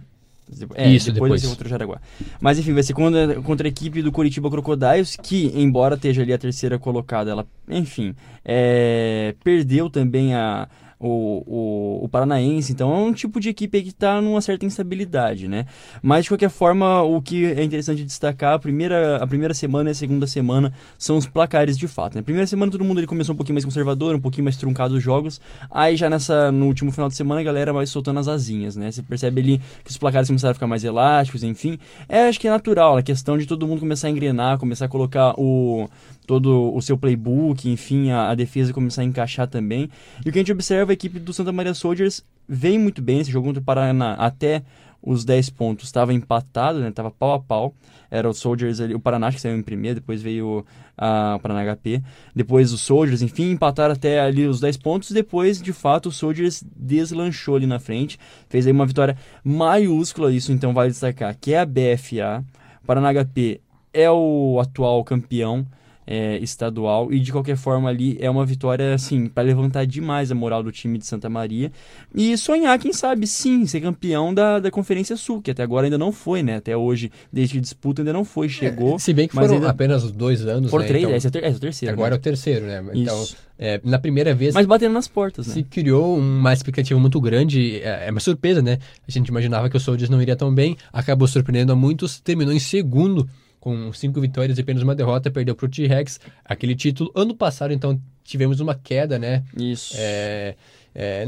É, 0.75 0.89
Isso, 0.89 1.11
depois, 1.11 1.41
depois. 1.41 1.45
contra 1.45 1.67
o 1.67 1.69
Jaraguá. 1.69 1.99
Mas 2.39 2.59
enfim, 2.59 2.73
vai 2.73 2.83
ser 2.83 2.93
contra, 2.93 3.41
contra 3.41 3.67
a 3.67 3.69
equipe 3.69 4.01
do 4.01 4.11
Curitiba 4.11 4.49
Crocodiles, 4.49 5.17
que, 5.21 5.51
embora 5.55 5.95
esteja 5.95 6.21
ali 6.21 6.33
a 6.33 6.37
terceira 6.37 6.77
colocada, 6.77 7.31
ela, 7.31 7.47
enfim, 7.67 8.13
é, 8.43 9.33
perdeu 9.43 9.89
também 9.89 10.35
a, 10.35 10.67
o, 11.05 11.43
o, 11.45 12.05
o 12.05 12.09
Paranaense, 12.09 12.71
então 12.71 12.91
é 12.91 12.97
um 12.97 13.13
tipo 13.13 13.39
de 13.39 13.49
equipe 13.49 13.81
que 13.81 13.89
está 13.89 14.19
numa 14.19 14.41
certa 14.41 14.65
instabilidade, 14.65 15.47
né? 15.47 15.65
Mas 16.01 16.23
de 16.23 16.29
qualquer 16.29 16.49
forma, 16.49 17.01
o 17.03 17.21
que 17.21 17.45
é 17.45 17.63
interessante 17.63 18.03
destacar, 18.03 18.53
a 18.53 18.59
primeira, 18.59 19.17
a 19.17 19.27
primeira 19.27 19.53
semana 19.53 19.89
e 19.89 19.91
a 19.91 19.95
segunda 19.95 20.25
semana 20.25 20.73
são 20.97 21.17
os 21.17 21.27
placares 21.27 21.77
de 21.77 21.87
fato. 21.87 22.15
Na 22.15 22.23
primeira 22.23 22.47
semana 22.47 22.71
todo 22.71 22.83
mundo 22.83 22.99
ele 22.99 23.07
começou 23.07 23.33
um 23.33 23.35
pouquinho 23.37 23.55
mais 23.55 23.65
conservador, 23.65 24.15
um 24.15 24.19
pouquinho 24.19 24.43
mais 24.43 24.57
truncado 24.57 24.95
os 24.95 25.03
jogos. 25.03 25.39
Aí 25.69 25.95
já 25.95 26.09
nessa 26.09 26.51
no 26.51 26.65
último 26.65 26.91
final 26.91 27.07
de 27.07 27.15
semana 27.15 27.41
a 27.41 27.43
galera 27.43 27.71
vai 27.71 27.85
soltando 27.85 28.19
as 28.19 28.27
asinhas, 28.27 28.75
né? 28.75 28.91
Você 28.91 29.03
percebe 29.03 29.41
ali 29.41 29.61
que 29.83 29.91
os 29.91 29.97
placares 29.97 30.27
começaram 30.27 30.51
a 30.51 30.53
ficar 30.55 30.67
mais 30.67 30.83
elásticos, 30.83 31.43
enfim. 31.43 31.77
É, 32.09 32.27
acho 32.27 32.39
que 32.39 32.47
é 32.47 32.51
natural, 32.51 32.97
a 32.97 33.03
questão 33.03 33.37
de 33.37 33.45
todo 33.45 33.67
mundo 33.67 33.79
começar 33.79 34.07
a 34.07 34.11
engrenar, 34.11 34.57
começar 34.57 34.85
a 34.85 34.89
colocar 34.89 35.33
o 35.37 35.87
todo 36.25 36.73
o 36.73 36.81
seu 36.81 36.97
playbook, 36.97 37.69
enfim, 37.69 38.11
a, 38.11 38.29
a 38.29 38.35
defesa 38.35 38.73
começar 38.73 39.01
a 39.01 39.05
encaixar 39.05 39.47
também. 39.47 39.89
E 40.25 40.29
o 40.29 40.31
que 40.31 40.39
a 40.39 40.41
gente 40.41 40.51
observa, 40.51 40.91
a 40.91 40.93
equipe 40.93 41.19
do 41.19 41.33
Santa 41.33 41.51
Maria 41.51 41.73
Soldiers 41.73 42.23
vem 42.47 42.77
muito 42.77 43.01
bem 43.01 43.17
nesse 43.17 43.31
jogo 43.31 43.47
contra 43.47 43.61
o 43.61 43.65
Paraná 43.65 44.13
até 44.13 44.63
os 45.05 45.23
10 45.23 45.51
pontos 45.51 45.85
estava 45.85 46.13
empatado, 46.13 46.79
né? 46.79 46.91
Tava 46.91 47.11
pau 47.11 47.33
a 47.33 47.39
pau. 47.39 47.73
Era 48.09 48.27
o 48.27 48.33
Soldiers 48.33 48.79
ali, 48.79 48.95
o 48.95 48.99
Paraná 48.99 49.31
que 49.31 49.39
saiu 49.39 49.55
em 49.55 49.61
primeiro, 49.61 49.99
depois 49.99 50.21
veio 50.21 50.65
a, 50.97 51.35
o 51.35 51.39
Paraná 51.39 51.75
HP, 51.75 52.01
depois 52.35 52.71
os 52.71 52.81
Soldiers, 52.81 53.21
enfim, 53.21 53.51
empataram 53.51 53.93
até 53.93 54.19
ali 54.19 54.47
os 54.47 54.59
10 54.59 54.77
pontos, 54.77 55.11
depois, 55.11 55.61
de 55.61 55.73
fato, 55.73 56.09
o 56.09 56.11
Soldiers 56.11 56.63
deslanchou 56.75 57.55
ali 57.55 57.67
na 57.67 57.79
frente, 57.79 58.17
fez 58.47 58.65
aí 58.65 58.71
uma 58.71 58.85
vitória 58.85 59.17
maiúscula, 59.43 60.31
isso 60.31 60.51
então 60.51 60.73
vale 60.73 60.91
destacar, 60.91 61.35
que 61.39 61.53
é 61.53 61.59
a 61.59 61.65
BFA, 61.65 62.43
o 62.81 62.85
Paraná 62.85 63.11
HP 63.11 63.59
é 63.93 64.09
o 64.09 64.59
atual 64.61 65.03
campeão 65.03 65.65
é, 66.07 66.37
estadual 66.37 67.11
e 67.11 67.19
de 67.19 67.31
qualquer 67.31 67.57
forma 67.57 67.89
ali 67.89 68.17
é 68.19 68.29
uma 68.29 68.45
vitória 68.45 68.93
assim 68.93 69.27
para 69.27 69.43
levantar 69.43 69.85
demais 69.85 70.31
a 70.31 70.35
moral 70.35 70.61
do 70.61 70.71
time 70.71 70.97
de 70.97 71.05
Santa 71.05 71.29
Maria 71.29 71.71
e 72.13 72.37
sonhar 72.37 72.77
quem 72.77 72.93
sabe 72.93 73.25
sim 73.25 73.65
ser 73.65 73.81
campeão 73.81 74.33
da, 74.33 74.59
da 74.59 74.69
Conferência 74.69 75.17
Sul 75.17 75.41
que 75.41 75.51
até 75.51 75.63
agora 75.63 75.87
ainda 75.87 75.97
não 75.97 76.11
foi 76.11 76.43
né 76.43 76.57
até 76.57 76.75
hoje 76.77 77.11
desde 77.33 77.55
que 77.55 77.61
disputa 77.61 78.01
ainda 78.01 78.13
não 78.13 78.23
foi 78.23 78.47
chegou 78.49 78.99
Se 78.99 79.13
bem 79.13 79.27
que 79.27 79.33
foram 79.33 79.55
ainda- 79.55 79.69
apenas 79.69 80.11
dois 80.11 80.45
anos, 80.45 80.69
por 80.69 80.81
né? 80.81 80.87
três 80.87 81.03
Então, 81.03 81.15
esse 81.15 81.25
é 81.27 81.29
o 81.29 81.31
ter- 81.31 81.43
esse 81.43 81.53
é 81.53 81.57
o 81.57 81.59
terceiro 81.59 81.93
agora 81.93 82.09
é 82.09 82.11
né? 82.11 82.17
o 82.17 82.21
terceiro, 82.21 82.65
né? 82.65 82.83
Então, 82.93 83.23
Isso. 83.23 83.37
é, 83.57 83.81
na 83.83 83.97
primeira 83.97 84.33
vez 84.35 84.53
mas 84.53 84.65
batendo 84.65 84.93
nas 84.93 85.07
portas 85.07 85.47
né 85.47 85.53
se 85.53 85.63
criou 85.63 86.17
uma 86.17 86.53
expectativa 86.53 86.99
muito 86.99 87.19
grande. 87.19 87.81
É, 87.81 88.07
é 88.07 88.11
uma 88.11 88.19
surpresa, 88.19 88.61
né? 88.61 88.77
A 89.07 89.11
gente 89.11 89.27
imaginava 89.29 89.69
que 89.69 89.77
o 89.77 89.79
Soldiers 89.79 90.09
não 90.09 90.21
iria 90.21 90.35
tão 90.35 90.53
bem, 90.53 90.77
acabou 90.93 91.27
surpreendendo 91.27 91.71
a 91.71 91.75
muitos, 91.75 92.19
terminou 92.19 92.53
em 92.53 92.59
segundo 92.59 93.27
com 93.65 93.91
cinco 93.91 94.21
vitórias 94.21 94.59
e 94.59 94.61
apenas 94.61 94.83
uma 94.83 94.93
derrota, 94.93 95.31
perdeu 95.31 95.55
para 95.55 95.65
o 95.65 95.69
T-Rex 95.69 96.19
aquele 96.45 96.75
título. 96.75 97.11
Ano 97.15 97.35
passado, 97.35 97.73
então, 97.73 97.99
tivemos 98.25 98.59
uma 98.59 98.75
queda, 98.75 99.17
né? 99.17 99.43
isso 99.55 99.93
É, 99.97 100.55
é, 100.97 101.25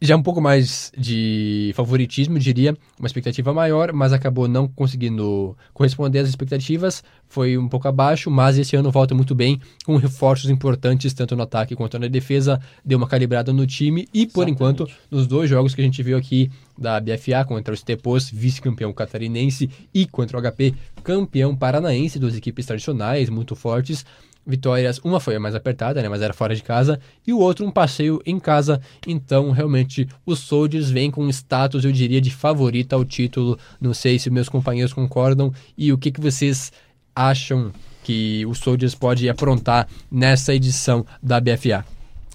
já 0.00 0.16
um 0.16 0.22
pouco 0.22 0.40
mais 0.40 0.92
de 0.96 1.72
favoritismo, 1.74 2.38
diria, 2.38 2.76
uma 2.96 3.08
expectativa 3.08 3.52
maior, 3.52 3.92
mas 3.92 4.12
acabou 4.12 4.46
não 4.46 4.68
conseguindo 4.68 5.56
corresponder 5.72 6.20
às 6.20 6.28
expectativas, 6.28 7.02
foi 7.28 7.58
um 7.58 7.68
pouco 7.68 7.88
abaixo, 7.88 8.30
mas 8.30 8.56
esse 8.56 8.76
ano 8.76 8.92
volta 8.92 9.12
muito 9.12 9.34
bem, 9.34 9.60
com 9.84 9.96
reforços 9.96 10.50
importantes, 10.50 11.12
tanto 11.12 11.34
no 11.34 11.42
ataque 11.42 11.74
quanto 11.74 11.98
na 11.98 12.06
defesa, 12.06 12.60
deu 12.84 12.96
uma 12.96 13.08
calibrada 13.08 13.52
no 13.52 13.66
time, 13.66 14.08
e 14.14 14.24
por 14.24 14.46
Exatamente. 14.46 14.52
enquanto, 14.52 14.88
nos 15.10 15.26
dois 15.26 15.50
jogos 15.50 15.74
que 15.74 15.80
a 15.80 15.84
gente 15.84 16.00
viu 16.00 16.16
aqui 16.16 16.48
da 16.78 17.00
BFA, 17.00 17.44
contra 17.44 17.74
o 17.74 17.76
Stepos, 17.76 18.30
vice-campeão 18.30 18.92
catarinense, 18.92 19.68
e 19.92 20.06
contra 20.06 20.38
o 20.38 20.42
HP, 20.42 20.74
campeão 21.02 21.56
paranaense, 21.56 22.20
duas 22.20 22.36
equipes 22.36 22.66
tradicionais, 22.66 23.28
muito 23.28 23.56
fortes, 23.56 24.04
vitórias. 24.46 24.98
Uma 24.98 25.20
foi 25.20 25.36
a 25.36 25.40
mais 25.40 25.54
apertada, 25.54 26.02
né, 26.02 26.08
mas 26.08 26.22
era 26.22 26.32
fora 26.32 26.54
de 26.54 26.62
casa, 26.62 27.00
e 27.26 27.32
o 27.32 27.38
outro 27.38 27.66
um 27.66 27.70
passeio 27.70 28.20
em 28.24 28.38
casa. 28.38 28.80
Então, 29.06 29.50
realmente, 29.50 30.08
os 30.24 30.40
Soldiers 30.40 30.90
vêm 30.90 31.10
com 31.10 31.24
um 31.24 31.30
status, 31.30 31.84
eu 31.84 31.92
diria, 31.92 32.20
de 32.20 32.30
favorita 32.30 32.96
ao 32.96 33.04
título. 33.04 33.58
Não 33.80 33.94
sei 33.94 34.18
se 34.18 34.30
meus 34.30 34.48
companheiros 34.48 34.92
concordam 34.92 35.52
e 35.76 35.92
o 35.92 35.98
que, 35.98 36.10
que 36.10 36.20
vocês 36.20 36.72
acham 37.14 37.72
que 38.02 38.44
o 38.46 38.54
Soldiers 38.54 38.94
pode 38.94 39.28
aprontar 39.28 39.88
nessa 40.10 40.54
edição 40.54 41.06
da 41.22 41.40
BFA. 41.40 41.84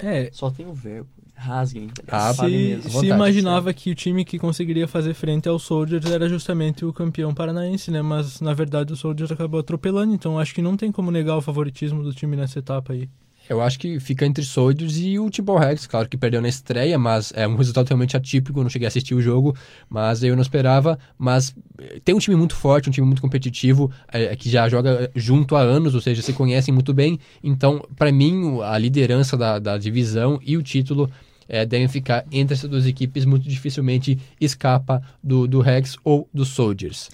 É, 0.01 0.29
só 0.31 0.49
tem 0.49 0.65
o 0.65 0.73
verbo 0.73 1.18
rasguem 1.39 1.89
Ah, 2.07 2.33
Fale 2.33 2.51
se, 2.51 2.57
mesmo. 2.67 2.83
se 2.83 2.89
vontade, 2.89 3.07
imaginava 3.07 3.73
que 3.73 3.91
o 3.91 3.95
time 3.95 4.25
que 4.25 4.37
conseguiria 4.37 4.87
fazer 4.87 5.13
frente 5.13 5.47
ao 5.47 5.57
Soldiers 5.57 6.05
era 6.05 6.27
justamente 6.27 6.83
o 6.85 6.91
campeão 6.93 7.33
paranaense, 7.33 7.89
né? 7.89 8.01
Mas 8.01 8.41
na 8.41 8.53
verdade 8.53 8.91
o 8.93 8.95
Soldiers 8.95 9.31
acabou 9.31 9.59
atropelando, 9.59 10.13
então 10.13 10.37
acho 10.37 10.53
que 10.53 10.61
não 10.61 10.75
tem 10.75 10.91
como 10.91 11.09
negar 11.11 11.37
o 11.37 11.41
favoritismo 11.41 12.03
do 12.03 12.13
time 12.13 12.35
nessa 12.35 12.59
etapa 12.59 12.93
aí. 12.93 13.07
Eu 13.49 13.61
acho 13.61 13.79
que 13.79 13.99
fica 13.99 14.27
entre 14.27 14.43
Soldiers 14.43 14.97
e 14.99 15.17
o 15.17 15.27
Tibor 15.27 15.59
Rex, 15.59 15.87
claro 15.87 16.07
que 16.07 16.15
perdeu 16.15 16.39
na 16.39 16.47
estreia, 16.47 16.99
mas 16.99 17.33
é 17.35 17.47
um 17.47 17.55
resultado 17.55 17.87
realmente 17.87 18.15
atípico, 18.15 18.59
eu 18.59 18.63
não 18.63 18.69
cheguei 18.69 18.85
a 18.85 18.89
assistir 18.89 19.15
o 19.15 19.21
jogo, 19.21 19.55
mas 19.89 20.21
eu 20.21 20.35
não 20.35 20.41
esperava, 20.43 20.99
mas 21.17 21.55
eh, 21.79 21.99
tem 22.05 22.13
um 22.13 22.19
time 22.19 22.35
muito 22.35 22.55
forte, 22.55 22.89
um 22.89 22.91
time 22.91 23.07
muito 23.07 23.23
competitivo, 23.23 23.89
eh, 24.13 24.35
que 24.35 24.51
já 24.51 24.69
joga 24.69 25.09
junto 25.15 25.55
há 25.55 25.61
anos, 25.61 25.95
ou 25.95 26.01
seja, 26.01 26.21
se 26.21 26.31
conhecem 26.31 26.71
muito 26.71 26.93
bem, 26.93 27.17
então, 27.43 27.83
para 27.97 28.11
mim, 28.11 28.59
a 28.61 28.77
liderança 28.77 29.35
da, 29.35 29.57
da 29.57 29.79
divisão 29.79 30.39
e 30.45 30.55
o 30.55 30.61
título 30.61 31.09
eh, 31.49 31.65
devem 31.65 31.87
ficar 31.87 32.23
entre 32.31 32.53
essas 32.53 32.69
duas 32.69 32.85
equipes, 32.85 33.25
muito 33.25 33.49
dificilmente 33.49 34.17
escapa 34.39 35.01
do, 35.21 35.47
do 35.47 35.59
Rex 35.59 35.97
ou 36.03 36.29
do 36.33 36.45
Soldiers. 36.45 37.09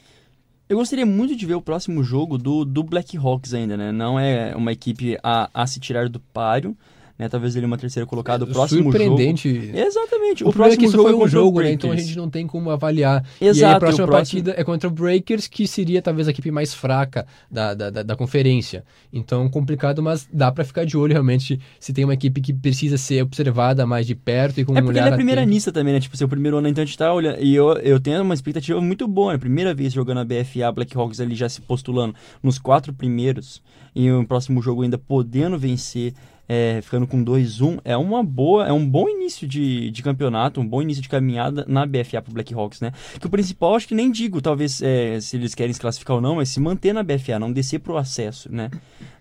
Eu 0.68 0.78
gostaria 0.78 1.06
muito 1.06 1.36
de 1.36 1.46
ver 1.46 1.54
o 1.54 1.62
próximo 1.62 2.04
jogo 2.04 2.38
do, 2.38 2.66
do 2.66 2.84
Black 2.84 3.16
Hawks 3.18 3.54
ainda, 3.54 3.78
né? 3.78 3.92
Não 3.92 4.20
é 4.20 4.56
uma 4.56 4.72
equipe 4.72 5.18
a, 5.24 5.50
a 5.54 5.66
se 5.66 5.80
tirar 5.80 6.10
do 6.10 6.20
páreo, 6.20 6.76
né? 7.18 7.30
Talvez 7.30 7.56
ele 7.56 7.66
uma 7.66 7.78
terceira 7.78 8.06
colocada. 8.06 8.44
O 8.44 8.48
próximo 8.48 8.84
Surpreendente. 8.92 9.54
jogo... 9.68 9.78
Exatamente. 9.78 10.44
O, 10.44 10.50
O, 10.50 10.52
problema 10.52 10.74
é 10.74 10.76
próximo 10.76 10.80
que 10.80 10.86
isso 10.86 10.92
jogo 10.98 11.04
foi 11.10 11.12
é 11.14 11.24
um 11.24 11.28
jogo, 11.28 11.62
né? 11.62 11.72
Então 11.72 11.92
a 11.92 11.96
gente 11.96 12.18
não 12.18 12.30
tem 12.30 12.46
como 12.46 12.70
avaliar. 12.70 13.26
e 13.40 13.46
aí 13.46 13.50
Exato, 13.50 13.76
a 13.76 13.80
próxima 13.80 14.08
próximo- 14.08 14.44
partida 14.44 14.62
é 14.62 14.64
contra 14.64 14.90
o 14.90 14.92
Breakers, 14.92 15.48
que 15.48 15.68
seria 15.68 16.02
talvez 16.02 16.28
a 16.28 16.32
equipe 16.32 16.52
mais 16.52 16.74
fraca 16.74 17.26
da, 17.50 17.74
da, 17.74 17.90
da, 17.90 18.04
da 18.04 18.16
conferência. 18.16 18.84
Então, 19.14 19.48
complicado, 19.50 20.04
mas 20.04 20.28
dá 20.32 20.52
pra 20.52 20.64
ficar 20.66 20.86
de 20.86 20.98
olho 20.98 21.14
realmente 21.14 21.60
se 21.80 21.94
tem 21.94 22.04
uma 22.04 22.14
equipe 22.14 22.42
que 22.42 22.54
precisa 22.54 22.98
ser 22.98 23.22
observada 23.24 23.86
mais 23.86 24.06
de 24.06 24.16
perto 24.16 24.60
e 24.60 24.66
com 24.66 24.78
É 24.78 24.82
porque 24.82 25.00
ele 25.00 25.08
é 25.08 25.12
primeira 25.16 25.42
atento. 25.42 25.54
nista 25.54 25.72
também, 25.72 25.94
né? 25.94 26.00
Tipo, 26.00 26.18
seu 26.18 26.28
primeiro 26.28 26.58
ano, 26.58 26.68
então 26.68 26.82
a 26.82 26.86
gente 26.86 26.98
tá 26.98 27.14
olhando. 27.14 27.40
E 27.42 27.56
eu, 27.56 27.74
eu 27.78 28.00
tenho 28.00 28.22
uma 28.22 28.34
expectativa 28.34 28.82
muito 28.82 29.08
boa, 29.08 29.32
né? 29.34 29.38
Primeira 29.40 29.74
vez 29.74 29.94
jogando 29.94 30.20
a 30.20 30.26
BFA, 30.26 30.72
Black 30.74 30.98
Hawks 30.98 31.20
ali 31.22 31.36
já 31.36 31.48
se 31.48 31.62
postulando 31.62 32.14
nos 32.44 32.60
quatro 32.60 32.94
primeiros. 32.94 33.62
E 33.96 34.12
o 34.12 34.26
próximo 34.26 34.62
jogo 34.62 34.82
ainda 34.82 34.98
podendo 34.98 35.58
vencer, 35.58 36.14
é, 36.48 36.80
ficando 36.82 37.08
com 37.08 37.24
2-1. 37.24 37.80
É 37.84 37.98
uma 37.98 38.24
boa, 38.24 38.68
é 38.68 38.72
um 38.72 38.88
bom 38.88 39.10
início 39.10 39.48
de, 39.48 39.92
de 39.92 40.04
campeonato, 40.04 40.60
um 40.60 40.68
bom 40.68 40.82
início 40.82 41.02
de 41.02 41.10
caminhada 41.10 41.66
na 41.68 41.86
BFA 41.86 42.22
pro 42.22 42.34
Black 42.34 42.54
Hawks, 42.54 42.82
né? 42.82 42.92
Que 43.20 43.28
o 43.28 43.30
principal, 43.30 43.76
acho 43.76 43.88
que 43.88 43.96
nem 43.96 44.12
digo, 44.12 44.42
talvez, 44.42 44.82
é, 44.82 45.20
se 45.20 45.36
eles 45.36 45.56
querem 45.56 45.74
se 45.74 45.80
classificar 45.80 46.16
ou 46.16 46.22
não, 46.22 46.36
mas 46.36 46.50
se 46.50 46.60
manter 46.60 46.94
na 46.94 47.04
BFA, 47.04 47.40
não 47.40 47.52
descer 47.52 47.80
pro 47.80 47.98
acesso, 47.98 48.52
né? 48.52 48.70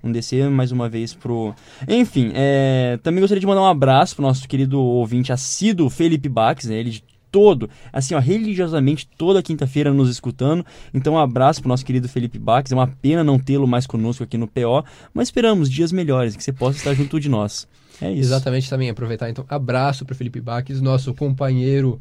Não 0.03 0.13
descer 0.13 0.49
mais 0.51 0.71
uma 0.71 0.89
vez 0.89 1.15
pro. 1.15 1.55
Enfim, 1.89 2.33
é, 2.35 2.99
também 3.03 3.21
gostaria 3.21 3.41
de 3.41 3.47
mandar 3.47 3.63
um 3.63 3.67
abraço 3.67 4.17
pro 4.17 4.23
nosso 4.23 4.47
querido 4.47 4.81
ouvinte 4.81 5.33
assíduo 5.33 5.89
Felipe 5.89 6.29
Bax, 6.29 6.67
né? 6.67 6.77
Ele 6.77 7.03
todo, 7.35 7.69
assim, 7.93 8.15
ó, 8.15 8.21
religiosamente 8.21 9.09
toda 9.19 9.43
quinta-feira 9.43 9.93
nos 9.93 10.09
escutando. 10.09 10.65
Então, 10.95 11.15
um 11.15 11.19
abraço 11.19 11.61
pro 11.61 11.69
nosso 11.69 11.85
querido 11.85 12.09
Felipe 12.09 12.39
Bax. 12.39 12.71
É 12.71 12.77
uma 12.77 12.87
pena 12.87 13.25
não 13.25 13.41
tê-lo 13.41 13.67
mais 13.67 13.89
conosco 13.89 14.23
aqui 14.23 14.39
no 14.39 14.47
PO, 14.47 14.85
mas 15.13 15.27
esperamos 15.27 15.69
dias 15.69 15.91
melhores, 15.91 16.37
que 16.37 16.45
você 16.45 16.53
possa 16.53 16.79
estar 16.79 16.95
junto 16.95 17.19
de 17.19 17.29
nós. 17.29 17.67
É 18.01 18.09
isso. 18.09 18.21
Exatamente 18.21 18.71
também, 18.71 18.89
aproveitar 18.89 19.29
então. 19.29 19.45
Abraço 19.49 20.05
pro 20.05 20.15
Felipe 20.15 20.41
Baques, 20.41 20.81
nosso 20.81 21.13
companheiro 21.13 22.01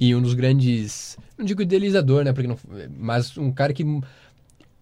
e 0.00 0.14
um 0.14 0.22
dos 0.22 0.32
grandes, 0.32 1.18
não 1.36 1.44
digo 1.44 1.60
idealizador, 1.60 2.24
né, 2.24 2.32
porque 2.32 2.48
não, 2.48 2.56
mas 2.98 3.36
um 3.36 3.52
cara 3.52 3.74
que 3.74 3.84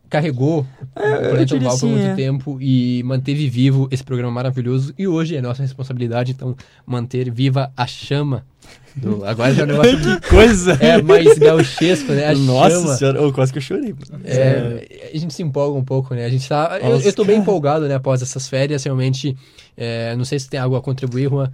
carregou 0.08 0.64
É, 0.94 1.14
o 1.14 1.20
Planeta 1.30 1.44
diria 1.46 1.68
Oval 1.68 1.78
por 1.78 1.86
assim, 1.86 1.90
muito 1.90 2.06
é. 2.06 2.14
tempo 2.14 2.58
e 2.60 3.02
manteve 3.04 3.48
vivo 3.48 3.88
esse 3.90 4.04
programa 4.04 4.32
maravilhoso. 4.32 4.94
E 4.96 5.08
hoje 5.08 5.34
é 5.34 5.42
nossa 5.42 5.62
responsabilidade, 5.62 6.30
então, 6.30 6.56
manter 6.86 7.32
viva 7.32 7.72
a 7.76 7.84
chama. 7.84 8.46
Do... 9.00 9.24
Agora 9.24 9.54
já 9.54 9.62
é 9.62 9.64
um 9.64 9.68
negócio 9.68 10.20
Coisa! 10.28 10.72
é 10.80 11.00
mais 11.00 11.38
gauchesco, 11.38 12.12
né? 12.12 12.26
A 12.26 12.34
Nossa 12.34 12.80
chama. 12.80 12.94
senhora, 12.96 13.26
oh, 13.26 13.32
quase 13.32 13.52
que 13.52 13.58
eu 13.58 13.62
chorei. 13.62 13.94
É, 14.24 15.10
a 15.14 15.18
gente 15.18 15.32
se 15.32 15.42
empolga 15.42 15.78
um 15.78 15.84
pouco, 15.84 16.14
né? 16.14 16.24
A 16.24 16.28
gente 16.28 16.48
tá. 16.48 16.78
Eu, 16.82 17.00
eu 17.00 17.12
tô 17.12 17.24
bem 17.24 17.38
empolgado, 17.38 17.86
né? 17.88 17.94
Após 17.94 18.22
essas 18.22 18.48
férias, 18.48 18.84
realmente. 18.84 19.36
é, 19.76 20.14
não 20.16 20.24
sei 20.24 20.38
se 20.38 20.48
tem 20.48 20.58
algo 20.58 20.76
a 20.76 20.82
contribuir, 20.82 21.28
Juan. 21.28 21.52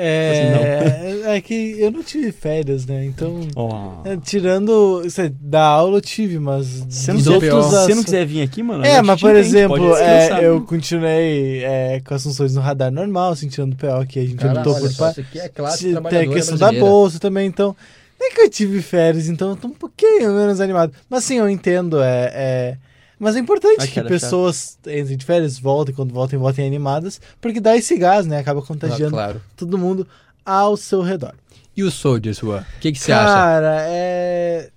É, 0.00 1.36
é 1.36 1.40
que 1.40 1.76
eu 1.78 1.90
não 1.90 2.02
tive 2.02 2.32
férias, 2.32 2.86
né? 2.86 3.04
Então, 3.04 3.40
Oh. 3.54 4.06
é, 4.08 4.16
tirando 4.16 5.02
isso 5.04 5.20
aí, 5.20 5.28
da 5.28 5.62
aula 5.62 5.98
eu 5.98 6.00
tive, 6.00 6.38
mas 6.38 6.84
Se 6.88 7.12
dos 7.12 7.26
não, 7.26 7.34
outros 7.34 7.52
você 7.66 7.94
não 7.94 8.02
quiser 8.04 8.24
vir 8.26 8.42
aqui, 8.42 8.62
mano. 8.62 8.84
É, 8.84 9.00
mas 9.02 9.20
por 9.20 9.34
exemplo, 9.36 9.96
é, 9.96 10.18
descansar. 10.18 10.42
eu 10.42 10.60
continuei 10.62 11.64
é, 11.64 12.00
com 12.06 12.14
as 12.14 12.22
funções 12.22 12.54
no 12.54 12.60
radar 12.60 12.90
normal, 12.90 13.36
sentindo 13.36 13.72
o 13.72 13.76
PO 13.76 14.06
que 14.08 14.18
a 14.18 14.26
gente 14.26 14.46
optou 14.46 14.74
por 14.74 14.94
pa- 14.96 15.10
isso 15.10 15.20
aqui 15.20 15.38
é 15.40 15.48
clássico 15.48 16.02
Tem 16.08 16.20
a 16.20 16.28
questão 16.28 16.56
da 16.58 16.72
bolsa 16.72 17.18
também, 17.18 17.46
então. 17.46 17.76
Nem 18.18 18.32
que 18.32 18.40
eu 18.42 18.50
tive 18.50 18.82
férias, 18.82 19.28
então 19.28 19.50
eu 19.50 19.56
tô 19.56 19.68
um 19.68 19.72
pouquinho 19.74 20.32
menos 20.34 20.60
animado. 20.60 20.92
Mas 21.08 21.24
sim, 21.24 21.36
eu 21.38 21.48
entendo, 21.48 22.00
é. 22.02 22.76
É- 23.20 23.24
Mas 23.24 23.36
é 23.36 23.38
importante 23.38 23.76
Ai, 23.80 23.86
que 23.88 23.94
cara, 23.94 24.08
pessoas 24.08 24.78
entrem 24.86 25.16
de 25.16 25.24
férias, 25.24 25.58
voltem, 25.58 25.94
quando 25.94 26.12
voltem, 26.12 26.38
voltem 26.38 26.66
animadas, 26.66 27.20
porque 27.40 27.60
dá 27.60 27.76
esse 27.76 27.96
gás, 27.96 28.26
né? 28.26 28.38
Acaba 28.38 28.60
Ah, 28.60 28.64
contagiando 28.66 29.12
claro. 29.12 29.40
todo 29.56 29.76
mundo 29.78 30.06
ao 30.44 30.76
seu 30.76 31.02
redor. 31.02 31.34
E 31.76 31.82
os 31.82 31.94
Soldiers, 31.94 32.38
Juan? 32.38 32.60
O 32.76 32.80
que, 32.80 32.92
que 32.92 32.98
você 32.98 33.12
acha? 33.12 33.24
Cara, 33.26 33.76
é. 33.88 34.70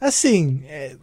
Assim, 0.00 0.62
é... 0.66 0.96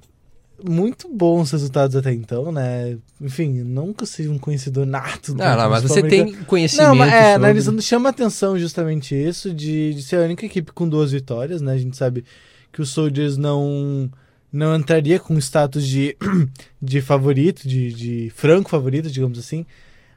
muito 0.62 1.08
bons 1.08 1.52
resultados 1.52 1.96
até 1.96 2.12
então, 2.12 2.52
né? 2.52 2.98
Enfim, 3.22 3.62
nunca 3.64 4.06
seja 4.06 4.30
um 4.30 4.38
conhecedor 4.38 4.86
nato. 4.86 5.34
do 5.34 5.38
Não, 5.38 5.56
não, 5.56 5.70
mas 5.70 5.84
futebol 5.84 6.04
você 6.04 6.10
tem 6.10 6.34
conhecimento 6.44 6.88
Não, 6.88 6.96
mas 6.96 7.14
é, 7.14 7.18
sobre... 7.18 7.34
analisando, 7.36 7.82
chama 7.82 8.10
atenção 8.10 8.58
justamente 8.60 9.16
isso, 9.16 9.54
de, 9.54 9.94
de 9.94 10.02
ser 10.02 10.18
a 10.18 10.22
única 10.22 10.46
equipe 10.46 10.72
com 10.74 10.88
duas 10.90 11.12
vitórias, 11.12 11.62
né? 11.62 11.74
A 11.74 11.78
gente 11.78 11.96
sabe 11.96 12.26
que 12.74 12.82
o 12.82 12.86
Soldiers 12.86 13.38
não, 13.38 14.10
não 14.52 14.76
entraria 14.76 15.20
com 15.20 15.38
status 15.38 15.86
de, 15.88 16.18
de 16.82 17.02
favorito, 17.02 17.68
de, 17.68 17.94
de 17.94 18.30
franco 18.36 18.70
favorito, 18.70 19.10
digamos 19.10 19.38
assim. 19.38 19.66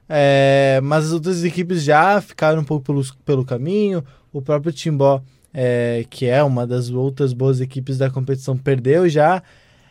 É, 0.09 0.80
mas 0.83 1.07
as 1.07 1.12
outras 1.12 1.45
equipes 1.45 1.83
já 1.83 2.20
ficaram 2.20 2.61
um 2.61 2.64
pouco 2.64 2.85
pelo, 2.85 3.03
pelo 3.24 3.45
caminho. 3.45 4.05
O 4.33 4.41
próprio 4.41 4.72
Timbó, 4.72 5.22
é, 5.53 6.05
que 6.09 6.26
é 6.26 6.43
uma 6.43 6.66
das 6.66 6.91
outras 6.91 7.33
boas 7.33 7.61
equipes 7.61 7.99
da 7.99 8.11
competição, 8.11 8.57
perdeu 8.57 9.09
já. 9.09 9.43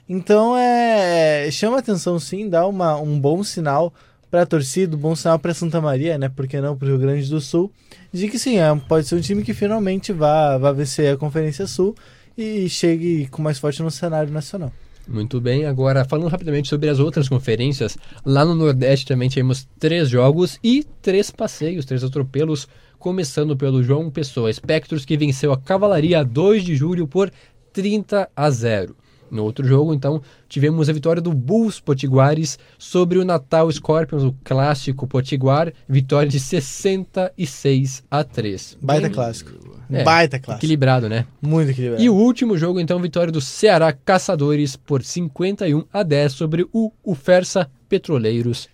Então 0.10 0.58
é 0.58 1.50
chama 1.52 1.78
atenção 1.80 2.20
sim, 2.20 2.50
dá 2.50 2.68
uma, 2.68 2.98
um 2.98 3.20
bom 3.20 3.44
sinal 3.44 3.94
para 4.30 4.42
a 4.42 4.46
torcida, 4.46 4.96
um 4.96 5.00
bom 5.00 5.16
sinal 5.16 5.38
para 5.38 5.54
Santa 5.54 5.80
Maria, 5.80 6.18
né? 6.18 6.30
Por 6.30 6.48
que 6.48 6.60
não 6.60 6.76
para 6.76 6.88
o 6.88 6.90
Rio 6.90 7.00
Grande 7.00 7.30
do 7.30 7.40
Sul? 7.40 7.72
De 8.12 8.28
que 8.28 8.40
sim, 8.40 8.58
é, 8.58 8.76
pode 8.88 9.08
ser 9.08 9.16
um 9.16 9.22
time 9.22 9.44
que 9.44 9.54
finalmente 9.54 10.12
vá, 10.12 10.58
vá 10.58 10.72
vencer 10.72 11.14
a 11.14 11.18
Conferência 11.18 11.68
Sul 11.68 11.96
e 12.38 12.70
chegue 12.70 13.28
com 13.28 13.42
mais 13.42 13.60
forte 13.60 13.82
no 13.82 13.92
cenário 13.92 14.32
nacional. 14.32 14.72
Muito 15.08 15.42
bem, 15.42 15.66
agora 15.66 16.06
falando 16.06 16.30
rapidamente 16.30 16.70
sobre 16.70 16.88
as 16.88 17.00
outras 17.00 17.28
conferências, 17.28 17.98
lá 18.26 18.46
no 18.46 18.56
Nordeste 18.56 19.08
também 19.08 19.30
tivemos 19.30 19.68
três 19.80 20.10
jogos 20.10 20.60
e 20.64 20.86
três 21.02 21.32
passeios, 21.32 21.86
três 21.86 22.04
atropelos, 22.04 22.68
começando 23.00 23.58
pelo 23.58 23.84
João 23.84 24.12
Pessoa 24.12 24.50
Espectros, 24.50 25.04
que 25.04 25.18
venceu 25.18 25.52
a 25.52 25.58
Cavalaria 25.58 26.24
2 26.24 26.64
de 26.64 26.76
julho 26.76 27.08
por 27.08 27.32
30 27.74 28.30
a 28.36 28.50
0. 28.50 28.96
No 29.32 29.46
outro 29.46 29.66
jogo, 29.66 29.94
então, 29.94 30.22
tivemos 30.50 30.90
a 30.90 30.94
vitória 30.94 31.22
do 31.22 31.34
Bulls 31.34 31.80
Potiguares 31.80 32.60
sobre 32.78 33.18
o 33.18 33.24
Natal 33.24 33.72
Scorpions, 33.72 34.24
o 34.24 34.36
clássico 34.44 35.08
Potiguar, 35.08 35.72
vitória 35.88 36.30
de 36.30 36.38
66 36.38 38.04
a 38.12 38.24
3. 38.26 38.78
Baita 38.82 39.10
clássico. 39.10 39.52
É, 39.92 40.04
Baita 40.04 40.40
clássico. 40.40 40.66
Equilibrado, 40.66 41.10
né? 41.10 41.26
Muito 41.42 41.72
equilibrado. 41.72 42.04
E 42.04 42.10
o 42.10 42.16
último 42.16 42.58
jogo, 42.58 42.80
então, 42.80 43.00
vitória 43.00 43.32
do 43.32 43.42
Ceará 43.42 43.92
Caçadores 43.92 44.76
por 44.76 45.04
51 45.04 45.84
a 45.92 46.04
10 46.04 46.32
sobre 46.32 46.68
o 46.72 46.92
Ufersa 47.04 47.70
Petroleiros. 47.90 48.70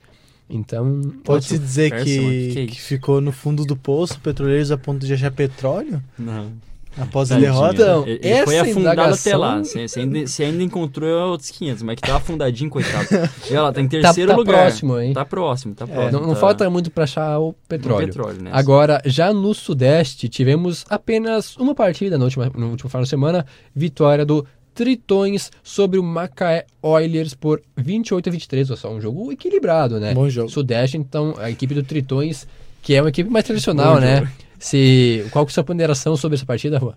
Então, 0.50 1.02
Pode-se 1.24 1.58
dizer 1.58 2.04
que, 2.04 2.54
que 2.54 2.60
é 2.60 2.66
que 2.68 2.82
ficou 2.82 3.20
no 3.20 3.32
fundo 3.32 3.66
do 3.66 3.76
poço, 3.76 4.20
petroleiros 4.22 4.72
a 4.72 4.78
ponto 4.78 5.06
de 5.06 5.14
achar 5.14 5.32
petróleo 5.32 6.02
Não. 6.18 6.54
Após 6.98 7.32
a 7.32 7.36
Tadinho. 7.36 7.52
derrota? 7.52 7.74
Então, 7.76 8.08
ele, 8.08 8.20
ele 8.22 8.44
foi 8.46 8.56
essa 8.56 8.64
afundado 8.70 8.94
indagação- 8.94 9.32
até 9.32 9.38
lá. 9.38 9.58
Você, 9.60 9.88
você 9.88 10.00
ainda, 10.00 10.28
você 10.28 10.44
ainda 10.44 10.64
encontrou 10.64 11.30
outros 11.32 11.50
500, 11.52 11.84
mas 11.84 11.96
que 11.96 12.02
tá 12.02 12.16
afundadinho, 12.16 12.70
coitado. 12.70 13.08
E 13.50 13.52
olha 13.52 13.62
lá, 13.64 13.72
tá 13.74 13.82
em 13.82 13.86
tá, 13.88 13.90
terceiro 14.02 14.32
tá 14.32 14.38
lugar. 14.38 14.58
próximo, 14.64 15.00
hein? 15.00 15.14
Tá 15.14 15.26
próximo, 15.26 15.76
tá 15.76 15.88
próximo. 15.88 16.12
não 16.20 16.28
não 16.28 16.34
tá 16.34 16.40
falta 16.40 16.70
muito 16.70 16.90
para 16.92 17.04
achar 17.06 17.40
o 17.40 17.54
petróleo. 17.68 18.08
petróleo, 18.08 18.42
né? 18.42 18.50
Agora, 18.54 19.02
já 19.06 19.32
no 19.34 19.54
Sudeste, 19.54 20.28
tivemos 20.28 20.86
apenas 20.90 21.56
uma 21.58 21.74
partida 21.76 22.18
na 22.18 22.26
última, 22.26 22.52
no 22.56 22.70
último 22.72 22.90
final 22.90 23.04
de 23.04 23.10
semana, 23.10 23.46
vitória 23.76 24.26
do 24.26 24.46
Tritões 24.74 25.52
sobre 25.64 25.98
o 25.98 26.04
Macaé 26.04 26.66
Oilers 26.84 27.34
por 27.34 27.62
28 27.76 28.30
a 28.30 28.32
23, 28.32 28.70
ou 28.70 28.78
só 28.78 28.92
um 28.94 29.02
jogo 29.02 29.32
equilibrado, 29.32 30.00
né? 30.00 30.14
Bom 30.14 30.30
jogo. 30.30 30.50
Sudeste, 30.50 30.98
então, 30.98 31.34
a 31.40 31.50
equipe 31.50 31.74
do 31.74 31.82
Tritões, 31.82 32.48
que 32.84 32.94
é 32.94 33.02
uma 33.02 33.10
equipe 33.10 33.28
mais 33.28 33.44
tradicional, 33.44 33.96
Bom 33.96 34.00
né? 34.02 34.18
jogo. 34.18 34.32
Se, 34.60 35.26
qual 35.32 35.46
que 35.46 35.50
é 35.50 35.52
a 35.52 35.56
sua 35.56 35.64
ponderação 35.64 36.16
sobre 36.18 36.36
essa 36.36 36.46
partida, 36.46 36.78
Rua? 36.78 36.96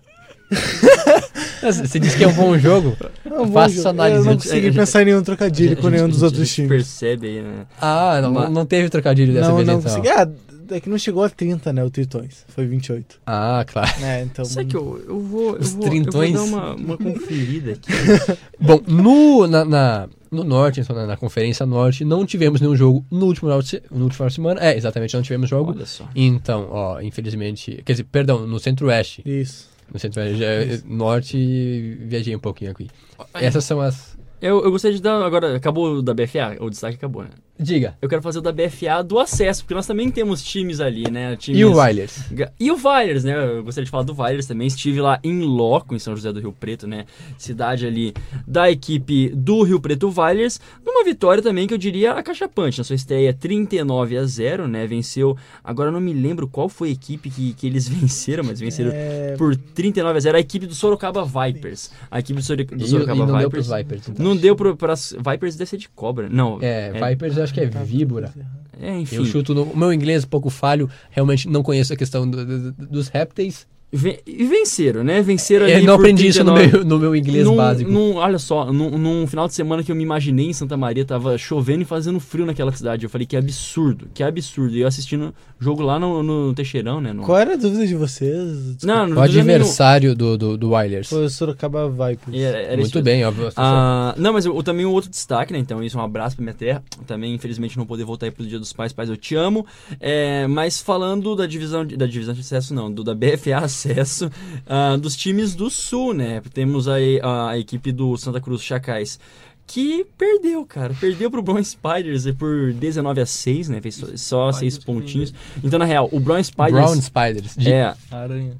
Você 1.61 1.99
disse 1.99 2.17
que 2.17 2.23
é 2.23 2.27
um 2.27 2.33
bom 2.33 2.57
jogo? 2.57 2.97
É 3.23 3.33
um 3.39 3.51
Faça 3.51 3.79
essa 3.79 3.89
análise. 3.89 4.19
Eu 4.19 4.25
não 4.25 4.33
consegui 4.35 4.71
pensar 4.71 5.01
em 5.03 5.05
nenhum 5.05 5.21
trocadilho 5.21 5.69
gente- 5.69 5.81
com 5.81 5.89
nenhum 5.89 6.05
a 6.05 6.07
dos 6.07 6.15
gente- 6.15 6.23
outros 6.25 6.41
a 6.41 6.45
gente 6.45 6.55
times. 6.55 6.69
percebe 6.69 7.27
aí, 7.27 7.41
né? 7.41 7.65
Ah, 7.79 8.19
não, 8.21 8.31
Mas- 8.31 8.49
não 8.51 8.65
teve 8.65 8.89
trocadilho 8.89 9.31
dessa 9.33 9.49
Não, 9.49 9.55
vez, 9.57 9.67
não 9.67 9.77
então. 9.79 9.89
consegui. 9.91 10.09
Ah, 10.09 10.27
é 10.71 10.79
que 10.79 10.89
não 10.89 10.97
chegou 10.97 11.23
a 11.23 11.29
30, 11.29 11.71
né? 11.73 11.83
O 11.83 11.89
Tritões. 11.89 12.45
Foi 12.49 12.65
28. 12.65 13.19
Ah, 13.25 13.65
claro. 13.67 13.89
É, 14.03 14.21
então. 14.23 14.43
Sabe 14.45 14.69
que 14.69 14.75
eu, 14.77 15.03
eu 15.07 15.19
vou, 15.19 15.55
eu 15.55 15.59
Os 15.61 15.71
vou, 15.73 15.83
eu 15.83 15.89
trintões. 15.89 16.31
vou 16.31 16.45
dar 16.47 16.55
uma, 16.55 16.75
uma 16.75 16.97
conferida 16.97 17.73
aqui. 17.73 17.91
Bom, 18.59 18.81
no, 18.87 19.47
na, 19.47 19.65
na- 19.65 20.09
no 20.31 20.43
Norte, 20.43 20.79
então, 20.79 20.95
na, 20.95 21.05
na 21.05 21.17
Conferência 21.17 21.65
Norte, 21.65 22.05
não 22.05 22.25
tivemos 22.25 22.61
nenhum 22.61 22.75
jogo 22.75 23.05
no 23.11 23.25
último, 23.25 23.49
final 23.49 23.61
de 23.61 23.81
no 23.91 24.05
último 24.05 24.27
de 24.27 24.33
semana. 24.33 24.59
É, 24.61 24.77
exatamente, 24.77 25.13
não 25.15 25.21
tivemos 25.21 25.49
jogo. 25.49 25.71
Olha 25.71 25.85
só. 25.85 26.07
Então, 26.15 26.67
ó, 26.71 27.01
infelizmente... 27.01 27.81
Quer 27.85 27.91
dizer, 27.93 28.03
perdão, 28.05 28.47
no 28.47 28.57
Centro-Oeste. 28.59 29.21
Isso. 29.25 29.69
No 29.93 29.99
Centro-Oeste. 29.99 30.37
já- 30.39 30.81
Norte, 30.85 31.97
viajei 32.07 32.33
um 32.35 32.39
pouquinho 32.39 32.71
aqui. 32.71 32.87
Essas 33.33 33.65
são 33.65 33.81
as... 33.81 34.17
Eu, 34.41 34.63
eu 34.63 34.71
gostaria 34.71 34.95
de 34.97 35.03
dar. 35.03 35.21
Agora, 35.21 35.55
acabou 35.55 35.97
o 35.97 36.01
da 36.01 36.15
BFA? 36.15 36.57
O 36.61 36.69
destaque 36.69 36.95
acabou, 36.95 37.21
né? 37.23 37.29
Diga. 37.59 37.95
Eu 38.01 38.09
quero 38.09 38.21
fazer 38.23 38.39
o 38.39 38.41
da 38.41 38.51
BFA 38.51 39.03
do 39.03 39.19
acesso, 39.19 39.61
porque 39.63 39.75
nós 39.75 39.85
também 39.85 40.09
temos 40.09 40.43
times 40.43 40.79
ali, 40.79 41.09
né? 41.11 41.35
Times... 41.35 41.59
E 41.59 41.65
o 41.65 41.77
Wilders? 41.79 42.23
Ga- 42.31 42.51
E 42.59 42.71
o 42.71 42.75
Vailers, 42.75 43.23
né? 43.23 43.33
Eu 43.35 43.63
gostaria 43.63 43.85
de 43.85 43.91
falar 43.91 44.03
do 44.03 44.13
Vailers 44.15 44.47
também. 44.47 44.65
Estive 44.67 44.99
lá 44.99 45.19
em 45.23 45.41
loco, 45.41 45.93
em 45.93 45.99
São 45.99 46.15
José 46.15 46.31
do 46.33 46.39
Rio 46.39 46.51
Preto, 46.51 46.87
né? 46.87 47.05
Cidade 47.37 47.85
ali 47.85 48.13
da 48.47 48.71
equipe 48.71 49.29
do 49.29 49.61
Rio 49.63 49.79
Preto 49.79 50.09
Vailers. 50.09 50.59
Numa 50.83 51.03
vitória 51.03 51.43
também 51.43 51.67
que 51.67 51.73
eu 51.73 51.77
diria 51.77 52.13
acachapante. 52.13 52.79
Na 52.79 52.83
sua 52.83 52.95
estreia 52.95 53.31
39 53.33 54.17
a 54.17 54.25
0, 54.25 54.67
né? 54.67 54.87
Venceu. 54.87 55.37
Agora 55.63 55.89
eu 55.89 55.93
não 55.93 56.01
me 56.01 56.13
lembro 56.13 56.47
qual 56.47 56.67
foi 56.67 56.89
a 56.89 56.91
equipe 56.93 57.29
que, 57.29 57.53
que 57.53 57.67
eles 57.67 57.87
venceram, 57.89 58.43
mas 58.43 58.59
venceram 58.59 58.91
É, 58.91 59.35
por 59.37 59.55
39 59.55 60.17
a 60.17 60.19
0. 60.19 60.37
A 60.37 60.39
equipe 60.39 60.65
do 60.65 60.73
Sorocaba 60.73 61.23
Vipers. 61.23 61.91
A 62.09 62.19
equipe 62.19 62.39
do, 62.39 62.43
Sor- 62.45 62.57
do 62.57 62.63
E, 62.75 62.83
e 62.83 62.87
Sorocaba 62.87 63.19
não 63.19 63.25
deu 63.37 63.49
Vipers. 63.49 63.67
pros 63.67 63.77
Vipers, 63.77 64.09
então. 64.09 64.25
Não 64.25 64.35
deu 64.35 64.55
pras 64.55 65.13
Vipers 65.17 65.55
deve 65.55 65.69
ser 65.69 65.77
de 65.77 65.89
cobra. 65.89 66.27
Não. 66.27 66.57
É, 66.61 66.91
Vipers 67.09 67.37
eu 67.41 67.43
acho 67.43 67.53
que 67.53 67.59
é 67.59 67.65
víbora. 67.65 68.31
É, 68.79 68.97
enfim. 68.99 69.15
Eu 69.17 69.25
chuto 69.25 69.53
no... 69.53 69.63
O 69.63 69.77
meu 69.77 69.93
inglês 69.93 70.23
é 70.23 70.25
um 70.25 70.29
pouco 70.29 70.49
falho, 70.49 70.89
realmente 71.11 71.47
não 71.47 71.61
conheço 71.61 71.93
a 71.93 71.95
questão 71.95 72.29
do- 72.29 72.45
do- 72.45 72.71
dos 72.87 73.07
répteis. 73.09 73.67
E 73.93 74.45
venceram, 74.45 75.03
né? 75.03 75.21
Venceram 75.21 75.65
ali 75.65 75.73
Eu 75.75 75.83
não 75.83 75.95
aprendi 75.95 76.27
isso 76.27 76.43
no 76.45 76.53
39. 76.53 76.77
meu, 76.77 76.85
no 76.85 76.99
meu 76.99 77.15
inglês 77.15 77.45
Num- 77.45 77.55
básico. 77.57 77.91
num- 77.91 78.15
olha 78.15 78.39
só, 78.39 78.71
num, 78.71 78.97
num 78.97 79.27
final 79.27 79.47
de 79.49 79.53
semana 79.53 79.83
que 79.83 79.91
eu 79.91 79.95
me 79.95 80.03
imaginei 80.03 80.47
em 80.47 80.53
Santa 80.53 80.77
Maria, 80.77 81.03
tava 81.03 81.37
chovendo 81.37 81.81
e 81.81 81.85
fazendo 81.85 82.17
frio 82.19 82.45
naquela 82.45 82.71
cidade. 82.71 83.03
Eu 83.05 83.09
falei 83.09 83.27
que 83.27 83.35
absurdo, 83.35 84.07
que 84.13 84.23
absurdo. 84.23 84.77
E 84.77 84.81
eu 84.81 84.87
assistindo 84.87 85.33
jogo 85.59 85.83
lá 85.83 85.99
no, 85.99 86.23
no 86.23 86.53
Teixeirão, 86.53 87.01
né? 87.01 87.11
no- 87.11 87.23
Qual 87.23 87.37
era 87.37 87.53
a 87.53 87.57
dúvida 87.57 87.85
de 87.85 87.93
vocês? 87.95 88.75
Desculpa. 88.75 88.85
Não, 88.85 89.07
não 89.07 89.21
O 89.21 89.27
dizendo 89.27 89.45
nenhum. 89.45 89.55
adversário 89.59 90.15
do, 90.15 90.37
do, 90.37 90.57
do 90.57 90.73
Wilders. 90.73 91.09
Foi 91.09 91.25
o 91.25 91.29
Sorocaba 91.29 91.89
Vipers. 91.89 92.37
Era- 92.41 92.57
era 92.59 92.73
isso 92.81 92.93
Muito 92.95 93.01
bem, 93.03 93.25
óbvio. 93.25 93.49
Ah, 93.57 94.15
não, 94.17 94.31
mas 94.31 94.45
eu, 94.45 94.63
também 94.63 94.85
um 94.85 94.91
outro 94.91 95.09
destaque, 95.09 95.51
né? 95.51 95.59
Então, 95.59 95.83
isso 95.83 95.97
é 95.97 96.01
um 96.01 96.03
abraço 96.05 96.37
pra 96.37 96.43
minha 96.43 96.55
terra. 96.55 96.81
Também, 97.05 97.33
infelizmente, 97.33 97.77
não 97.77 97.85
poder 97.85 98.05
voltar 98.05 98.27
aí 98.27 98.31
pro 98.31 98.45
Dia 98.45 98.57
dos 98.57 98.71
Pais. 98.71 98.93
Pais, 98.93 99.09
eu 99.09 99.17
te 99.17 99.35
amo. 99.35 99.65
É, 99.99 100.47
mas 100.47 100.79
falando 100.79 101.35
da 101.35 101.45
divisão, 101.45 101.85
de, 101.85 101.97
da 101.97 102.05
divisão 102.05 102.33
de 102.33 102.39
acesso, 102.39 102.73
não, 102.73 102.89
do 102.89 103.03
da 103.03 103.13
BFA 103.13 103.67
Acesso, 103.85 104.29
ah, 104.67 104.95
dos 104.97 105.15
times 105.15 105.55
do 105.55 105.69
Sul, 105.69 106.13
né? 106.13 106.41
Temos 106.53 106.87
aí 106.87 107.19
a, 107.23 107.49
a 107.51 107.57
equipe 107.57 107.91
do 107.91 108.15
Santa 108.17 108.39
Cruz 108.39 108.61
Chacais. 108.61 109.19
Que 109.65 110.05
perdeu, 110.17 110.65
cara. 110.65 110.93
Perdeu 110.99 111.31
pro 111.31 111.41
Brown 111.41 111.63
Spiders 111.63 112.25
por 112.37 112.73
19 112.73 113.21
a 113.21 113.25
6, 113.25 113.69
né? 113.69 113.79
Fez 113.81 113.95
só, 113.95 114.07
só 114.17 114.51
seis 114.51 114.77
pontinhos. 114.77 115.33
Então, 115.63 115.79
na 115.79 115.85
real, 115.85 116.09
o 116.11 116.19
Brown 116.19 116.43
Spiders. 116.43 116.71
Brown 116.73 117.01
Spiders. 117.01 117.55
De- 117.55 117.71
É, 117.71 117.93
Aranhas. 118.11 118.57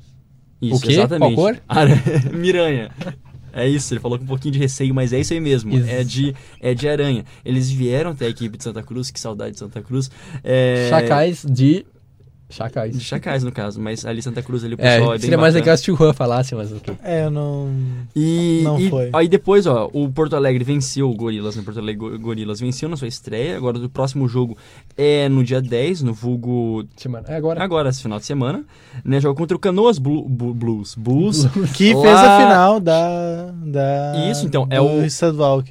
isso, 0.62 0.76
O 0.76 0.80
quê? 0.80 0.94
exatamente. 0.94 1.36
Qual 1.36 1.54
cor? 1.54 1.62
Ara- 1.68 2.02
Miranha. 2.34 2.92
É 3.54 3.68
isso, 3.68 3.94
ele 3.94 4.00
falou 4.00 4.18
com 4.18 4.24
um 4.24 4.28
pouquinho 4.28 4.54
de 4.54 4.60
receio, 4.60 4.94
mas 4.96 5.12
é 5.12 5.20
isso 5.20 5.34
aí 5.34 5.42
mesmo. 5.42 5.78
Isso. 5.78 5.90
É 5.90 6.04
de, 6.06 6.34
é 6.62 6.74
de 6.74 6.88
aranha. 6.88 7.26
Eles 7.44 7.70
vieram 7.70 8.12
até 8.12 8.26
a 8.28 8.30
equipe 8.30 8.58
de 8.58 8.64
Santa 8.64 8.82
Cruz, 8.82 9.12
que 9.12 9.20
saudade 9.20 9.52
de 9.54 9.60
Santa 9.60 9.82
Cruz. 9.82 10.10
É, 10.44 10.88
Chacais 10.90 11.44
de. 11.46 11.86
Chacais. 12.52 12.98
De 12.98 13.04
Chacais, 13.04 13.44
no 13.44 13.52
caso, 13.52 13.80
mas 13.80 14.06
ali 14.06 14.22
Santa 14.22 14.42
Cruz, 14.42 14.64
ali 14.64 14.74
o 14.74 14.78
É, 14.80 14.98
pessoal 14.98 15.10
é, 15.10 15.14
bem 15.14 15.20
seria 15.22 15.38
mais 15.38 15.54
legal 15.56 15.76
se 15.78 15.92
o 15.92 15.96
Juan 15.96 16.14
falasse, 16.14 16.54
mas 16.56 16.72
ok. 16.72 16.96
É, 17.04 17.26
eu 17.26 17.32
não. 17.32 17.70
E, 18.16 18.62
Não 18.64 18.80
e 18.80 18.90
foi. 18.90 19.10
aí 19.14 19.28
depois, 19.28 19.66
ó, 19.66 19.90
o 19.94 20.10
Porto 20.12 20.36
Alegre 20.36 20.64
venceu 20.64 21.10
o 21.10 21.16
Gorilas, 21.16 21.56
né? 21.56 21.64
Porto 21.64 21.80
Alegre 21.80 21.98
Go- 22.10 22.20
Gorilas 22.20 22.60
venceu 22.60 22.88
na 22.90 22.98
sua 22.98 23.08
estreia. 23.08 23.56
Agora 23.58 23.78
o 23.78 23.90
próximo 23.90 24.28
jogo 24.28 24.58
é 24.98 25.28
no 25.30 25.44
dia 25.44 25.62
10, 25.62 26.02
no 26.02 26.14
vulgo 26.14 26.86
Semana- 26.98 27.26
É 27.30 27.36
agora. 27.36 27.64
agora, 27.64 27.90
esse 27.90 28.02
final 28.02 28.20
de 28.20 28.26
semana, 28.26 28.64
né? 29.04 29.20
Joga 29.20 29.36
contra 29.38 29.56
o 29.56 29.60
Canoas 29.60 29.98
Blu- 29.98 30.28
Blues. 30.28 30.96
Bulls. 30.96 31.46
Que 31.76 31.94
Lá- 31.94 32.02
fez 32.02 32.16
a 32.20 32.40
final 32.40 32.80
da. 32.80 33.52
da 33.66 34.30
Isso, 34.32 34.46
então, 34.46 34.68
é 34.70 34.80
o- 34.82 35.04
estadual. 35.06 35.64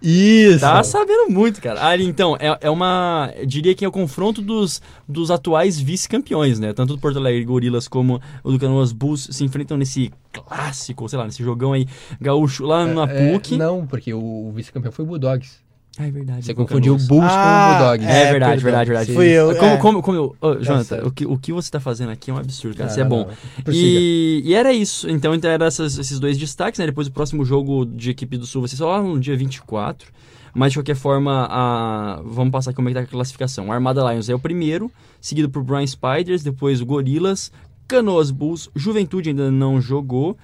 Isso! 0.00 0.60
Tá 0.60 0.82
sabendo 0.82 1.28
muito, 1.30 1.60
cara. 1.60 1.84
Ali, 1.86 2.04
então, 2.04 2.36
é, 2.38 2.56
é 2.62 2.70
uma. 2.70 3.32
diria 3.46 3.74
que 3.74 3.84
é 3.84 3.88
o 3.88 3.92
confronto 3.92 4.40
dos, 4.40 4.80
dos 5.08 5.30
atuais 5.30 5.78
vice-campeões, 5.78 6.58
né? 6.60 6.72
Tanto 6.72 6.94
do 6.94 7.00
Porto 7.00 7.18
Alegre 7.18 7.44
Gorilas 7.44 7.88
como 7.88 8.20
o 8.44 8.52
do 8.52 8.58
Canoas 8.58 8.92
Bulls 8.92 9.28
se 9.32 9.44
enfrentam 9.44 9.76
nesse 9.76 10.12
clássico, 10.32 11.08
sei 11.08 11.18
lá, 11.18 11.24
nesse 11.24 11.42
jogão 11.42 11.72
aí 11.72 11.86
gaúcho 12.20 12.64
lá 12.64 12.86
na 12.86 13.04
É, 13.04 13.32
PUC. 13.32 13.56
não, 13.56 13.86
porque 13.86 14.12
o 14.14 14.52
vice-campeão 14.54 14.92
foi 14.92 15.04
o 15.04 15.08
Bulldogs. 15.08 15.65
Ah, 15.98 16.06
é 16.06 16.10
verdade. 16.10 16.44
Você 16.44 16.52
confundiu 16.52 16.94
o. 16.94 16.98
Bulls 16.98 17.08
com 17.08 17.38
Ah, 17.38 17.68
o 17.70 17.78
Bulldogs. 17.78 18.06
É, 18.06 18.22
É, 18.22 18.30
verdade, 18.32 18.62
verdade, 18.62 18.90
verdade. 18.90 19.14
Fui 19.14 19.26
eu, 19.28 19.54
Como, 19.56 19.70
é. 19.72 19.76
como, 19.78 20.02
como 20.02 20.16
eu. 20.18 20.36
Ô, 20.40 20.54
Jonathan, 20.56 21.02
o 21.06 21.10
que, 21.10 21.24
o 21.24 21.38
que 21.38 21.52
você 21.52 21.70
tá 21.70 21.80
fazendo 21.80 22.10
aqui 22.10 22.30
é 22.30 22.34
um 22.34 22.38
absurdo, 22.38 22.76
cara. 22.76 22.86
Não, 22.88 22.92
Isso 22.92 23.00
é 23.00 23.04
bom. 23.04 23.26
não. 23.66 23.72
E, 23.72 24.42
e 24.44 24.54
era 24.54 24.72
isso. 24.74 25.08
Então, 25.08 25.34
então 25.34 25.50
eram 25.50 25.64
essas- 25.66 25.96
esses 25.96 26.20
dois 26.20 26.36
destaques, 26.36 26.78
né? 26.78 26.86
Depois 26.86 27.06
o 27.08 27.12
próximo 27.12 27.44
jogo 27.46 27.86
de 27.86 28.10
equipe 28.10 28.36
do 28.36 28.44
Sul 28.44 28.60
vai 28.62 28.68
ser 28.68 28.76
só 28.76 28.88
lá 28.90 29.02
no 29.02 29.18
dia 29.18 29.36
24. 29.36 30.12
Mas 30.54 30.72
de 30.72 30.78
qualquer 30.78 30.96
forma, 30.96 31.46
a... 31.50 32.20
vamos 32.24 32.50
passar 32.50 32.70
aqui 32.70 32.76
como 32.76 32.88
é 32.88 32.92
que 32.92 32.98
tá 32.98 33.04
a 33.04 33.06
classificação. 33.06 33.68
O 33.68 33.72
Armada 33.72 34.02
Lions 34.10 34.28
é 34.28 34.34
o 34.34 34.38
primeiro, 34.38 34.90
seguido 35.20 35.48
por 35.50 35.62
Brian 35.62 35.86
Spiders, 35.86 36.42
depois 36.42 36.80
o 36.80 36.86
Gorilas, 36.86 37.52
Canoas 37.86 38.30
Bulls, 38.30 38.68
Juventude 38.74 39.30
ainda 39.30 39.50
não 39.50 39.80
jogou. 39.80 40.36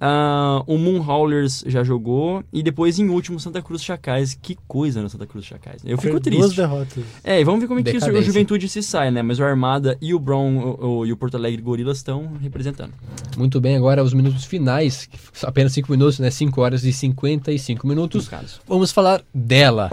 Ah, 0.00 0.62
o 0.66 0.78
Moon 0.78 0.98
Howlers 1.06 1.62
já 1.66 1.84
jogou. 1.84 2.42
E 2.52 2.62
depois, 2.62 2.98
em 2.98 3.08
último, 3.08 3.38
Santa 3.38 3.60
Cruz 3.60 3.82
Chacais. 3.84 4.38
Que 4.40 4.56
coisa 4.66 5.02
no 5.02 5.10
Santa 5.10 5.26
Cruz 5.26 5.44
Chacais. 5.44 5.82
Eu 5.84 5.98
fico 5.98 6.18
Duas 6.18 6.22
triste. 6.22 6.56
derrotas. 6.56 7.04
É, 7.22 7.40
e 7.40 7.44
vamos 7.44 7.60
ver 7.60 7.66
como 7.68 7.80
é 7.80 7.82
que 7.82 7.96
o. 7.96 8.22
Juventude 8.22 8.68
se 8.68 8.82
sai, 8.82 9.10
né? 9.10 9.20
Mas 9.22 9.38
o 9.38 9.44
Armada 9.44 9.96
e 10.00 10.14
o 10.14 10.18
Brown 10.18 10.56
o- 10.58 10.86
o- 11.00 11.06
e 11.06 11.12
o 11.12 11.16
Porto 11.16 11.36
Alegre 11.36 11.60
Gorilas 11.60 11.98
estão 11.98 12.32
representando. 12.40 12.92
Muito 13.36 13.60
bem, 13.60 13.76
agora 13.76 14.02
os 14.02 14.14
minutos 14.14 14.44
finais. 14.44 15.08
Apenas 15.42 15.72
5 15.72 15.90
minutos, 15.90 16.18
né? 16.18 16.30
5 16.30 16.60
horas 16.60 16.84
e 16.84 16.92
55 16.92 17.86
No 17.86 17.94
minutos. 17.94 18.28
caso. 18.28 18.60
Vamos 18.66 18.90
falar 18.92 19.22
dela. 19.34 19.90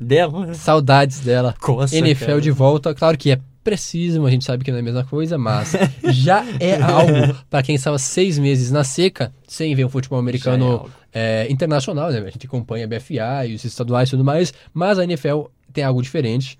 Dela. 0.00 0.54
Saudades 0.54 1.20
dela. 1.20 1.54
Coça, 1.60 1.96
NFL 1.96 2.24
cara. 2.26 2.40
de 2.40 2.50
volta. 2.50 2.94
Claro 2.94 3.16
que 3.18 3.30
é 3.30 3.40
preciso, 3.62 4.24
a 4.26 4.30
gente 4.30 4.44
sabe 4.44 4.64
que 4.64 4.70
não 4.70 4.78
é 4.78 4.80
a 4.80 4.84
mesma 4.84 5.04
coisa, 5.04 5.38
mas 5.38 5.72
já 6.04 6.44
é 6.58 6.80
algo 6.82 7.36
para 7.48 7.62
quem 7.62 7.74
estava 7.74 7.98
seis 7.98 8.38
meses 8.38 8.70
na 8.70 8.84
seca, 8.84 9.32
sem 9.46 9.74
ver 9.74 9.84
um 9.84 9.88
futebol 9.88 10.18
é 10.18 10.20
americano 10.20 10.66
algo. 10.66 10.90
é, 11.12 11.46
internacional, 11.50 12.10
né? 12.10 12.18
A 12.18 12.30
gente 12.30 12.46
acompanha 12.46 12.84
a 12.84 12.88
BFA 12.88 13.46
e 13.46 13.54
os 13.54 13.64
estaduais 13.64 14.08
e 14.08 14.12
tudo 14.12 14.24
mais, 14.24 14.52
mas 14.74 14.98
a 14.98 15.04
NFL 15.04 15.44
tem 15.72 15.84
algo 15.84 16.02
diferente. 16.02 16.58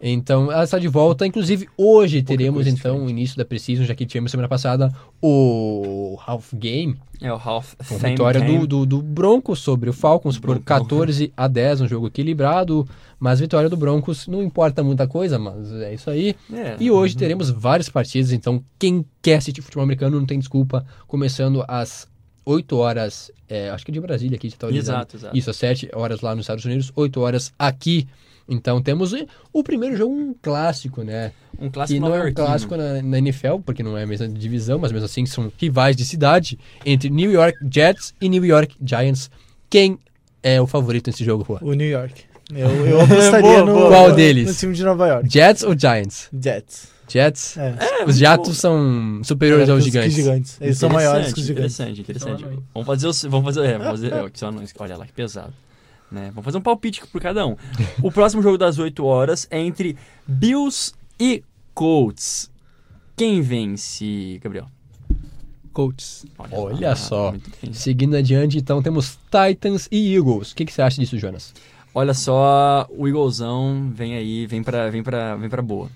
Então, 0.00 0.50
ela 0.52 0.64
está 0.64 0.78
de 0.78 0.88
volta. 0.88 1.26
Inclusive, 1.26 1.68
hoje 1.76 2.22
teremos, 2.22 2.66
então, 2.66 3.04
o 3.04 3.10
início 3.10 3.36
da 3.36 3.44
Precision, 3.44 3.84
já 3.84 3.94
que 3.94 4.06
tivemos 4.06 4.30
semana 4.30 4.48
passada 4.48 4.92
o 5.20 6.16
Half 6.24 6.54
Game, 6.54 6.96
É 7.20 7.32
o 7.32 7.36
Half 7.36 7.74
com 7.88 7.98
vitória 7.98 8.40
do, 8.40 8.66
do, 8.66 8.86
do 8.86 9.02
Broncos 9.02 9.58
sobre 9.58 9.90
o 9.90 9.92
Falcons 9.92 10.38
por 10.38 10.58
Broncos. 10.58 10.64
14 10.64 11.32
a 11.36 11.48
10, 11.48 11.80
um 11.80 11.88
jogo 11.88 12.06
equilibrado, 12.06 12.88
mas 13.18 13.40
vitória 13.40 13.68
do 13.68 13.76
Broncos 13.76 14.28
não 14.28 14.42
importa 14.42 14.82
muita 14.84 15.08
coisa, 15.08 15.38
mas 15.38 15.72
é 15.72 15.94
isso 15.94 16.08
aí. 16.08 16.36
É. 16.52 16.76
E 16.78 16.90
hoje 16.90 17.16
teremos 17.16 17.50
várias 17.50 17.88
partidas, 17.88 18.32
então 18.32 18.62
quem 18.78 19.04
quer 19.20 19.36
assistir 19.36 19.62
futebol 19.62 19.82
americano 19.82 20.18
não 20.18 20.26
tem 20.26 20.38
desculpa, 20.38 20.86
começando 21.08 21.64
às 21.66 22.06
8 22.44 22.76
horas, 22.76 23.30
é, 23.48 23.68
acho 23.70 23.84
que 23.84 23.90
é 23.90 23.94
de 23.94 24.00
Brasília 24.00 24.36
aqui, 24.36 24.50
você 24.50 24.56
tá 24.56 24.68
olhando. 24.68 24.78
Exato, 24.78 25.16
exato. 25.16 25.36
Isso, 25.36 25.50
às 25.50 25.56
7 25.56 25.90
horas 25.92 26.20
lá 26.20 26.34
nos 26.34 26.44
Estados 26.44 26.64
Unidos, 26.64 26.92
8 26.94 27.20
horas 27.20 27.52
aqui. 27.58 28.06
Então 28.48 28.80
temos 28.80 29.12
o 29.52 29.62
primeiro 29.62 29.96
jogo, 29.96 30.14
um 30.14 30.34
clássico, 30.40 31.02
né? 31.02 31.32
Um 31.58 31.66
que 31.66 31.74
clássico 31.74 32.00
não 32.00 32.14
é 32.14 32.24
um 32.24 32.32
clássico 32.32 32.76
na, 32.76 33.02
na 33.02 33.18
NFL, 33.18 33.58
porque 33.64 33.82
não 33.82 33.96
é 33.96 34.04
a 34.04 34.06
mesma 34.06 34.26
divisão, 34.26 34.78
mas 34.78 34.90
mesmo 34.90 35.04
assim 35.04 35.26
são 35.26 35.52
rivais 35.58 35.94
de 35.94 36.04
cidade, 36.04 36.58
entre 36.84 37.10
New 37.10 37.30
York 37.30 37.58
Jets 37.70 38.14
e 38.20 38.28
New 38.28 38.44
York 38.44 38.74
Giants. 38.82 39.30
Quem 39.68 39.98
é 40.42 40.60
o 40.60 40.66
favorito 40.66 41.08
nesse 41.08 41.24
jogo, 41.24 41.44
Juan? 41.46 41.58
O 41.60 41.74
New 41.74 41.88
York. 41.88 42.24
Eu, 42.54 42.68
eu 42.86 43.00
apostaria 43.02 43.40
Boa, 43.42 43.64
no, 43.64 43.74
boa. 43.74 43.88
Qual 43.88 44.12
deles? 44.14 44.46
no 44.46 44.54
time 44.54 44.74
de 44.74 44.82
Nova 44.82 45.06
York. 45.06 45.28
Jets 45.30 45.62
ou 45.62 45.78
Giants? 45.78 46.30
Jets. 46.32 46.88
Jets? 47.06 47.56
É. 47.56 48.04
Os 48.06 48.18
Jatos 48.18 48.58
são 48.58 49.20
superiores 49.24 49.68
aos 49.68 49.82
que 49.82 49.88
os 49.88 49.94
gigantes. 49.94 50.14
gigantes. 50.14 50.58
Eles 50.60 50.78
são 50.78 50.90
maiores 50.90 51.32
que 51.32 51.40
os 51.40 51.46
gigantes. 51.46 51.74
Interessante, 51.74 52.00
interessante. 52.02 52.44
Vamos 52.74 52.86
fazer 52.86 53.06
os, 53.06 53.22
vamos 53.24 53.44
fazer, 53.46 53.66
é, 53.66 53.78
vamos 53.78 53.86
fazer, 53.86 54.12
é, 54.12 54.30
que. 54.30 54.82
Olha 54.82 54.96
lá 54.96 55.06
que 55.06 55.12
pesado. 55.12 55.52
Né? 56.10 56.30
Vamos 56.30 56.44
fazer 56.44 56.58
um 56.58 56.62
palpite 56.62 57.06
por 57.06 57.20
cada 57.20 57.46
um. 57.46 57.56
O 58.02 58.10
próximo 58.10 58.42
jogo 58.42 58.56
das 58.56 58.78
8 58.78 59.04
horas 59.04 59.46
é 59.50 59.60
entre 59.60 59.96
Bills 60.26 60.94
e 61.20 61.42
Colts. 61.74 62.50
Quem 63.16 63.42
vence, 63.42 64.40
Gabriel? 64.42 64.66
Colts. 65.72 66.24
Olha 66.50 66.90
lá, 66.90 66.96
só. 66.96 67.32
bem. 67.32 67.72
Seguindo 67.72 68.16
adiante, 68.16 68.58
então 68.58 68.82
temos 68.82 69.18
Titans 69.30 69.88
e 69.92 70.14
Eagles. 70.14 70.52
O 70.52 70.56
que, 70.56 70.64
que 70.64 70.72
você 70.72 70.82
acha 70.82 71.00
disso, 71.00 71.18
Jonas? 71.18 71.52
Olha 71.94 72.14
só, 72.14 72.86
o 72.90 73.06
Eaglezão 73.06 73.90
vem 73.92 74.14
aí, 74.14 74.46
vem 74.46 74.62
pra, 74.62 74.88
vem 74.90 75.02
pra, 75.02 75.36
vem 75.36 75.48
pra 75.48 75.62
boa. 75.62 75.88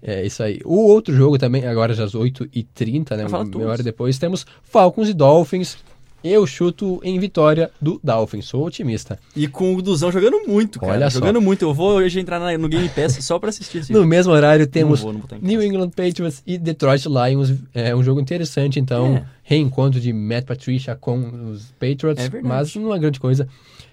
É 0.00 0.24
isso 0.24 0.42
aí. 0.42 0.60
O 0.64 0.86
outro 0.86 1.14
jogo 1.14 1.38
também, 1.38 1.66
agora 1.66 1.92
já 1.94 2.04
às 2.04 2.14
8h30, 2.14 3.16
né? 3.16 3.26
Uma 3.26 3.66
hora 3.68 3.82
depois, 3.82 4.18
temos 4.18 4.46
Falcons 4.62 5.08
e 5.08 5.14
Dolphins. 5.14 5.78
Eu 6.22 6.46
chuto 6.46 7.00
em 7.04 7.18
vitória 7.18 7.70
do 7.80 8.00
Dolphins, 8.02 8.46
sou 8.46 8.66
otimista. 8.66 9.18
E 9.36 9.46
com 9.46 9.76
o 9.76 9.80
Duzão 9.80 10.10
jogando 10.10 10.46
muito, 10.48 10.80
cara. 10.80 10.92
Olha 10.94 11.10
só. 11.10 11.20
jogando 11.20 11.40
muito. 11.40 11.62
Eu 11.62 11.72
vou 11.72 11.92
hoje 11.96 12.18
entrar 12.18 12.40
no 12.58 12.68
Game 12.68 12.88
Pass 12.88 13.18
só 13.24 13.38
pra 13.38 13.50
assistir 13.50 13.84
No 13.90 14.04
mesmo 14.04 14.32
horário 14.32 14.64
Não 14.64 14.70
temos 14.72 15.02
não 15.04 15.12
vou 15.12 15.22
em 15.38 15.40
New. 15.40 15.62
England 15.62 15.90
Patriots 15.90 16.42
e 16.46 16.58
Detroit 16.58 17.06
Lions. 17.06 17.54
É 17.72 17.94
um 17.94 18.02
jogo 18.02 18.20
interessante, 18.20 18.80
então. 18.80 19.16
É. 19.16 19.24
Reencontro 19.44 19.98
de 19.98 20.12
Matt 20.12 20.44
Patricia 20.44 20.94
com 20.94 21.50
os 21.50 21.72
Patriots, 21.78 22.24
É 22.24 22.28
verdade. 22.28 22.46
mas 22.46 22.74
não 22.74 22.94
é 22.94 22.98
grande 22.98 23.18
coisa. 23.18 23.48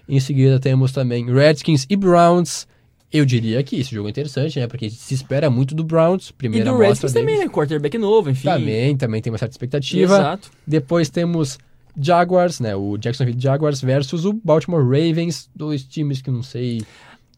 Em 0.08 0.20
seguida 0.20 0.60
temos 0.60 0.92
também 0.92 1.32
Redskins 1.32 1.86
e 1.88 1.96
Browns. 1.96 2.66
Eu 3.12 3.24
diria 3.24 3.62
que 3.62 3.80
esse 3.80 3.94
jogo 3.94 4.08
é 4.08 4.10
interessante, 4.10 4.58
né? 4.58 4.66
Porque 4.66 4.90
se 4.90 5.14
espera 5.14 5.48
muito 5.48 5.74
do 5.74 5.82
Browns. 5.84 6.28
E 6.28 6.32
Primeira 6.32 6.70
do 6.70 6.76
Redskins 6.76 7.12
também, 7.12 7.38
né? 7.38 7.48
Quarterback 7.48 7.96
novo, 7.96 8.28
enfim. 8.28 8.48
Também, 8.48 8.96
também 8.96 9.22
tem 9.22 9.32
uma 9.32 9.38
certa 9.38 9.52
expectativa. 9.54 10.14
Exato. 10.14 10.50
Depois 10.66 11.08
temos 11.08 11.56
Jaguars, 11.98 12.60
né? 12.60 12.74
O 12.76 12.96
Jacksonville 12.96 13.40
Jaguars 13.40 13.80
versus 13.80 14.24
o 14.24 14.32
Baltimore 14.32 14.82
Ravens. 14.82 15.48
Dois 15.54 15.82
times 15.82 16.20
que 16.20 16.30
não 16.30 16.42
sei. 16.42 16.82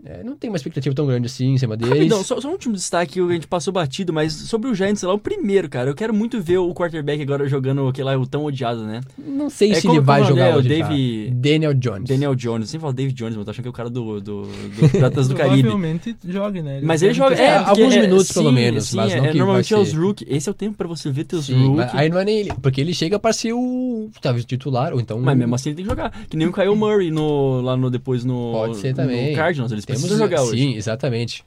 É, 0.04 0.22
não 0.22 0.36
tem 0.36 0.48
uma 0.50 0.56
expectativa 0.56 0.94
tão 0.94 1.06
grande 1.06 1.26
assim 1.26 1.46
em 1.54 1.58
cima 1.58 1.76
deles. 1.76 1.92
Rapidão, 1.94 2.22
só, 2.22 2.40
só 2.40 2.48
um 2.48 2.52
último 2.52 2.74
destaque 2.74 3.14
que 3.14 3.20
a 3.20 3.32
gente 3.32 3.46
passou 3.46 3.72
batido, 3.72 4.12
mas 4.12 4.32
sobre 4.32 4.70
o 4.70 4.74
Giants 4.74 5.02
lá, 5.02 5.12
o 5.12 5.18
primeiro, 5.18 5.68
cara. 5.68 5.90
Eu 5.90 5.94
quero 5.94 6.14
muito 6.14 6.40
ver 6.40 6.58
o 6.58 6.72
quarterback 6.72 7.20
agora 7.22 7.48
jogando 7.48 7.86
aquele 7.88 8.04
lá, 8.04 8.16
o 8.16 8.26
tão 8.26 8.44
odiado, 8.44 8.84
né? 8.84 9.00
Não 9.18 9.50
sei 9.50 9.72
É, 9.72 9.74
se 9.74 9.82
como- 9.82 9.94
ele 9.94 10.00
vai 10.00 10.24
jogar 10.24 10.46
é 10.46 10.54
o 10.54 10.58
hoje. 10.58 10.68
Dave-. 10.68 11.30
Daniel 11.34 11.74
Jones. 11.74 12.08
Daniel 12.08 12.34
Jones. 12.34 12.68
Eu 12.68 12.72
sempre 12.72 12.80
falo 12.82 12.92
David 12.92 13.14
Jones, 13.16 13.34
mas 13.34 13.38
eu 13.40 13.44
tô 13.44 13.50
achando 13.50 13.62
que 13.64 13.68
é 13.68 13.70
o 13.70 13.74
cara 13.74 13.90
do, 13.90 14.20
do, 14.20 14.42
do 14.42 14.88
Piratas 14.90 15.28
do 15.28 15.34
Caribe. 15.34 15.62
Provavelmente 15.62 16.16
jogue, 16.26 16.62
né? 16.62 16.80
Mas 16.82 17.02
ele 17.02 17.14
joga. 17.14 17.34
É, 17.34 17.42
É, 17.48 17.56
alguns 17.56 17.94
é- 17.94 18.00
minutos, 18.02 18.32
pelo 18.32 18.48
sim, 18.50 18.54
menos, 18.54 18.84
sim, 18.84 18.96
mas 18.96 19.12
é, 19.12 19.16
não 19.20 19.28
que 19.32 19.38
Normalmente 19.38 19.70
vai 19.70 19.78
é 19.80 19.82
os 19.82 19.88
ser. 19.90 19.96
rookie. 19.96 20.26
Esse 20.28 20.48
é 20.48 20.52
o 20.52 20.54
tempo 20.54 20.76
pra 20.76 20.86
você 20.86 21.10
ver 21.10 21.24
teus 21.24 21.46
Sim, 21.46 21.66
rookie. 21.68 21.90
aí 21.92 22.08
não 22.08 22.18
é 22.18 22.24
nem 22.24 22.38
ele. 22.38 22.52
Porque 22.62 22.80
ele 22.80 22.94
chega 22.94 23.18
pra 23.18 23.32
ser 23.32 23.52
o. 23.52 24.10
Talvez 24.22 24.44
titular, 24.44 24.92
ou 24.94 25.00
então. 25.00 25.18
Mas 25.20 25.36
mesmo 25.36 25.54
assim 25.54 25.70
ele 25.70 25.76
tem 25.76 25.84
que 25.84 25.90
jogar. 25.90 26.10
Que 26.28 26.36
nem 26.36 26.46
o 26.46 26.52
Kyle 26.52 26.74
Murray 26.76 27.10
no, 27.10 27.60
lá 27.60 27.76
no, 27.76 27.90
depois 27.90 28.24
no, 28.24 28.52
Pode 28.52 28.76
ser 28.76 28.94
também. 28.94 29.30
no 29.30 29.36
Cardinals. 29.36 29.72
Eles 29.72 29.84
Temos, 29.94 30.08
jogar 30.18 30.42
hoje. 30.42 30.58
Sim, 30.62 30.74
exatamente. 30.76 31.44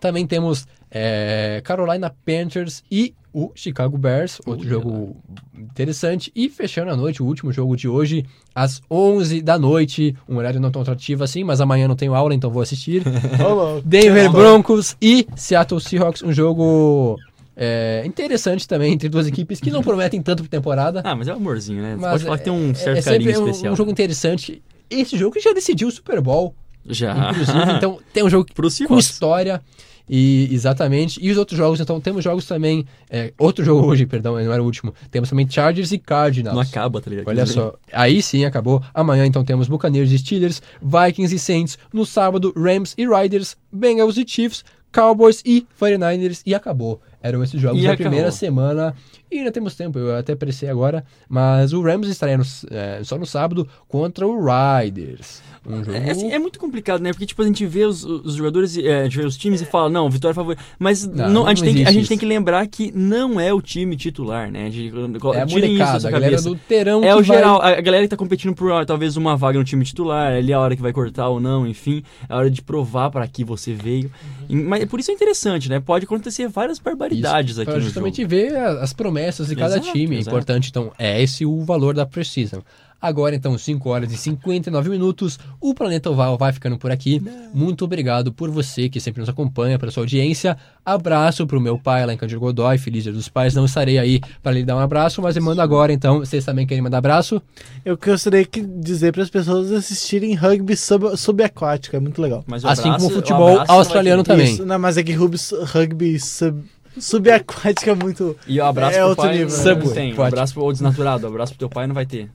Também 0.00 0.26
temos 0.26 0.66
é, 0.90 1.60
Carolina 1.64 2.14
Panthers 2.24 2.82
e 2.90 3.14
o 3.32 3.50
Chicago 3.54 3.98
Bears, 3.98 4.40
outro 4.46 4.62
Olha 4.66 4.70
jogo 4.70 5.16
interessante. 5.56 6.32
E 6.34 6.48
fechando 6.48 6.90
a 6.90 6.96
noite, 6.96 7.22
o 7.22 7.26
último 7.26 7.52
jogo 7.52 7.76
de 7.76 7.86
hoje, 7.88 8.24
às 8.54 8.80
11 8.90 9.42
da 9.42 9.58
noite. 9.58 10.16
Um 10.28 10.36
horário 10.36 10.60
não 10.60 10.70
tão 10.70 10.82
atrativo 10.82 11.22
assim, 11.24 11.44
mas 11.44 11.60
amanhã 11.60 11.86
não 11.86 11.96
tenho 11.96 12.14
aula, 12.14 12.34
então 12.34 12.50
vou 12.50 12.62
assistir. 12.62 13.02
Denver 13.84 14.30
Broncos 14.30 14.96
e 15.00 15.26
Seattle 15.36 15.80
Seahawks, 15.80 16.22
um 16.22 16.32
jogo 16.32 17.16
é, 17.56 18.02
interessante 18.06 18.66
também 18.66 18.92
entre 18.92 19.08
duas 19.08 19.26
equipes 19.26 19.60
que 19.60 19.70
não 19.70 19.82
prometem 19.82 20.22
tanto 20.22 20.42
pra 20.44 20.50
temporada. 20.50 21.02
Ah, 21.04 21.14
mas 21.14 21.28
é 21.28 21.32
um 21.32 21.36
amorzinho, 21.36 21.82
né? 21.82 21.90
Você 21.96 22.00
mas 22.00 22.10
pode 22.12 22.24
falar 22.24 22.38
que 22.38 22.44
tem 22.44 22.52
um 22.52 22.70
é- 22.70 22.74
certo 22.74 22.98
é 22.98 23.02
carinho 23.02 23.30
sempre 23.30 23.42
um- 23.42 23.48
especial. 23.50 23.72
um 23.72 23.76
jogo 23.76 23.90
interessante. 23.90 24.62
Esse 24.88 25.18
jogo 25.18 25.34
que 25.34 25.40
já 25.40 25.52
decidiu 25.52 25.88
o 25.88 25.90
Super 25.90 26.20
Bowl, 26.20 26.54
Já. 26.88 27.30
inclusive. 27.30 27.72
então 27.76 27.98
tem 28.12 28.24
um 28.24 28.30
jogo 28.30 28.46
Pro 28.54 28.68
com 28.86 28.98
história. 28.98 29.62
E 30.08 30.48
exatamente. 30.50 31.22
E 31.22 31.30
os 31.30 31.36
outros 31.36 31.58
jogos, 31.58 31.80
então 31.80 32.00
temos 32.00 32.24
jogos 32.24 32.46
também. 32.46 32.86
é, 33.10 33.32
outro 33.38 33.64
jogo 33.64 33.86
hoje, 33.86 34.06
perdão, 34.06 34.34
não 34.42 34.52
era 34.52 34.62
o 34.62 34.64
último. 34.64 34.94
Temos 35.10 35.28
também 35.28 35.48
Chargers 35.48 35.92
e 35.92 35.98
Cardinals. 35.98 36.54
Não 36.54 36.62
acaba, 36.62 37.00
tá 37.00 37.10
ligado? 37.10 37.28
Olha 37.28 37.44
só, 37.44 37.74
aí 37.92 38.22
sim 38.22 38.44
acabou. 38.44 38.82
Amanhã 38.94 39.26
então 39.26 39.44
temos 39.44 39.68
Buccaneers 39.68 40.10
e 40.10 40.18
Steelers, 40.18 40.62
Vikings 40.80 41.34
e 41.34 41.38
Saints. 41.38 41.78
No 41.92 42.06
sábado, 42.06 42.52
Rams 42.56 42.94
e 42.96 43.06
Riders, 43.06 43.56
Bengals 43.70 44.16
e 44.16 44.24
Chiefs, 44.26 44.64
Cowboys 44.90 45.42
e 45.44 45.66
49ers. 45.78 46.42
E 46.46 46.54
acabou. 46.54 47.02
Eram 47.22 47.42
esses 47.42 47.60
jogos 47.60 47.80
E 47.80 47.86
da 47.86 47.92
acabou. 47.92 48.10
primeira 48.10 48.30
semana. 48.30 48.94
E 49.30 49.38
ainda 49.38 49.52
temos 49.52 49.74
tempo, 49.74 49.98
eu 49.98 50.16
até 50.16 50.32
apressei 50.32 50.68
agora. 50.70 51.04
Mas 51.28 51.72
o 51.72 51.82
Rams 51.82 52.08
estaria 52.08 52.38
no- 52.38 52.44
é, 52.70 53.00
só 53.04 53.18
no 53.18 53.26
sábado 53.26 53.68
contra 53.88 54.26
o 54.26 54.38
Riders. 54.40 55.42
Um 55.68 55.84
jogo. 55.84 55.92
É, 55.98 56.10
assim, 56.10 56.30
é 56.32 56.38
muito 56.38 56.58
complicado, 56.58 57.02
né? 57.02 57.10
Porque, 57.12 57.26
tipo, 57.26 57.42
a 57.42 57.44
gente 57.44 57.66
vê 57.66 57.84
os, 57.84 58.02
os 58.04 58.34
jogadores, 58.36 58.78
é, 58.78 59.00
a 59.00 59.04
gente 59.04 59.18
vê 59.18 59.24
os 59.26 59.36
times 59.36 59.60
e 59.60 59.66
fala, 59.66 59.90
não, 59.90 60.08
vitória 60.08 60.34
favorita. 60.34 60.62
Mas 60.78 61.06
Não, 61.06 61.28
não, 61.28 61.46
a, 61.46 61.50
gente 61.50 61.58
não 61.58 61.64
tem 61.66 61.74
que, 61.82 61.88
a 61.88 61.92
gente 61.92 62.00
isso. 62.02 62.08
tem 62.08 62.16
que 62.16 62.24
lembrar 62.24 62.66
que 62.68 62.90
não 62.96 63.38
é 63.38 63.52
o 63.52 63.60
time 63.60 63.94
titular, 63.96 64.50
né? 64.50 64.66
A 64.66 64.70
gente, 64.70 64.94
É 65.34 65.40
a 65.42 65.46
molecada, 65.46 66.08
a 66.08 66.10
galera 66.10 66.30
cabeça. 66.36 66.48
do 66.48 66.56
Terão 66.56 67.04
É 67.04 67.12
o 67.12 67.16
vai- 67.16 67.24
geral, 67.24 67.60
a 67.60 67.80
galera 67.82 68.04
que 68.04 68.08
tá 68.08 68.16
competindo 68.16 68.54
por 68.54 68.70
ó, 68.70 68.82
talvez 68.84 69.16
uma 69.18 69.36
vaga 69.36 69.58
no 69.58 69.64
time 69.64 69.84
titular, 69.84 70.32
ali 70.32 70.52
é 70.52 70.54
a 70.54 70.60
hora 70.60 70.74
que 70.74 70.80
vai 70.80 70.92
cortar 70.92 71.28
ou 71.28 71.38
não, 71.40 71.66
enfim, 71.66 72.02
é 72.28 72.32
a 72.32 72.36
hora 72.36 72.50
de 72.50 72.62
provar 72.62 73.10
para 73.10 73.26
que 73.28 73.44
você 73.44 73.74
veio. 73.74 74.10
E- 74.48 74.54
Mas 74.56 74.84
por 74.86 75.00
isso 75.00 75.10
é 75.10 75.14
interessante, 75.14 75.68
né? 75.68 75.80
Pode 75.80 76.04
acontecer 76.06 76.48
várias 76.48 76.78
barbaridades 76.78 77.07
Isso, 77.14 77.60
aqui 77.60 77.64
pra 77.64 77.74
no 77.74 77.80
justamente 77.80 78.16
jogo. 78.22 78.28
ver 78.30 78.56
as 78.56 78.92
promessas 78.92 79.48
de 79.48 79.56
cada 79.56 79.76
Exato, 79.76 79.92
time. 79.92 80.16
É 80.16 80.18
exato. 80.18 80.34
importante, 80.36 80.70
então, 80.70 80.92
é 80.98 81.22
esse 81.22 81.44
o 81.46 81.60
valor 81.64 81.94
da 81.94 82.04
Precision. 82.06 82.60
Agora, 83.00 83.32
então, 83.36 83.56
5 83.56 83.88
horas 83.90 84.12
e 84.12 84.16
59 84.16 84.90
minutos, 84.90 85.38
o 85.60 85.72
Planeta 85.72 86.10
Oval 86.10 86.36
vai 86.36 86.52
ficando 86.52 86.76
por 86.76 86.90
aqui. 86.90 87.22
Muito 87.54 87.84
obrigado 87.84 88.32
por 88.32 88.50
você 88.50 88.88
que 88.88 88.98
sempre 88.98 89.20
nos 89.20 89.28
acompanha, 89.28 89.78
pela 89.78 89.92
sua 89.92 90.02
audiência. 90.02 90.56
Abraço 90.84 91.46
pro 91.46 91.60
meu 91.60 91.78
pai 91.78 92.04
lá 92.04 92.12
em 92.12 92.16
Cândido 92.16 92.40
Godói, 92.40 92.76
feliz 92.76 93.04
dia 93.04 93.12
dos 93.12 93.28
pais. 93.28 93.54
Não 93.54 93.66
estarei 93.66 94.00
aí 94.00 94.20
para 94.42 94.50
lhe 94.50 94.64
dar 94.64 94.74
um 94.74 94.80
abraço, 94.80 95.22
mas 95.22 95.36
eu 95.36 95.42
mando 95.44 95.62
agora, 95.62 95.92
então. 95.92 96.18
Vocês 96.18 96.44
também 96.44 96.66
querem 96.66 96.82
mandar 96.82 96.98
abraço? 96.98 97.40
Eu 97.84 97.96
gostaria 97.96 98.44
de 98.44 98.62
dizer 98.62 99.12
para 99.12 99.22
as 99.22 99.30
pessoas 99.30 99.70
assistirem 99.70 100.34
rugby 100.34 100.76
sub- 100.76 101.16
subaquático, 101.16 101.94
é 101.94 102.00
muito 102.00 102.20
legal. 102.20 102.42
Mas 102.48 102.64
o 102.64 102.68
Assim 102.68 102.88
abraço- 102.88 103.04
como 103.04 103.14
futebol 103.14 103.48
abraço 103.50 103.68
não 103.70 103.78
australiano 103.78 104.24
também. 104.24 104.54
Isso, 104.54 104.66
não, 104.66 104.76
mas 104.76 104.96
é 104.98 105.04
que 105.04 105.12
rugby, 105.12 105.36
rugby 105.72 106.18
sub- 106.18 106.64
subaquático 107.00 107.90
é 107.90 107.94
muito. 107.94 108.36
E 108.46 108.60
o 108.60 108.64
abraço 108.64 108.98
É 108.98 109.04
pro 109.04 109.16
pai 109.16 109.38
nível, 109.38 109.64
né? 109.64 109.94
tem. 109.94 110.14
Um 110.14 110.22
abraço 110.22 110.54
pro 110.54 110.62
ou 110.64 110.72
desnaturado, 110.72 111.26
um 111.26 111.30
abraço 111.30 111.52
pro 111.52 111.58
teu 111.58 111.68
pai 111.68 111.86
não 111.86 111.94
vai 111.94 112.06
ter. 112.06 112.30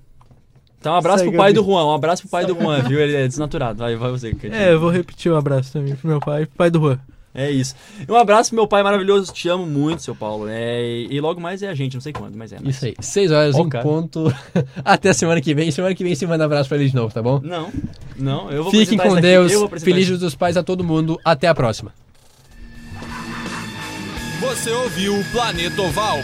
Então 0.80 0.94
um 0.94 0.98
abraço 0.98 1.20
Segue 1.20 1.32
pro 1.32 1.38
pai 1.38 1.54
do. 1.54 1.64
Juan, 1.64 1.86
um 1.86 1.94
abraço 1.94 2.24
pro 2.24 2.32
pai 2.32 2.46
do 2.46 2.56
Juan, 2.56 2.82
viu? 2.82 3.00
Ele 3.00 3.16
é 3.16 3.28
desnaturado. 3.28 3.80
Vai, 3.80 3.96
vai 3.96 4.12
você. 4.12 4.36
É, 4.52 4.74
eu 4.74 4.80
vou 4.80 4.90
repetir 4.90 5.32
o 5.32 5.36
abraço 5.36 5.72
também 5.72 5.96
pro 5.96 6.08
meu 6.10 6.20
pai, 6.20 6.46
pai 6.46 6.70
do 6.70 6.80
Juan. 6.80 7.00
É 7.36 7.50
isso. 7.50 7.74
Um 8.08 8.16
abraço 8.16 8.52
pro 8.52 8.58
meu 8.58 8.68
pai 8.68 8.84
maravilhoso, 8.84 9.34
te 9.34 9.50
amo 9.50 9.66
muito, 9.66 10.04
seu 10.04 10.14
Paulo. 10.14 10.48
É, 10.48 10.84
e, 11.10 11.20
logo 11.20 11.42
mais 11.42 11.64
é 11.64 11.68
a 11.68 11.74
gente, 11.74 11.96
não 11.96 12.02
sei 12.02 12.14
quando, 12.14 12.36
mas 12.36 12.54
é. 12.54 12.60
nóis. 12.60 12.76
Isso 12.76 12.86
aí. 12.86 12.96
6 13.00 13.32
horas 13.32 13.56
em 13.56 13.70
cara. 13.70 13.84
ponto. 13.84 14.32
Até 14.86 15.10
a 15.10 15.14
semana 15.14 15.42
que 15.42 15.56
vem. 15.56 15.72
Semana 15.72 15.96
que 15.96 16.04
vem 16.04 16.14
você 16.14 16.28
manda 16.28 16.46
abraço 16.46 16.70
pra 16.70 16.78
ele 16.78 16.90
de 16.90 16.96
novo, 16.96 17.12
tá 17.12 17.24
bom? 17.24 17.40
Não, 17.44 17.72
não, 18.20 18.52
eu 18.52 18.64
vou 18.64 18.72
Fiquem 18.72 19.00
com 19.00 19.16
Deus. 19.16 19.52
eu 19.52 19.60
vou 19.60 19.66
apresentar 19.66 19.90
Feliz 19.90 20.04
isso. 20.04 20.18
Dia 20.18 20.28
dos 20.28 20.36
Pais 20.36 20.58
a 20.58 20.64
todo 20.64 20.84
mundo. 20.84 21.20
Até 21.26 21.48
a 21.48 21.56
próxima. 21.56 21.92
Você 24.54 24.70
ouviu 24.70 25.20
o 25.20 25.26
Planeta 25.32 25.82
Oval. 25.82 26.24